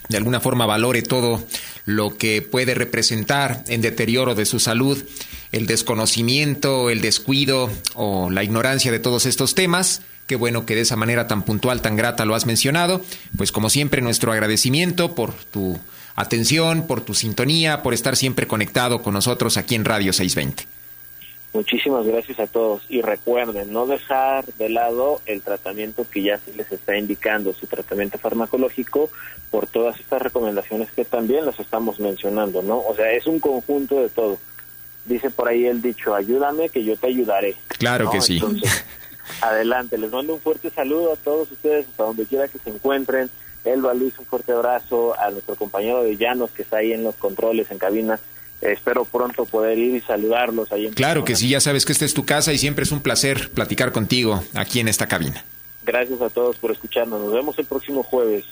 de 0.08 0.16
alguna 0.16 0.40
forma 0.40 0.66
valore 0.66 1.02
todo 1.02 1.44
lo 1.84 2.16
que 2.16 2.42
puede 2.42 2.74
representar 2.74 3.62
en 3.68 3.80
deterioro 3.80 4.34
de 4.34 4.44
su 4.44 4.58
salud 4.58 5.02
el 5.52 5.66
desconocimiento, 5.66 6.90
el 6.90 7.00
descuido 7.00 7.70
o 7.94 8.30
la 8.30 8.44
ignorancia 8.44 8.90
de 8.90 8.98
todos 8.98 9.26
estos 9.26 9.54
temas. 9.54 10.02
Qué 10.26 10.36
bueno 10.36 10.66
que 10.66 10.74
de 10.74 10.80
esa 10.80 10.96
manera 10.96 11.28
tan 11.28 11.44
puntual, 11.44 11.80
tan 11.80 11.96
grata 11.96 12.24
lo 12.24 12.34
has 12.34 12.46
mencionado. 12.46 13.00
Pues 13.36 13.52
como 13.52 13.70
siempre, 13.70 14.02
nuestro 14.02 14.32
agradecimiento 14.32 15.14
por 15.14 15.34
tu 15.34 15.78
atención, 16.16 16.86
por 16.86 17.00
tu 17.02 17.14
sintonía, 17.14 17.82
por 17.82 17.94
estar 17.94 18.16
siempre 18.16 18.46
conectado 18.46 19.02
con 19.02 19.14
nosotros 19.14 19.56
aquí 19.56 19.76
en 19.76 19.84
Radio 19.84 20.12
620. 20.12 20.75
Muchísimas 21.56 22.04
gracias 22.04 22.38
a 22.38 22.46
todos 22.46 22.82
y 22.90 23.00
recuerden 23.00 23.72
no 23.72 23.86
dejar 23.86 24.44
de 24.58 24.68
lado 24.68 25.22
el 25.24 25.40
tratamiento 25.40 26.04
que 26.06 26.20
ya 26.20 26.36
se 26.36 26.52
les 26.52 26.70
está 26.70 26.98
indicando, 26.98 27.54
su 27.54 27.66
tratamiento 27.66 28.18
farmacológico, 28.18 29.08
por 29.50 29.66
todas 29.66 29.98
estas 29.98 30.20
recomendaciones 30.20 30.90
que 30.90 31.06
también 31.06 31.46
las 31.46 31.58
estamos 31.58 31.98
mencionando, 31.98 32.60
¿no? 32.60 32.80
O 32.80 32.94
sea, 32.94 33.10
es 33.12 33.26
un 33.26 33.40
conjunto 33.40 34.02
de 34.02 34.10
todo. 34.10 34.38
Dice 35.06 35.30
por 35.30 35.48
ahí 35.48 35.64
el 35.64 35.80
dicho, 35.80 36.14
ayúdame 36.14 36.68
que 36.68 36.84
yo 36.84 36.94
te 36.94 37.06
ayudaré. 37.06 37.56
Claro 37.68 38.10
que 38.10 38.20
sí. 38.20 38.34
Entonces, 38.34 38.84
adelante, 39.40 39.96
les 39.96 40.12
mando 40.12 40.34
un 40.34 40.40
fuerte 40.40 40.68
saludo 40.68 41.14
a 41.14 41.16
todos 41.16 41.50
ustedes, 41.50 41.88
hasta 41.88 42.02
donde 42.02 42.26
quiera 42.26 42.48
que 42.48 42.58
se 42.58 42.68
encuentren. 42.68 43.30
Elba 43.64 43.94
Luis, 43.94 44.12
un 44.18 44.26
fuerte 44.26 44.52
abrazo, 44.52 45.18
a 45.18 45.30
nuestro 45.30 45.54
compañero 45.54 46.02
de 46.02 46.18
Llanos 46.18 46.50
que 46.50 46.60
está 46.60 46.76
ahí 46.76 46.92
en 46.92 47.02
los 47.02 47.14
controles, 47.14 47.70
en 47.70 47.78
cabina, 47.78 48.20
espero 48.60 49.04
pronto 49.04 49.44
poder 49.44 49.78
ir 49.78 49.96
y 49.96 50.00
saludarlos 50.00 50.72
ahí 50.72 50.86
en 50.86 50.94
Claro 50.94 51.24
que 51.24 51.36
sí, 51.36 51.48
ya 51.48 51.60
sabes 51.60 51.84
que 51.84 51.92
esta 51.92 52.04
es 52.04 52.14
tu 52.14 52.24
casa 52.24 52.52
y 52.52 52.58
siempre 52.58 52.84
es 52.84 52.92
un 52.92 53.00
placer 53.00 53.50
platicar 53.50 53.92
contigo 53.92 54.42
aquí 54.54 54.80
en 54.80 54.88
esta 54.88 55.06
cabina. 55.06 55.44
Gracias 55.84 56.20
a 56.20 56.30
todos 56.30 56.56
por 56.56 56.72
escucharnos. 56.72 57.20
Nos 57.20 57.32
vemos 57.32 57.58
el 57.58 57.66
próximo 57.66 58.02
jueves. 58.02 58.44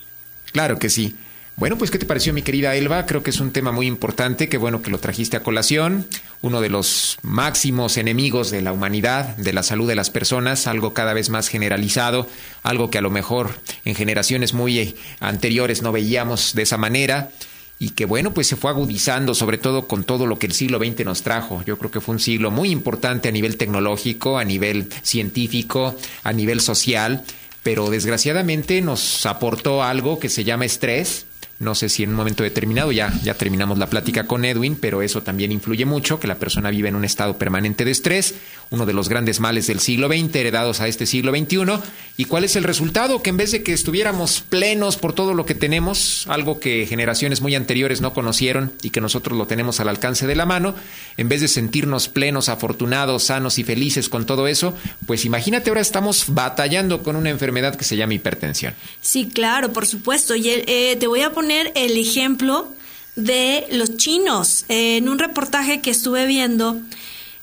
Claro 0.52 0.78
que 0.78 0.88
sí. 0.88 1.16
Bueno, 1.57 1.78
pues 1.78 1.92
¿qué 1.92 1.98
te 1.98 2.07
pareció 2.07 2.32
mi 2.32 2.42
querida 2.42 2.74
Elba? 2.74 3.07
Creo 3.07 3.22
que 3.22 3.30
es 3.30 3.38
un 3.38 3.52
tema 3.52 3.70
muy 3.70 3.86
importante, 3.86 4.48
qué 4.48 4.59
bueno 4.59 4.82
que 4.82 4.90
lo 4.90 4.98
trajiste 4.98 5.36
a 5.36 5.44
colación, 5.44 6.05
uno 6.42 6.61
de 6.61 6.68
los 6.68 7.16
máximos 7.22 7.96
enemigos 7.96 8.50
de 8.50 8.61
la 8.61 8.72
humanidad, 8.72 9.36
de 9.36 9.52
la 9.52 9.62
salud 9.62 9.86
de 9.86 9.94
las 9.94 10.11
personas, 10.11 10.66
algo 10.66 10.94
cada 10.94 11.14
vez 11.14 11.30
más 11.30 11.46
generalizado, 11.46 12.26
algo 12.64 12.90
que 12.90 12.98
a 12.98 13.02
lo 13.02 13.11
mejor 13.11 13.50
en 13.84 13.94
generaciones 13.94 14.52
muy 14.52 14.80
eh, 14.80 14.94
anteriores 15.20 15.80
no 15.80 15.92
veíamos 15.92 16.55
de 16.55 16.62
esa 16.62 16.76
manera 16.76 17.30
y 17.78 17.90
que 17.90 18.04
bueno, 18.04 18.32
pues 18.32 18.46
se 18.46 18.56
fue 18.56 18.70
agudizando, 18.70 19.34
sobre 19.34 19.58
todo 19.58 19.88
con 19.88 20.04
todo 20.04 20.26
lo 20.26 20.38
que 20.38 20.46
el 20.46 20.52
siglo 20.52 20.78
XX 20.78 21.04
nos 21.04 21.22
trajo. 21.22 21.62
Yo 21.66 21.76
creo 21.78 21.90
que 21.90 22.00
fue 22.00 22.14
un 22.14 22.20
siglo 22.20 22.50
muy 22.50 22.70
importante 22.70 23.28
a 23.28 23.32
nivel 23.32 23.56
tecnológico, 23.56 24.38
a 24.38 24.44
nivel 24.44 24.88
científico, 25.02 25.96
a 26.22 26.32
nivel 26.32 26.60
social, 26.60 27.24
pero 27.62 27.90
desgraciadamente 27.90 28.80
nos 28.80 29.26
aportó 29.26 29.82
algo 29.82 30.18
que 30.18 30.28
se 30.28 30.44
llama 30.44 30.66
estrés, 30.66 31.26
no 31.61 31.74
sé 31.74 31.88
si 31.88 32.02
en 32.02 32.11
un 32.11 32.16
momento 32.16 32.42
determinado, 32.42 32.90
ya, 32.90 33.12
ya 33.22 33.34
terminamos 33.34 33.78
la 33.78 33.86
plática 33.86 34.26
con 34.26 34.44
Edwin, 34.44 34.76
pero 34.80 35.02
eso 35.02 35.22
también 35.22 35.52
influye 35.52 35.84
mucho, 35.84 36.18
que 36.18 36.26
la 36.26 36.34
persona 36.34 36.70
vive 36.70 36.88
en 36.88 36.96
un 36.96 37.05
estado 37.05 37.38
permanente 37.38 37.84
de 37.84 37.92
estrés, 37.92 38.34
uno 38.70 38.86
de 38.86 38.92
los 38.92 39.09
grandes 39.09 39.38
males 39.38 39.68
del 39.68 39.78
siglo 39.78 40.09
XX, 40.09 40.34
heredados 40.34 40.80
a 40.80 40.88
este 40.88 41.07
siglo 41.07 41.30
XXI. 41.30 41.80
¿Y 42.16 42.24
cuál 42.24 42.44
es 42.44 42.57
el 42.57 42.64
resultado? 42.64 43.22
Que 43.22 43.30
en 43.30 43.36
vez 43.36 43.52
de 43.52 43.62
que 43.62 43.72
estuviéramos 43.72 44.40
plenos 44.40 44.96
por 44.96 45.12
todo 45.12 45.32
lo 45.32 45.46
que 45.46 45.55
tenemos, 45.55 46.26
algo 46.28 46.59
que 46.59 46.86
generaciones 46.86 47.40
muy 47.40 47.55
anteriores 47.55 48.00
no 48.00 48.12
conocieron 48.12 48.72
y 48.82 48.90
que 48.90 49.00
nosotros 49.00 49.38
lo 49.38 49.46
tenemos 49.46 49.78
al 49.78 49.88
alcance 49.88 50.26
de 50.26 50.34
la 50.34 50.46
mano, 50.46 50.74
en 51.16 51.28
vez 51.28 51.40
de 51.40 51.48
sentirnos 51.48 52.09
plenos, 52.09 52.48
afortunados, 52.48 53.24
sanos 53.24 53.59
y 53.59 53.64
felices 53.64 54.09
con 54.09 54.26
todo 54.26 54.48
eso, 54.48 54.74
pues 55.07 55.24
imagínate 55.24 55.70
ahora 55.70 55.80
estamos 55.80 56.24
batallando 56.28 57.02
con 57.02 57.14
una 57.14 57.30
enfermedad 57.30 57.76
que 57.76 57.84
se 57.84 57.96
llama 57.96 58.14
hipertensión. 58.14 58.74
Sí, 59.00 59.28
claro, 59.32 59.72
por 59.72 59.86
supuesto. 59.86 60.34
Y 60.34 60.48
eh, 60.48 60.96
te 60.98 61.07
voy 61.07 61.20
a 61.22 61.32
poner 61.32 61.43
el 61.51 61.97
ejemplo 61.97 62.74
de 63.16 63.66
los 63.70 63.97
chinos. 63.97 64.64
en 64.68 65.09
un 65.09 65.18
reportaje 65.18 65.80
que 65.80 65.90
estuve 65.90 66.26
viendo, 66.26 66.80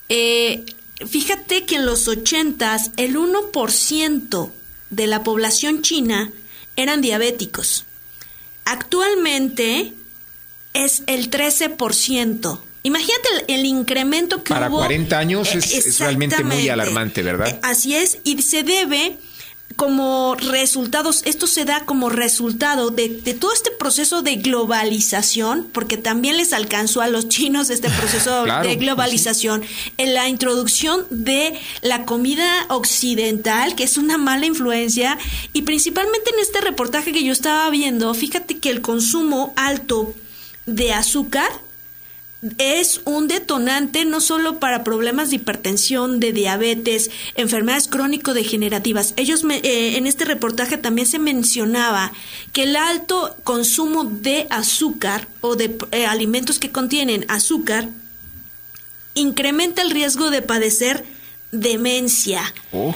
eh, 0.09 0.65
fíjate 1.07 1.65
que 1.65 1.75
en 1.75 1.85
los 1.85 2.07
ochentas 2.07 2.91
el 2.97 3.15
1% 3.15 4.51
de 4.89 5.07
la 5.07 5.23
población 5.23 5.81
china 5.81 6.31
eran 6.75 7.01
diabéticos. 7.01 7.85
Actualmente 8.65 9.93
es 10.73 11.03
el 11.07 11.29
13%. 11.29 12.59
Imagínate 12.83 13.29
el, 13.47 13.65
incremento 13.65 14.43
que 14.43 14.53
Para 14.53 14.67
hubo. 14.67 14.77
Para 14.77 14.87
40 14.87 15.17
años 15.17 15.55
es, 15.55 15.71
es 15.71 15.99
realmente 15.99 16.43
muy 16.43 16.67
alarmante, 16.67 17.21
¿verdad? 17.21 17.47
Eh, 17.49 17.59
así 17.61 17.95
es, 17.95 18.19
y 18.23 18.41
se 18.41 18.63
debe 18.63 19.17
como 19.81 20.35
resultados, 20.35 21.23
esto 21.25 21.47
se 21.47 21.65
da 21.65 21.85
como 21.85 22.09
resultado 22.09 22.91
de, 22.91 23.09
todo 23.33 23.51
este 23.51 23.71
proceso 23.71 24.21
de 24.21 24.35
globalización, 24.35 25.67
porque 25.71 25.97
también 25.97 26.37
les 26.37 26.53
alcanzó 26.53 27.01
a 27.01 27.07
los 27.07 27.29
chinos 27.29 27.71
este 27.71 27.89
proceso 27.99 28.43
de 28.43 28.51
pues 28.61 28.77
globalización, 28.77 29.63
en 29.97 30.13
la 30.13 30.29
introducción 30.29 31.07
de 31.09 31.59
la 31.81 32.05
comida 32.05 32.67
occidental, 32.69 33.73
que 33.73 33.83
es 33.83 33.97
una 33.97 34.19
mala 34.19 34.45
influencia, 34.45 35.17
y 35.51 35.63
principalmente 35.63 36.29
en 36.31 36.41
este 36.41 36.61
reportaje 36.61 37.11
que 37.11 37.23
yo 37.23 37.33
estaba 37.33 37.67
viendo, 37.71 38.13
fíjate 38.13 38.59
que 38.59 38.69
el 38.69 38.81
consumo 38.81 39.51
alto 39.55 40.13
de 40.67 40.93
azúcar 40.93 41.49
es 42.57 43.01
un 43.05 43.27
detonante 43.27 44.03
no 44.05 44.19
solo 44.19 44.59
para 44.59 44.83
problemas 44.83 45.29
de 45.29 45.35
hipertensión, 45.35 46.19
de 46.19 46.33
diabetes, 46.33 47.11
enfermedades 47.35 47.87
crónico-degenerativas. 47.87 49.13
Ellos 49.15 49.43
eh, 49.43 49.97
en 49.97 50.07
este 50.07 50.25
reportaje 50.25 50.77
también 50.77 51.07
se 51.07 51.19
mencionaba 51.19 52.11
que 52.51 52.63
el 52.63 52.75
alto 52.75 53.35
consumo 53.43 54.05
de 54.05 54.47
azúcar 54.49 55.27
o 55.41 55.55
de 55.55 55.77
eh, 55.91 56.05
alimentos 56.07 56.57
que 56.57 56.71
contienen 56.71 57.25
azúcar 57.27 57.89
incrementa 59.13 59.81
el 59.81 59.91
riesgo 59.91 60.31
de 60.31 60.41
padecer 60.41 61.05
demencia. 61.51 62.53
Oh, 62.71 62.95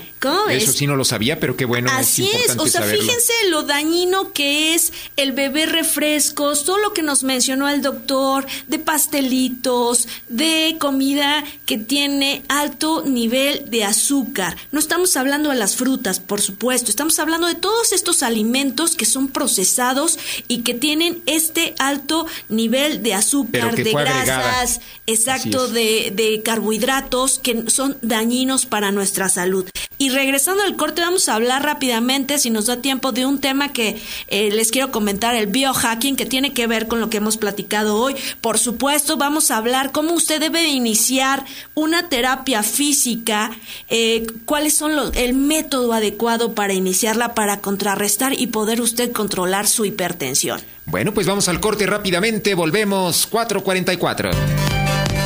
eso 0.49 0.71
sí 0.71 0.87
no 0.87 0.95
lo 0.95 1.03
sabía, 1.03 1.39
pero 1.39 1.55
qué 1.55 1.65
bueno. 1.65 1.89
Así 1.91 2.27
es, 2.27 2.57
o 2.57 2.67
sea, 2.67 2.81
fíjense 2.81 3.33
lo 3.49 3.63
dañino 3.63 4.31
que 4.31 4.73
es 4.73 4.91
el 5.17 5.33
beber 5.33 5.71
refrescos, 5.71 6.63
todo 6.63 6.77
lo 6.79 6.93
que 6.93 7.03
nos 7.03 7.23
mencionó 7.23 7.69
el 7.69 7.81
doctor, 7.81 8.47
de 8.67 8.79
pastelitos, 8.79 10.07
de 10.29 10.77
comida 10.79 11.43
que 11.65 11.77
tiene 11.77 12.43
alto 12.47 13.03
nivel 13.05 13.69
de 13.69 13.83
azúcar. 13.83 14.57
No 14.71 14.79
estamos 14.79 15.15
hablando 15.17 15.49
de 15.49 15.57
las 15.57 15.75
frutas, 15.75 16.19
por 16.19 16.41
supuesto, 16.41 16.89
estamos 16.89 17.19
hablando 17.19 17.47
de 17.47 17.55
todos 17.55 17.91
estos 17.91 18.23
alimentos 18.23 18.95
que 18.95 19.05
son 19.05 19.27
procesados 19.27 20.17
y 20.47 20.59
que 20.59 20.73
tienen 20.73 21.21
este 21.25 21.75
alto 21.77 22.25
nivel 22.49 23.03
de 23.03 23.13
azúcar, 23.13 23.75
de 23.75 23.91
grasas, 23.91 24.79
exacto, 25.05 25.67
de, 25.67 26.11
de 26.15 26.41
carbohidratos 26.41 27.37
que 27.37 27.69
son 27.69 27.97
dañinos 28.01 28.44
para 28.65 28.91
nuestra 28.91 29.29
salud. 29.29 29.65
Y 29.97 30.09
regresando 30.09 30.61
al 30.63 30.75
corte, 30.75 31.01
vamos 31.01 31.29
a 31.29 31.35
hablar 31.35 31.63
rápidamente, 31.63 32.37
si 32.37 32.49
nos 32.49 32.65
da 32.65 32.81
tiempo, 32.81 33.13
de 33.13 33.25
un 33.25 33.39
tema 33.39 33.71
que 33.71 34.01
eh, 34.27 34.51
les 34.51 34.71
quiero 34.71 34.91
comentar, 34.91 35.35
el 35.35 35.47
biohacking, 35.47 36.17
que 36.17 36.25
tiene 36.25 36.53
que 36.53 36.67
ver 36.67 36.87
con 36.87 36.99
lo 36.99 37.09
que 37.09 37.17
hemos 37.17 37.37
platicado 37.37 37.95
hoy. 37.95 38.15
Por 38.41 38.59
supuesto, 38.59 39.15
vamos 39.15 39.51
a 39.51 39.57
hablar 39.57 39.93
cómo 39.93 40.13
usted 40.13 40.41
debe 40.41 40.67
iniciar 40.67 41.45
una 41.75 42.09
terapia 42.09 42.61
física, 42.61 43.51
eh, 43.89 44.27
cuáles 44.43 44.75
son 44.75 44.97
los, 44.97 45.15
el 45.15 45.33
método 45.33 45.93
adecuado 45.93 46.53
para 46.53 46.73
iniciarla, 46.73 47.33
para 47.33 47.61
contrarrestar 47.61 48.33
y 48.33 48.47
poder 48.47 48.81
usted 48.81 49.13
controlar 49.13 49.65
su 49.67 49.85
hipertensión. 49.85 50.61
Bueno, 50.85 51.13
pues 51.13 51.25
vamos 51.25 51.47
al 51.47 51.61
corte 51.61 51.85
rápidamente, 51.85 52.53
volvemos 52.53 53.27
444. 53.27 54.31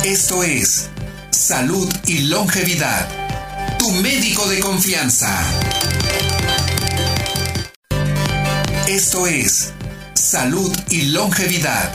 Esto 0.04 0.42
es 0.42 0.88
Salud 1.50 1.92
y 2.06 2.28
Longevidad 2.28 3.08
tu 3.76 3.90
médico 3.90 4.46
de 4.46 4.60
confianza. 4.60 5.36
Esto 8.86 9.26
es 9.26 9.72
Salud 10.14 10.72
y 10.90 11.06
Longevidad. 11.06 11.90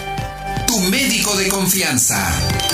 Tu 0.67 0.77
médico 0.81 1.37
de 1.37 1.47
confianza. 1.47 2.64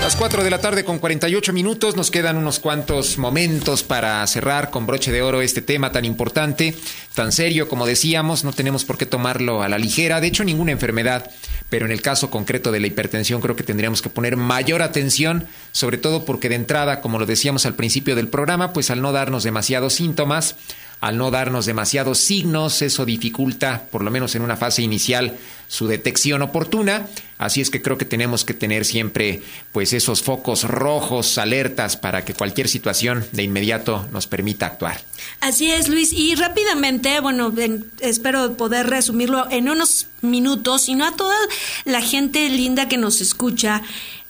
Las 0.00 0.16
4 0.16 0.42
de 0.42 0.50
la 0.50 0.62
tarde 0.62 0.82
con 0.82 0.98
48 0.98 1.52
minutos. 1.52 1.94
Nos 1.94 2.10
quedan 2.10 2.38
unos 2.38 2.58
cuantos 2.58 3.18
momentos 3.18 3.82
para 3.82 4.26
cerrar 4.26 4.70
con 4.70 4.86
broche 4.86 5.12
de 5.12 5.20
oro 5.20 5.42
este 5.42 5.60
tema 5.60 5.92
tan 5.92 6.06
importante, 6.06 6.74
tan 7.14 7.32
serio 7.32 7.68
como 7.68 7.84
decíamos, 7.84 8.42
no 8.42 8.52
tenemos 8.52 8.86
por 8.86 8.96
qué 8.96 9.04
tomarlo 9.04 9.62
a 9.62 9.68
la 9.68 9.78
ligera, 9.78 10.22
de 10.22 10.28
hecho 10.28 10.42
ninguna 10.42 10.72
enfermedad, 10.72 11.30
pero 11.68 11.84
en 11.84 11.92
el 11.92 12.00
caso 12.00 12.30
concreto 12.30 12.72
de 12.72 12.80
la 12.80 12.86
hipertensión 12.86 13.42
creo 13.42 13.56
que 13.56 13.62
tendríamos 13.62 14.00
que 14.00 14.08
poner 14.08 14.36
mayor 14.36 14.80
atención, 14.80 15.46
sobre 15.72 15.98
todo 15.98 16.24
porque 16.24 16.48
de 16.48 16.54
entrada, 16.54 17.02
como 17.02 17.18
lo 17.18 17.26
decíamos 17.26 17.66
al 17.66 17.74
principio 17.74 18.16
del 18.16 18.28
programa, 18.28 18.72
pues 18.72 18.90
al 18.90 19.02
no 19.02 19.12
darnos 19.12 19.44
demasiados 19.44 19.92
síntomas, 19.92 20.56
al 21.00 21.16
no 21.16 21.30
darnos 21.30 21.66
demasiados 21.66 22.18
signos, 22.18 22.82
eso 22.82 23.06
dificulta, 23.06 23.84
por 23.90 24.04
lo 24.04 24.10
menos 24.10 24.34
en 24.34 24.42
una 24.42 24.56
fase 24.56 24.82
inicial, 24.82 25.36
su 25.66 25.86
detección 25.86 26.42
oportuna. 26.42 27.08
Así 27.38 27.62
es 27.62 27.70
que 27.70 27.80
creo 27.80 27.96
que 27.96 28.04
tenemos 28.04 28.44
que 28.44 28.52
tener 28.52 28.84
siempre 28.84 29.42
pues 29.72 29.94
esos 29.94 30.22
focos 30.22 30.64
rojos, 30.64 31.38
alertas 31.38 31.96
para 31.96 32.24
que 32.24 32.34
cualquier 32.34 32.68
situación 32.68 33.24
de 33.32 33.44
inmediato 33.44 34.06
nos 34.12 34.26
permita 34.26 34.66
actuar. 34.66 35.00
Así 35.40 35.70
es, 35.70 35.88
Luis. 35.88 36.12
Y 36.12 36.34
rápidamente, 36.34 37.20
bueno, 37.20 37.52
espero 38.00 38.56
poder 38.58 38.88
resumirlo 38.88 39.50
en 39.50 39.70
unos 39.70 40.08
minutos, 40.20 40.88
y 40.88 40.96
no 40.96 41.06
a 41.06 41.16
toda 41.16 41.36
la 41.86 42.02
gente 42.02 42.46
linda 42.50 42.88
que 42.88 42.98
nos 42.98 43.22
escucha. 43.22 43.82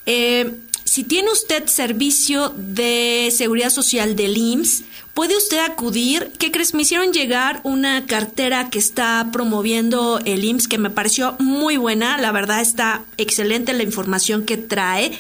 Eh, 0.07 0.53
si 0.85 1.05
tiene 1.05 1.31
usted 1.31 1.66
servicio 1.66 2.53
de 2.57 3.33
seguridad 3.37 3.71
social 3.71 4.16
del 4.16 4.37
IMSS, 4.37 4.85
puede 5.21 5.37
usted 5.37 5.59
acudir. 5.59 6.33
¿Qué 6.39 6.51
crees? 6.51 6.73
Me 6.73 6.81
hicieron 6.81 7.12
llegar 7.12 7.61
una 7.62 8.07
cartera 8.07 8.71
que 8.71 8.79
está 8.79 9.29
promoviendo 9.31 10.18
el 10.25 10.43
IMSS 10.43 10.66
que 10.66 10.79
me 10.79 10.89
pareció 10.89 11.37
muy 11.39 11.77
buena. 11.77 12.16
La 12.16 12.33
verdad 12.33 12.62
está 12.62 13.05
excelente 13.18 13.75
la 13.75 13.83
información 13.83 14.47
que 14.47 14.57
trae. 14.57 15.12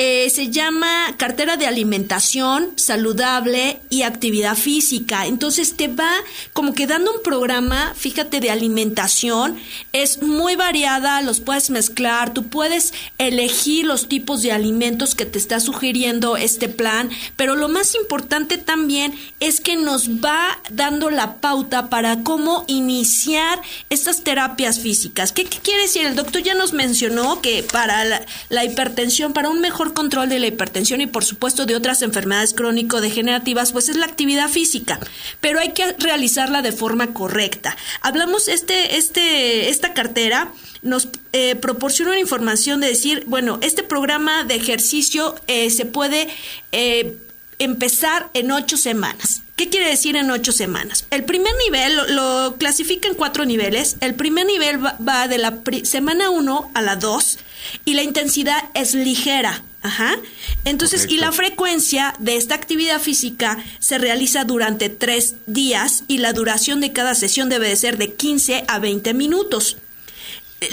Eh, 0.00 0.30
se 0.30 0.50
llama 0.50 1.12
cartera 1.16 1.56
de 1.56 1.66
alimentación 1.66 2.70
saludable 2.76 3.80
y 3.90 4.02
actividad 4.02 4.56
física. 4.56 5.26
Entonces 5.26 5.76
te 5.76 5.88
va 5.88 6.12
como 6.52 6.72
que 6.72 6.86
dando 6.86 7.12
un 7.12 7.20
programa, 7.24 7.94
fíjate, 7.96 8.38
de 8.38 8.52
alimentación. 8.52 9.58
Es 9.92 10.22
muy 10.22 10.54
variada, 10.54 11.20
los 11.22 11.40
puedes 11.40 11.70
mezclar, 11.70 12.32
tú 12.32 12.44
puedes 12.44 12.94
elegir 13.18 13.86
los 13.86 14.06
tipos 14.06 14.40
de 14.42 14.52
alimentos 14.52 15.16
que 15.16 15.26
te 15.26 15.36
está 15.36 15.58
sugiriendo 15.58 16.36
este 16.36 16.68
plan, 16.68 17.10
pero 17.34 17.56
lo 17.56 17.68
más 17.68 17.96
importante 17.96 18.56
también 18.56 19.12
es 19.40 19.60
que 19.60 19.74
nos 19.74 20.10
va 20.10 20.60
dando 20.70 21.10
la 21.10 21.38
pauta 21.40 21.88
para 21.88 22.22
cómo 22.22 22.64
iniciar 22.68 23.60
estas 23.90 24.22
terapias 24.22 24.78
físicas. 24.78 25.32
¿Qué, 25.32 25.44
quiere 25.44 25.82
decir? 25.82 26.06
El 26.06 26.14
doctor 26.14 26.40
ya 26.42 26.54
nos 26.54 26.72
mencionó 26.72 27.40
que 27.40 27.64
para 27.64 28.04
la, 28.48 28.64
hipertensión, 28.64 29.32
para 29.32 29.48
un 29.48 29.60
mejor 29.60 29.87
control 29.92 30.28
de 30.28 30.38
la 30.38 30.46
hipertensión 30.46 31.00
y 31.00 31.06
por 31.06 31.24
supuesto 31.24 31.66
de 31.66 31.76
otras 31.76 32.02
enfermedades 32.02 32.54
crónico-degenerativas, 32.54 33.72
pues 33.72 33.88
es 33.88 33.96
la 33.96 34.06
actividad 34.06 34.48
física, 34.48 34.98
pero 35.40 35.60
hay 35.60 35.72
que 35.72 35.92
realizarla 35.98 36.62
de 36.62 36.72
forma 36.72 37.12
correcta. 37.12 37.76
Hablamos 38.00 38.48
este, 38.48 38.96
este, 38.96 39.68
esta 39.68 39.94
cartera 39.94 40.52
nos 40.82 41.08
eh, 41.32 41.56
proporciona 41.56 42.12
una 42.12 42.20
información 42.20 42.80
de 42.80 42.88
decir, 42.88 43.24
bueno, 43.26 43.58
este 43.62 43.82
programa 43.82 44.44
de 44.44 44.54
ejercicio 44.54 45.34
eh, 45.46 45.70
se 45.70 45.84
puede 45.84 46.28
eh, 46.72 47.16
empezar 47.58 48.30
en 48.34 48.52
ocho 48.52 48.76
semanas. 48.76 49.42
¿Qué 49.56 49.68
quiere 49.68 49.88
decir 49.88 50.14
en 50.16 50.30
ocho 50.30 50.52
semanas? 50.52 51.06
El 51.10 51.24
primer 51.24 51.52
nivel 51.64 52.14
lo, 52.14 52.54
clasifica 52.58 53.08
en 53.08 53.14
cuatro 53.14 53.44
niveles. 53.44 53.96
El 54.00 54.14
primer 54.14 54.46
nivel 54.46 54.78
va, 54.86 55.26
de 55.26 55.38
la 55.38 55.58
semana 55.82 56.30
uno 56.30 56.70
a 56.74 56.82
la 56.82 56.94
dos 56.94 57.40
y 57.84 57.94
la 57.94 58.04
intensidad 58.04 58.62
es 58.74 58.94
ligera. 58.94 59.64
Ajá. 59.80 60.16
Entonces, 60.64 61.06
y 61.08 61.18
la 61.18 61.30
frecuencia 61.30 62.14
de 62.18 62.36
esta 62.36 62.54
actividad 62.54 63.00
física 63.00 63.62
se 63.78 63.98
realiza 63.98 64.44
durante 64.44 64.88
tres 64.88 65.36
días 65.46 66.04
y 66.08 66.18
la 66.18 66.32
duración 66.32 66.80
de 66.80 66.92
cada 66.92 67.14
sesión 67.14 67.48
debe 67.48 67.68
de 67.68 67.76
ser 67.76 67.96
de 67.96 68.12
15 68.14 68.64
a 68.66 68.78
20 68.80 69.14
minutos. 69.14 69.78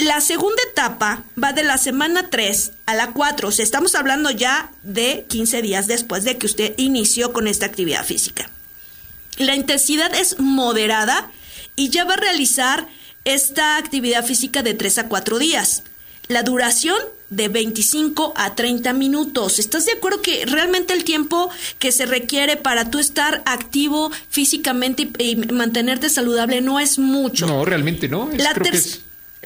La 0.00 0.20
segunda 0.20 0.60
etapa 0.68 1.22
va 1.42 1.52
de 1.52 1.62
la 1.62 1.78
semana 1.78 2.28
3 2.28 2.72
a 2.86 2.94
la 2.94 3.12
4, 3.12 3.48
o 3.48 3.52
sea, 3.52 3.62
estamos 3.62 3.94
hablando 3.94 4.32
ya 4.32 4.72
de 4.82 5.24
15 5.28 5.62
días 5.62 5.86
después 5.86 6.24
de 6.24 6.38
que 6.38 6.46
usted 6.46 6.74
inició 6.76 7.32
con 7.32 7.46
esta 7.46 7.66
actividad 7.66 8.04
física. 8.04 8.50
La 9.38 9.54
intensidad 9.54 10.12
es 10.12 10.40
moderada 10.40 11.30
y 11.76 11.90
ya 11.90 12.04
va 12.04 12.14
a 12.14 12.16
realizar 12.16 12.88
esta 13.24 13.76
actividad 13.76 14.24
física 14.24 14.64
de 14.64 14.74
3 14.74 14.98
a 14.98 15.08
4 15.08 15.38
días. 15.38 15.84
La 16.26 16.42
duración 16.42 16.98
de 17.30 17.48
25 17.48 18.34
a 18.36 18.54
30 18.54 18.92
minutos. 18.92 19.58
¿Estás 19.58 19.86
de 19.86 19.92
acuerdo 19.92 20.22
que 20.22 20.44
realmente 20.46 20.92
el 20.92 21.04
tiempo 21.04 21.50
que 21.78 21.92
se 21.92 22.06
requiere 22.06 22.56
para 22.56 22.90
tú 22.90 22.98
estar 22.98 23.42
activo 23.46 24.10
físicamente 24.28 25.10
y, 25.18 25.36
mantenerte 25.36 26.08
saludable 26.08 26.60
no 26.60 26.78
es 26.80 26.98
mucho? 26.98 27.46
No, 27.46 27.64
realmente 27.64 28.08
no. 28.08 28.30
la 28.36 28.54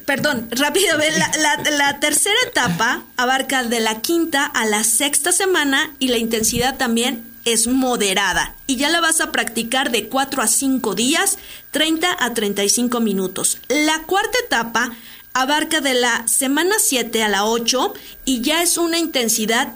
Perdón, 0.05 0.47
rápido, 0.51 0.97
la, 0.97 1.71
la, 1.71 1.99
tercera 1.99 2.35
etapa 2.47 3.03
abarca 3.17 3.63
de 3.63 3.79
la 3.79 4.01
quinta 4.01 4.45
a 4.45 4.65
la 4.65 4.83
sexta 4.83 5.31
semana 5.31 5.93
y 5.99 6.07
la 6.07 6.17
intensidad 6.17 6.77
también 6.77 7.23
es 7.45 7.67
moderada 7.67 8.55
y 8.67 8.75
ya 8.77 8.89
la 8.89 9.01
vas 9.01 9.21
a 9.21 9.31
practicar 9.31 9.91
de 9.91 10.07
4 10.07 10.41
a 10.41 10.47
5 10.47 10.95
días, 10.95 11.37
30 11.71 12.15
a 12.19 12.33
35 12.33 12.99
minutos. 12.99 13.59
La 13.67 14.03
cuarta 14.03 14.37
etapa 14.43 14.91
abarca 15.33 15.81
de 15.81 15.93
la 15.93 16.27
semana 16.27 16.75
7 16.79 17.23
a 17.23 17.29
la 17.29 17.45
8 17.45 17.93
y 18.25 18.41
ya 18.41 18.61
es 18.61 18.77
una 18.77 18.99
intensidad, 18.99 19.75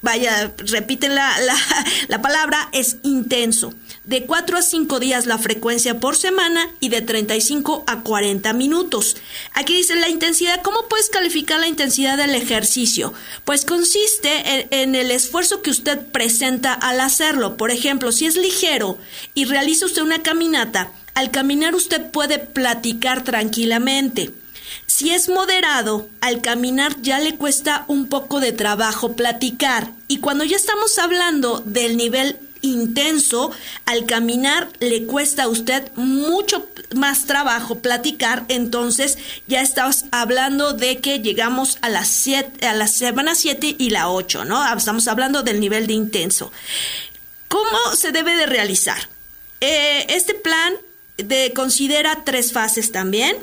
vaya, 0.00 0.52
repiten 0.58 1.14
la, 1.14 1.38
la, 1.40 1.56
la 2.08 2.22
palabra, 2.22 2.68
es 2.72 2.96
intenso 3.02 3.72
de 4.04 4.24
4 4.24 4.58
a 4.58 4.62
5 4.62 4.98
días 4.98 5.26
la 5.26 5.38
frecuencia 5.38 6.00
por 6.00 6.16
semana 6.16 6.68
y 6.80 6.88
de 6.88 7.02
35 7.02 7.84
a 7.86 8.02
40 8.02 8.52
minutos. 8.52 9.16
Aquí 9.52 9.76
dice 9.76 9.94
la 9.96 10.08
intensidad. 10.08 10.60
¿Cómo 10.62 10.88
puedes 10.88 11.08
calificar 11.08 11.60
la 11.60 11.68
intensidad 11.68 12.16
del 12.16 12.34
ejercicio? 12.34 13.12
Pues 13.44 13.64
consiste 13.64 14.66
en, 14.70 14.94
el 14.94 15.10
esfuerzo 15.10 15.62
que 15.62 15.70
usted 15.70 16.00
presenta 16.00 16.72
al 16.72 17.00
hacerlo. 17.00 17.56
Por 17.56 17.70
ejemplo, 17.70 18.10
si 18.12 18.26
es 18.26 18.36
ligero 18.36 18.98
y 19.34 19.44
realiza 19.44 19.86
usted 19.86 20.02
una 20.02 20.22
caminata, 20.22 20.92
al 21.14 21.30
caminar 21.30 21.74
usted 21.74 22.10
puede 22.10 22.38
platicar 22.38 23.22
tranquilamente. 23.22 24.32
Si 24.86 25.10
es 25.10 25.28
moderado, 25.28 26.08
al 26.20 26.42
caminar 26.42 27.00
ya 27.00 27.18
le 27.18 27.36
cuesta 27.36 27.84
un 27.88 28.08
poco 28.08 28.40
de 28.40 28.52
trabajo 28.52 29.14
platicar. 29.14 29.90
Y 30.06 30.18
cuando 30.18 30.44
ya 30.44 30.56
estamos 30.56 30.98
hablando 30.98 31.60
del 31.64 31.96
nivel 31.96 32.38
intenso, 32.62 33.50
al 33.84 34.06
caminar 34.06 34.68
le 34.80 35.04
cuesta 35.04 35.44
a 35.44 35.48
usted 35.48 35.90
mucho 35.96 36.68
más 36.94 37.24
trabajo 37.24 37.80
platicar, 37.80 38.44
entonces 38.48 39.18
ya 39.48 39.60
estamos 39.60 40.04
hablando 40.12 40.72
de 40.72 40.98
que 40.98 41.20
llegamos 41.20 41.78
a 41.82 41.88
las 41.88 42.08
siete, 42.08 42.66
a 42.66 42.74
la 42.74 42.86
semana 42.86 43.34
7 43.34 43.76
y 43.78 43.90
la 43.90 44.08
8, 44.08 44.44
¿no? 44.44 44.64
Estamos 44.76 45.08
hablando 45.08 45.42
del 45.42 45.60
nivel 45.60 45.86
de 45.86 45.94
intenso. 45.94 46.52
¿Cómo 47.48 47.96
se 47.96 48.12
debe 48.12 48.34
de 48.34 48.46
realizar? 48.46 49.08
Eh, 49.60 50.06
este 50.08 50.34
plan 50.34 50.72
de, 51.18 51.52
considera 51.54 52.22
tres 52.24 52.52
fases 52.52 52.92
también. 52.92 53.36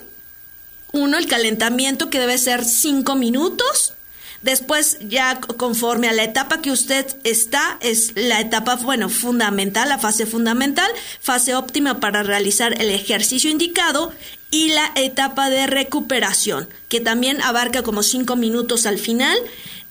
Uno, 0.92 1.18
el 1.18 1.28
calentamiento 1.28 2.10
que 2.10 2.20
debe 2.20 2.38
ser 2.38 2.66
cinco 2.66 3.16
minutos. 3.16 3.94
Después, 4.42 4.98
ya 5.02 5.42
conforme 5.42 6.08
a 6.08 6.14
la 6.14 6.24
etapa 6.24 6.62
que 6.62 6.72
usted 6.72 7.06
está, 7.26 7.78
es 7.82 8.14
la 8.16 8.40
etapa, 8.40 8.76
bueno, 8.76 9.10
fundamental, 9.10 9.90
la 9.90 9.98
fase 10.00 10.26
fundamental, 10.26 10.90
fase 11.20 11.56
óptima 11.56 12.00
para 12.00 12.24
realizar 12.24 12.82
el 12.82 12.90
ejercicio 12.90 13.52
indicado 13.52 14.14
y 14.50 14.70
la 14.70 14.92
etapa 14.96 15.50
de 15.50 15.68
recuperación, 15.68 16.70
que 16.88 17.02
también 17.02 17.42
abarca 17.42 17.84
como 17.84 18.02
cinco 18.02 18.38
minutos 18.38 18.86
al 18.86 18.98
final 18.98 19.38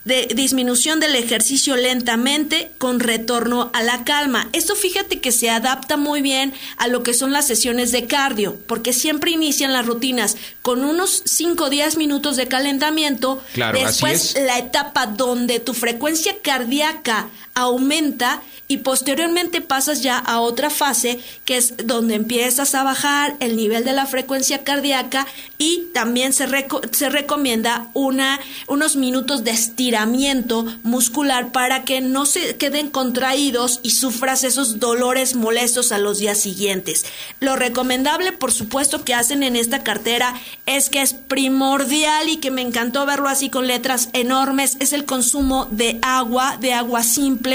de 0.09 0.27
disminución 0.35 1.01
del 1.01 1.15
ejercicio 1.15 1.77
lentamente 1.77 2.73
con 2.79 2.99
retorno 2.99 3.71
a 3.75 3.83
la 3.83 4.05
calma. 4.05 4.49
Esto 4.55 4.75
fíjate 4.75 5.21
que 5.21 5.33
se 5.33 5.51
adapta 5.51 5.99
muy 5.99 6.23
bien 6.23 6.55
a 6.79 6.89
lo 6.89 7.03
que 7.03 7.13
son 7.13 7.31
las 7.31 7.47
sesiones 7.47 7.93
de 7.93 8.07
cardio, 8.07 8.57
porque 8.67 8.95
siempre 8.95 9.33
inician 9.33 9.75
las 9.75 9.85
rutinas 9.85 10.39
con 10.63 10.83
unos 10.83 11.23
5 11.27 11.65
o 11.65 11.69
10 11.69 11.99
minutos 11.99 12.37
de 12.37 12.49
calentamiento. 12.49 13.43
Claro, 13.53 13.79
después 13.79 14.35
la 14.47 14.59
etapa 14.59 15.05
donde 15.05 15.61
tu 15.61 15.75
frecuencia 15.75 16.39
cardíaca 16.41 17.29
aumenta 17.59 18.43
y 18.69 18.79
posteriormente 18.79 19.63
pasas 19.63 20.03
ya 20.03 20.19
a 20.19 20.41
otra 20.41 20.69
fase 20.69 21.19
que 21.47 21.57
es 21.57 21.75
donde 21.85 22.15
empiezas 22.15 22.75
a 22.75 22.83
bajar 22.83 23.35
el 23.41 23.57
nivel 23.57 23.85
de 23.85 23.95
la 23.95 24.07
frecuencia 24.07 24.63
cardíaca 24.63 25.27
y 25.57 25.87
también 25.95 26.35
se, 26.35 26.47
se 26.93 27.09
recomienda 27.09 27.89
una, 27.95 28.39
unos 28.67 28.97
minutos 28.97 29.43
de 29.43 29.53
estiramiento 29.53 30.67
muscular 30.83 31.51
para 31.51 31.85
que 31.85 32.03
no 32.03 32.27
se 32.27 32.57
queden 32.57 32.91
contraídos 32.91 33.81
y 33.83 33.91
sufras 33.91 34.45
esos 34.45 34.79
dolores 34.79 35.35
molestos 35.35 35.91
a 35.91 35.99
los 35.99 36.19
días 36.19 36.39
siguientes. 36.39 37.07
Lo 37.41 37.57
recomendable, 37.57 38.33
por 38.33 38.53
supuesto, 38.53 39.03
que 39.03 39.15
hacen 39.15 39.43
en 39.43 39.57
esta 39.57 39.83
cartera 39.83 40.35
es 40.67 40.91
que 40.91 41.01
es 41.01 41.15
primordial 41.15 42.29
y 42.29 42.37
que 42.37 42.51
me 42.51 42.61
encantó 42.61 43.07
verlo 43.07 43.29
así 43.29 43.49
con 43.49 43.67
letras 43.67 44.11
enormes, 44.13 44.77
es 44.81 44.93
el 44.93 45.07
consumo 45.07 45.67
de 45.71 45.99
agua, 46.03 46.59
de 46.61 46.75
agua 46.75 47.03
simple, 47.03 47.48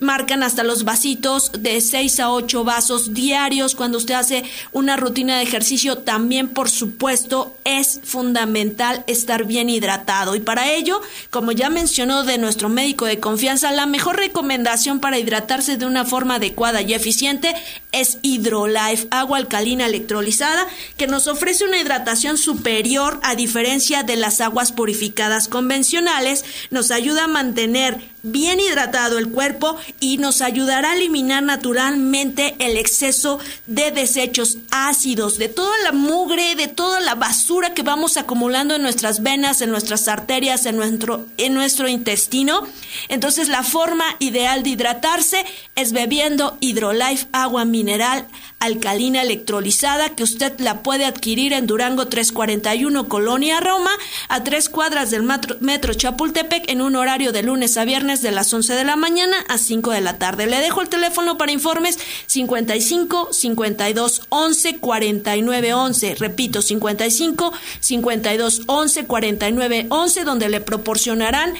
marcan 0.00 0.42
hasta 0.42 0.62
los 0.62 0.84
vasitos 0.84 1.52
de 1.58 1.80
6 1.80 2.20
a 2.20 2.30
8 2.30 2.64
vasos 2.64 3.14
diarios 3.14 3.74
cuando 3.74 3.98
usted 3.98 4.14
hace 4.14 4.44
una 4.72 4.96
rutina 4.96 5.38
de 5.38 5.42
ejercicio. 5.42 5.98
También, 5.98 6.48
por 6.48 6.70
supuesto, 6.70 7.56
es 7.64 8.00
fundamental 8.04 9.04
estar 9.06 9.44
bien 9.44 9.70
hidratado. 9.70 10.34
Y 10.34 10.40
para 10.40 10.72
ello, 10.72 11.00
como 11.30 11.52
ya 11.52 11.70
mencionó 11.70 12.24
de 12.24 12.38
nuestro 12.38 12.68
médico 12.68 13.04
de 13.04 13.20
confianza, 13.20 13.72
la 13.72 13.86
mejor 13.86 14.16
recomendación 14.16 15.00
para 15.00 15.18
hidratarse 15.18 15.76
de 15.76 15.86
una 15.86 16.04
forma 16.04 16.36
adecuada 16.36 16.82
y 16.82 16.94
eficiente 16.94 17.54
es 17.92 18.18
Hydrolife, 18.22 19.08
agua 19.10 19.38
alcalina 19.38 19.86
electrolizada, 19.86 20.66
que 20.96 21.06
nos 21.06 21.26
ofrece 21.26 21.64
una 21.64 21.78
hidratación 21.78 22.38
superior 22.38 23.20
a 23.22 23.34
diferencia 23.34 24.02
de 24.02 24.16
las 24.16 24.40
aguas 24.40 24.72
purificadas 24.72 25.48
convencionales, 25.48 26.44
nos 26.70 26.90
ayuda 26.90 27.24
a 27.24 27.28
mantener 27.28 28.15
bien 28.26 28.60
hidratado 28.60 29.18
el 29.18 29.30
cuerpo 29.30 29.76
y 30.00 30.18
nos 30.18 30.42
ayudará 30.42 30.90
a 30.90 30.96
eliminar 30.96 31.42
naturalmente 31.42 32.54
el 32.58 32.76
exceso 32.76 33.38
de 33.66 33.90
desechos 33.90 34.58
ácidos, 34.70 35.38
de 35.38 35.48
toda 35.48 35.76
la 35.84 35.92
mugre, 35.92 36.54
de 36.54 36.68
toda 36.68 37.00
la 37.00 37.14
basura 37.14 37.74
que 37.74 37.82
vamos 37.82 38.16
acumulando 38.16 38.74
en 38.74 38.82
nuestras 38.82 39.22
venas, 39.22 39.60
en 39.60 39.70
nuestras 39.70 40.08
arterias, 40.08 40.66
en 40.66 40.76
nuestro, 40.76 41.26
en 41.36 41.54
nuestro 41.54 41.88
intestino. 41.88 42.66
Entonces 43.08 43.48
la 43.48 43.62
forma 43.62 44.04
ideal 44.18 44.62
de 44.62 44.70
hidratarse 44.70 45.44
es 45.74 45.92
bebiendo 45.92 46.58
Hydrolife 46.60 47.26
agua 47.32 47.64
mineral 47.64 48.26
alcalina 48.58 49.22
electrolizada 49.22 50.10
que 50.10 50.22
usted 50.22 50.58
la 50.58 50.82
puede 50.82 51.04
adquirir 51.04 51.52
en 51.52 51.66
Durango 51.66 52.06
341 52.08 53.08
Colonia 53.08 53.60
Roma 53.60 53.90
a 54.28 54.42
tres 54.44 54.68
cuadras 54.68 55.10
del 55.10 55.22
metro, 55.22 55.94
Chapultepec 55.94 56.68
en 56.70 56.80
un 56.80 56.96
horario 56.96 57.32
de 57.32 57.42
lunes 57.42 57.76
a 57.76 57.84
viernes 57.84 58.15
de 58.22 58.30
las 58.30 58.52
11 58.52 58.74
de 58.74 58.84
la 58.84 58.96
mañana 58.96 59.36
a 59.48 59.58
5 59.58 59.92
de 59.92 60.00
la 60.00 60.18
tarde. 60.18 60.46
Le 60.46 60.58
dejo 60.58 60.80
el 60.80 60.88
teléfono 60.88 61.38
para 61.38 61.52
informes 61.52 61.98
55 62.26 63.32
52 63.32 64.22
11 64.28 64.78
49 64.78 65.74
11. 65.74 66.14
Repito, 66.16 66.62
55 66.62 67.52
52 67.80 68.62
11 68.66 69.04
49 69.06 69.86
11 69.88 70.24
donde 70.24 70.48
le 70.48 70.60
proporcionarán 70.60 71.54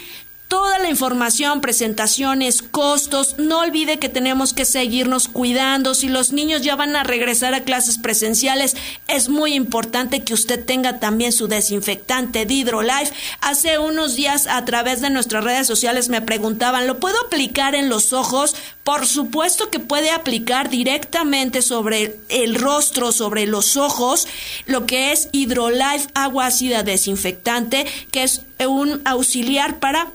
toda 0.49 0.79
la 0.79 0.89
información, 0.89 1.61
presentaciones, 1.61 2.63
costos. 2.63 3.37
No 3.39 3.61
olvide 3.61 3.99
que 3.99 4.09
tenemos 4.09 4.53
que 4.53 4.65
seguirnos 4.65 5.29
cuidando. 5.29 5.95
Si 5.95 6.09
los 6.09 6.33
niños 6.33 6.63
ya 6.63 6.77
van 6.77 6.95
a 6.95 7.03
regresar 7.03 7.55
a 7.55 7.65
clases 7.65 7.99
presenciales, 7.99 8.77
es 9.09 9.29
muy 9.29 9.55
importante 9.55 10.23
que 10.23 10.35
usted 10.35 10.65
tenga 10.65 11.01
también 11.01 11.33
su 11.33 11.49
desinfectante 11.49 12.47
de 12.47 12.55
Hydrolife. 12.55 13.13
Hace 13.41 13.79
unos 13.79 14.15
días 14.15 14.47
a 14.47 14.65
través 14.65 15.01
de 15.01 15.11
nuestras 15.11 15.43
redes 15.43 15.67
sociales 15.67 16.09
me 16.09 16.23
preguntaban, 16.23 16.87
¿lo 16.87 17.01
puedo 17.01 17.17
aplicar 17.27 17.75
en 17.75 17.89
los 17.89 18.13
ojos? 18.13 18.55
Por 18.85 19.07
supuesto 19.07 19.71
que 19.71 19.81
puede 19.81 20.11
aplicar 20.11 20.71
directamente 20.71 21.61
sobre 21.61 22.19
el 22.29 22.55
rostro, 22.55 23.11
sobre 23.11 23.47
los 23.47 23.77
ojos, 23.77 24.29
lo 24.67 24.87
que 24.87 25.13
es 25.13 25.29
Hydrolife 25.33 26.09
agua 26.15 26.47
ácida 26.47 26.85
desinfectante, 26.85 27.87
que 28.13 28.23
es 28.23 28.43
un 28.59 29.03
auxiliar 29.05 29.79
para 29.81 30.13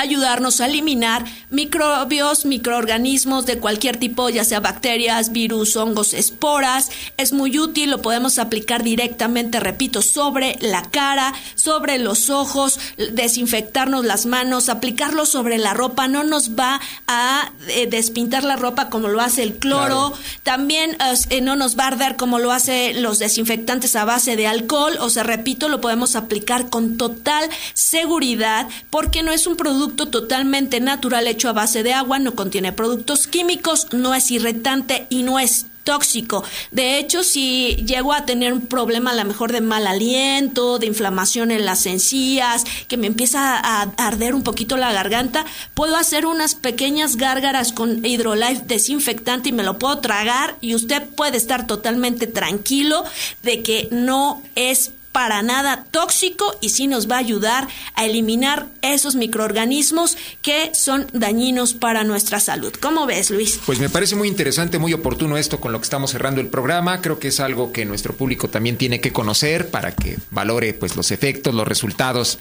ayudarnos 0.00 0.60
a 0.60 0.66
eliminar 0.66 1.24
microbios, 1.50 2.44
microorganismos 2.44 3.46
de 3.46 3.58
cualquier 3.58 3.96
tipo, 3.98 4.28
ya 4.30 4.44
sea 4.44 4.60
bacterias, 4.60 5.32
virus, 5.32 5.76
hongos, 5.76 6.14
esporas. 6.14 6.90
Es 7.16 7.32
muy 7.32 7.58
útil, 7.58 7.90
lo 7.90 8.02
podemos 8.02 8.38
aplicar 8.38 8.82
directamente, 8.82 9.60
repito, 9.60 10.02
sobre 10.02 10.56
la 10.60 10.82
cara, 10.90 11.34
sobre 11.54 11.98
los 11.98 12.30
ojos, 12.30 12.78
desinfectarnos 13.12 14.04
las 14.04 14.26
manos, 14.26 14.68
aplicarlo 14.68 15.26
sobre 15.26 15.58
la 15.58 15.74
ropa, 15.74 16.08
no 16.08 16.24
nos 16.24 16.56
va 16.58 16.80
a 17.06 17.52
eh, 17.68 17.86
despintar 17.86 18.44
la 18.44 18.56
ropa 18.56 18.88
como 18.88 19.08
lo 19.08 19.20
hace 19.20 19.42
el 19.42 19.56
cloro, 19.56 20.12
también 20.42 20.96
eh, 21.28 21.40
no 21.40 21.56
nos 21.56 21.78
va 21.78 21.84
a 21.84 21.88
arder 21.88 22.16
como 22.16 22.38
lo 22.38 22.52
hace 22.52 22.94
los 22.94 23.18
desinfectantes 23.18 23.96
a 23.96 24.04
base 24.04 24.36
de 24.36 24.46
alcohol, 24.46 24.96
o 25.00 25.10
sea, 25.10 25.22
repito, 25.22 25.68
lo 25.68 25.80
podemos 25.80 26.16
aplicar 26.16 26.70
con 26.70 26.96
total 26.96 27.48
seguridad 27.74 28.68
porque 28.88 29.22
no 29.22 29.32
es 29.32 29.46
un 29.46 29.56
producto 29.56 29.89
totalmente 29.94 30.80
natural 30.80 31.26
hecho 31.26 31.48
a 31.48 31.52
base 31.52 31.82
de 31.82 31.92
agua, 31.92 32.18
no 32.18 32.34
contiene 32.34 32.72
productos 32.72 33.26
químicos, 33.26 33.88
no 33.92 34.14
es 34.14 34.30
irritante 34.30 35.06
y 35.10 35.22
no 35.22 35.38
es 35.38 35.66
tóxico. 35.84 36.44
De 36.70 36.98
hecho, 36.98 37.24
si 37.24 37.76
llego 37.86 38.12
a 38.12 38.26
tener 38.26 38.52
un 38.52 38.66
problema 38.66 39.10
a 39.10 39.14
lo 39.14 39.24
mejor 39.24 39.52
de 39.52 39.60
mal 39.60 39.86
aliento, 39.86 40.78
de 40.78 40.86
inflamación 40.86 41.50
en 41.50 41.64
las 41.64 41.86
encías, 41.86 42.64
que 42.86 42.96
me 42.96 43.06
empieza 43.06 43.56
a 43.56 43.82
arder 43.96 44.34
un 44.34 44.42
poquito 44.42 44.76
la 44.76 44.92
garganta, 44.92 45.44
puedo 45.74 45.96
hacer 45.96 46.26
unas 46.26 46.54
pequeñas 46.54 47.16
gárgaras 47.16 47.72
con 47.72 48.04
Hydrolife 48.04 48.62
desinfectante 48.66 49.48
y 49.48 49.52
me 49.52 49.62
lo 49.62 49.78
puedo 49.78 49.98
tragar 49.98 50.56
y 50.60 50.74
usted 50.74 51.02
puede 51.08 51.36
estar 51.36 51.66
totalmente 51.66 52.26
tranquilo 52.26 53.04
de 53.42 53.62
que 53.62 53.88
no 53.90 54.42
es 54.54 54.92
para 55.12 55.42
nada 55.42 55.84
tóxico 55.90 56.56
y 56.60 56.70
sí 56.70 56.86
nos 56.86 57.10
va 57.10 57.16
a 57.16 57.20
ayudar 57.20 57.68
a 57.94 58.04
eliminar 58.04 58.68
esos 58.82 59.16
microorganismos 59.16 60.16
que 60.42 60.70
son 60.74 61.06
dañinos 61.12 61.74
para 61.74 62.04
nuestra 62.04 62.40
salud. 62.40 62.72
¿Cómo 62.80 63.06
ves, 63.06 63.30
Luis? 63.30 63.60
Pues 63.66 63.80
me 63.80 63.88
parece 63.88 64.16
muy 64.16 64.28
interesante, 64.28 64.78
muy 64.78 64.92
oportuno 64.92 65.36
esto 65.36 65.60
con 65.60 65.72
lo 65.72 65.80
que 65.80 65.84
estamos 65.84 66.10
cerrando 66.10 66.40
el 66.40 66.48
programa. 66.48 67.00
Creo 67.00 67.18
que 67.18 67.28
es 67.28 67.40
algo 67.40 67.72
que 67.72 67.84
nuestro 67.84 68.14
público 68.14 68.48
también 68.48 68.76
tiene 68.76 69.00
que 69.00 69.12
conocer 69.12 69.70
para 69.70 69.94
que 69.94 70.18
valore 70.30 70.74
pues 70.74 70.96
los 70.96 71.10
efectos, 71.10 71.54
los 71.54 71.66
resultados 71.66 72.38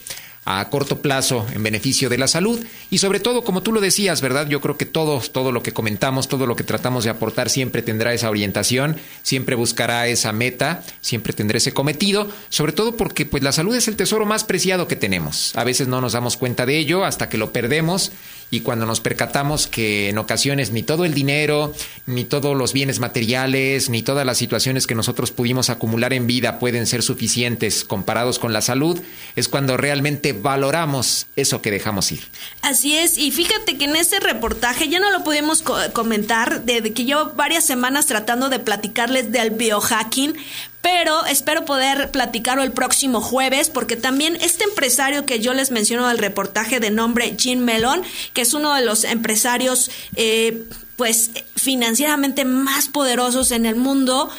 a 0.51 0.67
corto 0.69 0.99
plazo 0.99 1.45
en 1.53 1.61
beneficio 1.61 2.09
de 2.09 2.17
la 2.17 2.27
salud 2.27 2.59
y 2.89 2.97
sobre 2.97 3.19
todo, 3.19 3.43
como 3.43 3.61
tú 3.61 3.71
lo 3.71 3.81
decías, 3.81 4.19
¿verdad? 4.19 4.47
Yo 4.47 4.61
creo 4.61 4.77
que 4.77 4.87
todo, 4.87 5.19
todo 5.19 5.51
lo 5.51 5.61
que 5.61 5.73
comentamos, 5.73 6.27
todo 6.27 6.47
lo 6.47 6.55
que 6.55 6.63
tratamos 6.63 7.03
de 7.03 7.11
aportar 7.11 7.49
siempre 7.49 7.83
tendrá 7.83 8.13
esa 8.13 8.31
orientación, 8.31 8.97
siempre 9.21 9.55
buscará 9.55 10.07
esa 10.07 10.33
meta, 10.33 10.83
siempre 11.01 11.33
tendrá 11.33 11.59
ese 11.59 11.71
cometido, 11.71 12.27
sobre 12.49 12.71
todo 12.71 12.97
porque 12.97 13.27
pues 13.27 13.43
la 13.43 13.51
salud 13.51 13.75
es 13.75 13.87
el 13.87 13.95
tesoro 13.95 14.25
más 14.25 14.43
preciado 14.43 14.87
que 14.87 14.95
tenemos. 14.95 15.55
A 15.55 15.63
veces 15.63 15.87
no 15.87 16.01
nos 16.01 16.13
damos 16.13 16.35
cuenta 16.35 16.65
de 16.65 16.79
ello 16.79 17.05
hasta 17.05 17.29
que 17.29 17.37
lo 17.37 17.53
perdemos 17.53 18.11
y 18.51 18.61
cuando 18.61 18.85
nos 18.85 18.99
percatamos 18.99 19.67
que 19.67 20.09
en 20.09 20.17
ocasiones 20.17 20.71
ni 20.71 20.83
todo 20.83 21.05
el 21.05 21.13
dinero, 21.13 21.73
ni 22.05 22.25
todos 22.25 22.57
los 22.57 22.73
bienes 22.73 22.99
materiales, 22.99 23.89
ni 23.89 24.01
todas 24.01 24.25
las 24.25 24.37
situaciones 24.37 24.87
que 24.87 24.95
nosotros 24.95 25.31
pudimos 25.31 25.69
acumular 25.69 26.13
en 26.13 26.27
vida 26.27 26.59
pueden 26.59 26.87
ser 26.87 27.03
suficientes 27.03 27.83
comparados 27.83 28.39
con 28.39 28.53
la 28.53 28.61
salud, 28.61 28.99
es 29.35 29.47
cuando 29.47 29.77
realmente 29.77 30.33
valoramos 30.33 31.27
eso 31.35 31.61
que 31.61 31.71
dejamos 31.71 32.11
ir. 32.11 32.27
Así 32.61 32.97
es, 32.97 33.17
y 33.17 33.31
fíjate 33.31 33.77
que 33.77 33.85
en 33.85 33.95
ese 33.95 34.19
reportaje 34.19 34.89
ya 34.89 34.99
no 34.99 35.11
lo 35.11 35.23
pudimos 35.23 35.63
comentar, 35.93 36.63
desde 36.63 36.93
que 36.93 37.05
llevo 37.05 37.33
varias 37.35 37.65
semanas 37.65 38.07
tratando 38.07 38.49
de 38.49 38.59
platicarles 38.59 39.31
del 39.31 39.51
biohacking, 39.51 40.35
pero 40.81 41.25
espero 41.25 41.65
poder 41.65 42.11
platicarlo 42.11 42.63
el 42.63 42.71
próximo 42.71 43.21
jueves 43.21 43.69
porque 43.69 43.95
también 43.95 44.37
este 44.41 44.63
empresario 44.63 45.25
que 45.25 45.39
yo 45.39 45.53
les 45.53 45.71
menciono 45.71 46.07
del 46.07 46.17
reportaje 46.17 46.79
de 46.79 46.89
nombre 46.89 47.35
Jim 47.37 47.59
Melon, 47.59 48.01
que 48.33 48.41
es 48.41 48.53
uno 48.53 48.73
de 48.73 48.85
los 48.85 49.03
empresarios 49.03 49.91
eh, 50.15 50.65
pues 50.95 51.31
financieramente 51.55 52.45
más 52.45 52.87
poderosos 52.87 53.51
en 53.51 53.65
el 53.65 53.75
mundo, 53.75 54.29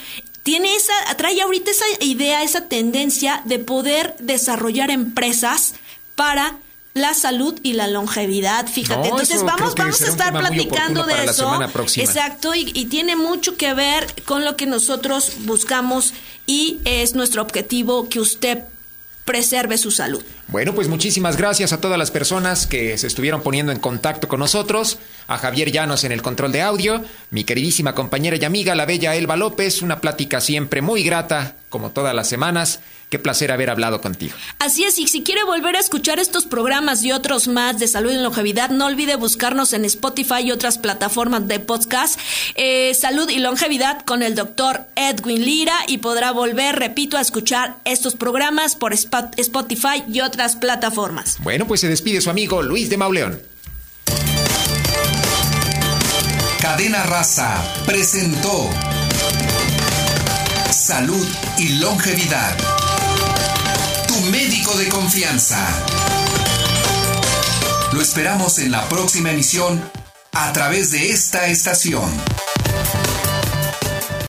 tiene 0.42 0.74
esa, 0.74 0.92
trae 1.16 1.40
ahorita 1.40 1.70
esa 1.70 1.84
idea, 2.00 2.42
esa 2.42 2.66
tendencia 2.66 3.42
de 3.44 3.58
poder 3.58 4.16
desarrollar 4.18 4.90
empresas 4.90 5.74
para 6.14 6.58
la 6.94 7.14
salud 7.14 7.58
y 7.62 7.74
la 7.74 7.86
longevidad, 7.86 8.66
fíjate. 8.66 9.08
Entonces 9.08 9.42
vamos, 9.44 9.74
vamos 9.74 10.02
a 10.02 10.06
estar 10.06 10.32
platicando 10.32 11.04
de 11.04 11.24
eso. 11.24 11.62
Exacto, 11.96 12.54
y, 12.54 12.70
y, 12.74 12.86
tiene 12.86 13.16
mucho 13.16 13.56
que 13.56 13.74
ver 13.74 14.14
con 14.24 14.44
lo 14.44 14.56
que 14.56 14.66
nosotros 14.66 15.32
buscamos 15.40 16.12
y 16.46 16.80
es 16.84 17.14
nuestro 17.14 17.42
objetivo 17.42 18.08
que 18.08 18.20
usted 18.20 18.64
preserve 19.30 19.78
su 19.78 19.92
salud. 19.92 20.24
Bueno, 20.48 20.74
pues 20.74 20.88
muchísimas 20.88 21.36
gracias 21.36 21.72
a 21.72 21.80
todas 21.80 21.96
las 21.96 22.10
personas 22.10 22.66
que 22.66 22.98
se 22.98 23.06
estuvieron 23.06 23.42
poniendo 23.42 23.70
en 23.70 23.78
contacto 23.78 24.26
con 24.26 24.40
nosotros, 24.40 24.98
a 25.28 25.38
Javier 25.38 25.70
Llanos 25.70 26.02
en 26.02 26.10
el 26.10 26.22
control 26.22 26.50
de 26.50 26.62
audio, 26.62 27.04
mi 27.30 27.44
queridísima 27.44 27.94
compañera 27.94 28.36
y 28.36 28.44
amiga, 28.44 28.74
la 28.74 28.86
bella 28.86 29.14
Elba 29.14 29.36
López, 29.36 29.82
una 29.82 30.00
plática 30.00 30.40
siempre 30.40 30.82
muy 30.82 31.04
grata, 31.04 31.54
como 31.68 31.90
todas 31.90 32.12
las 32.12 32.28
semanas. 32.28 32.80
Qué 33.10 33.18
placer 33.18 33.50
haber 33.50 33.70
hablado 33.70 34.00
contigo. 34.00 34.36
Así 34.60 34.84
es, 34.84 34.96
y 35.00 35.08
si 35.08 35.24
quiere 35.24 35.42
volver 35.42 35.74
a 35.74 35.80
escuchar 35.80 36.20
estos 36.20 36.44
programas 36.44 37.02
y 37.02 37.10
otros 37.10 37.48
más 37.48 37.76
de 37.80 37.88
salud 37.88 38.12
y 38.12 38.18
longevidad, 38.18 38.70
no 38.70 38.86
olvide 38.86 39.16
buscarnos 39.16 39.72
en 39.72 39.84
Spotify 39.84 40.42
y 40.44 40.52
otras 40.52 40.78
plataformas 40.78 41.48
de 41.48 41.58
podcast. 41.58 42.20
Eh, 42.54 42.94
salud 42.94 43.28
y 43.28 43.40
longevidad 43.40 44.02
con 44.02 44.22
el 44.22 44.36
doctor 44.36 44.86
Edwin 44.94 45.44
Lira 45.44 45.74
y 45.88 45.98
podrá 45.98 46.30
volver, 46.30 46.76
repito, 46.76 47.16
a 47.16 47.20
escuchar 47.20 47.78
estos 47.84 48.14
programas 48.14 48.76
por 48.76 48.92
Spotify 48.92 50.04
y 50.08 50.20
otras 50.20 50.54
plataformas. 50.54 51.38
Bueno, 51.40 51.66
pues 51.66 51.80
se 51.80 51.88
despide 51.88 52.20
su 52.20 52.30
amigo 52.30 52.62
Luis 52.62 52.90
de 52.90 52.96
Mauleón. 52.96 53.42
Cadena 56.60 57.02
Raza 57.02 57.60
presentó 57.86 58.70
Salud 60.70 61.26
y 61.58 61.80
Longevidad 61.80 62.79
médico 64.24 64.76
de 64.76 64.88
confianza. 64.88 65.66
Lo 67.92 68.00
esperamos 68.00 68.58
en 68.58 68.70
la 68.70 68.88
próxima 68.88 69.30
emisión 69.30 69.80
a 70.32 70.52
través 70.52 70.90
de 70.90 71.10
esta 71.10 71.46
estación. 71.46 72.10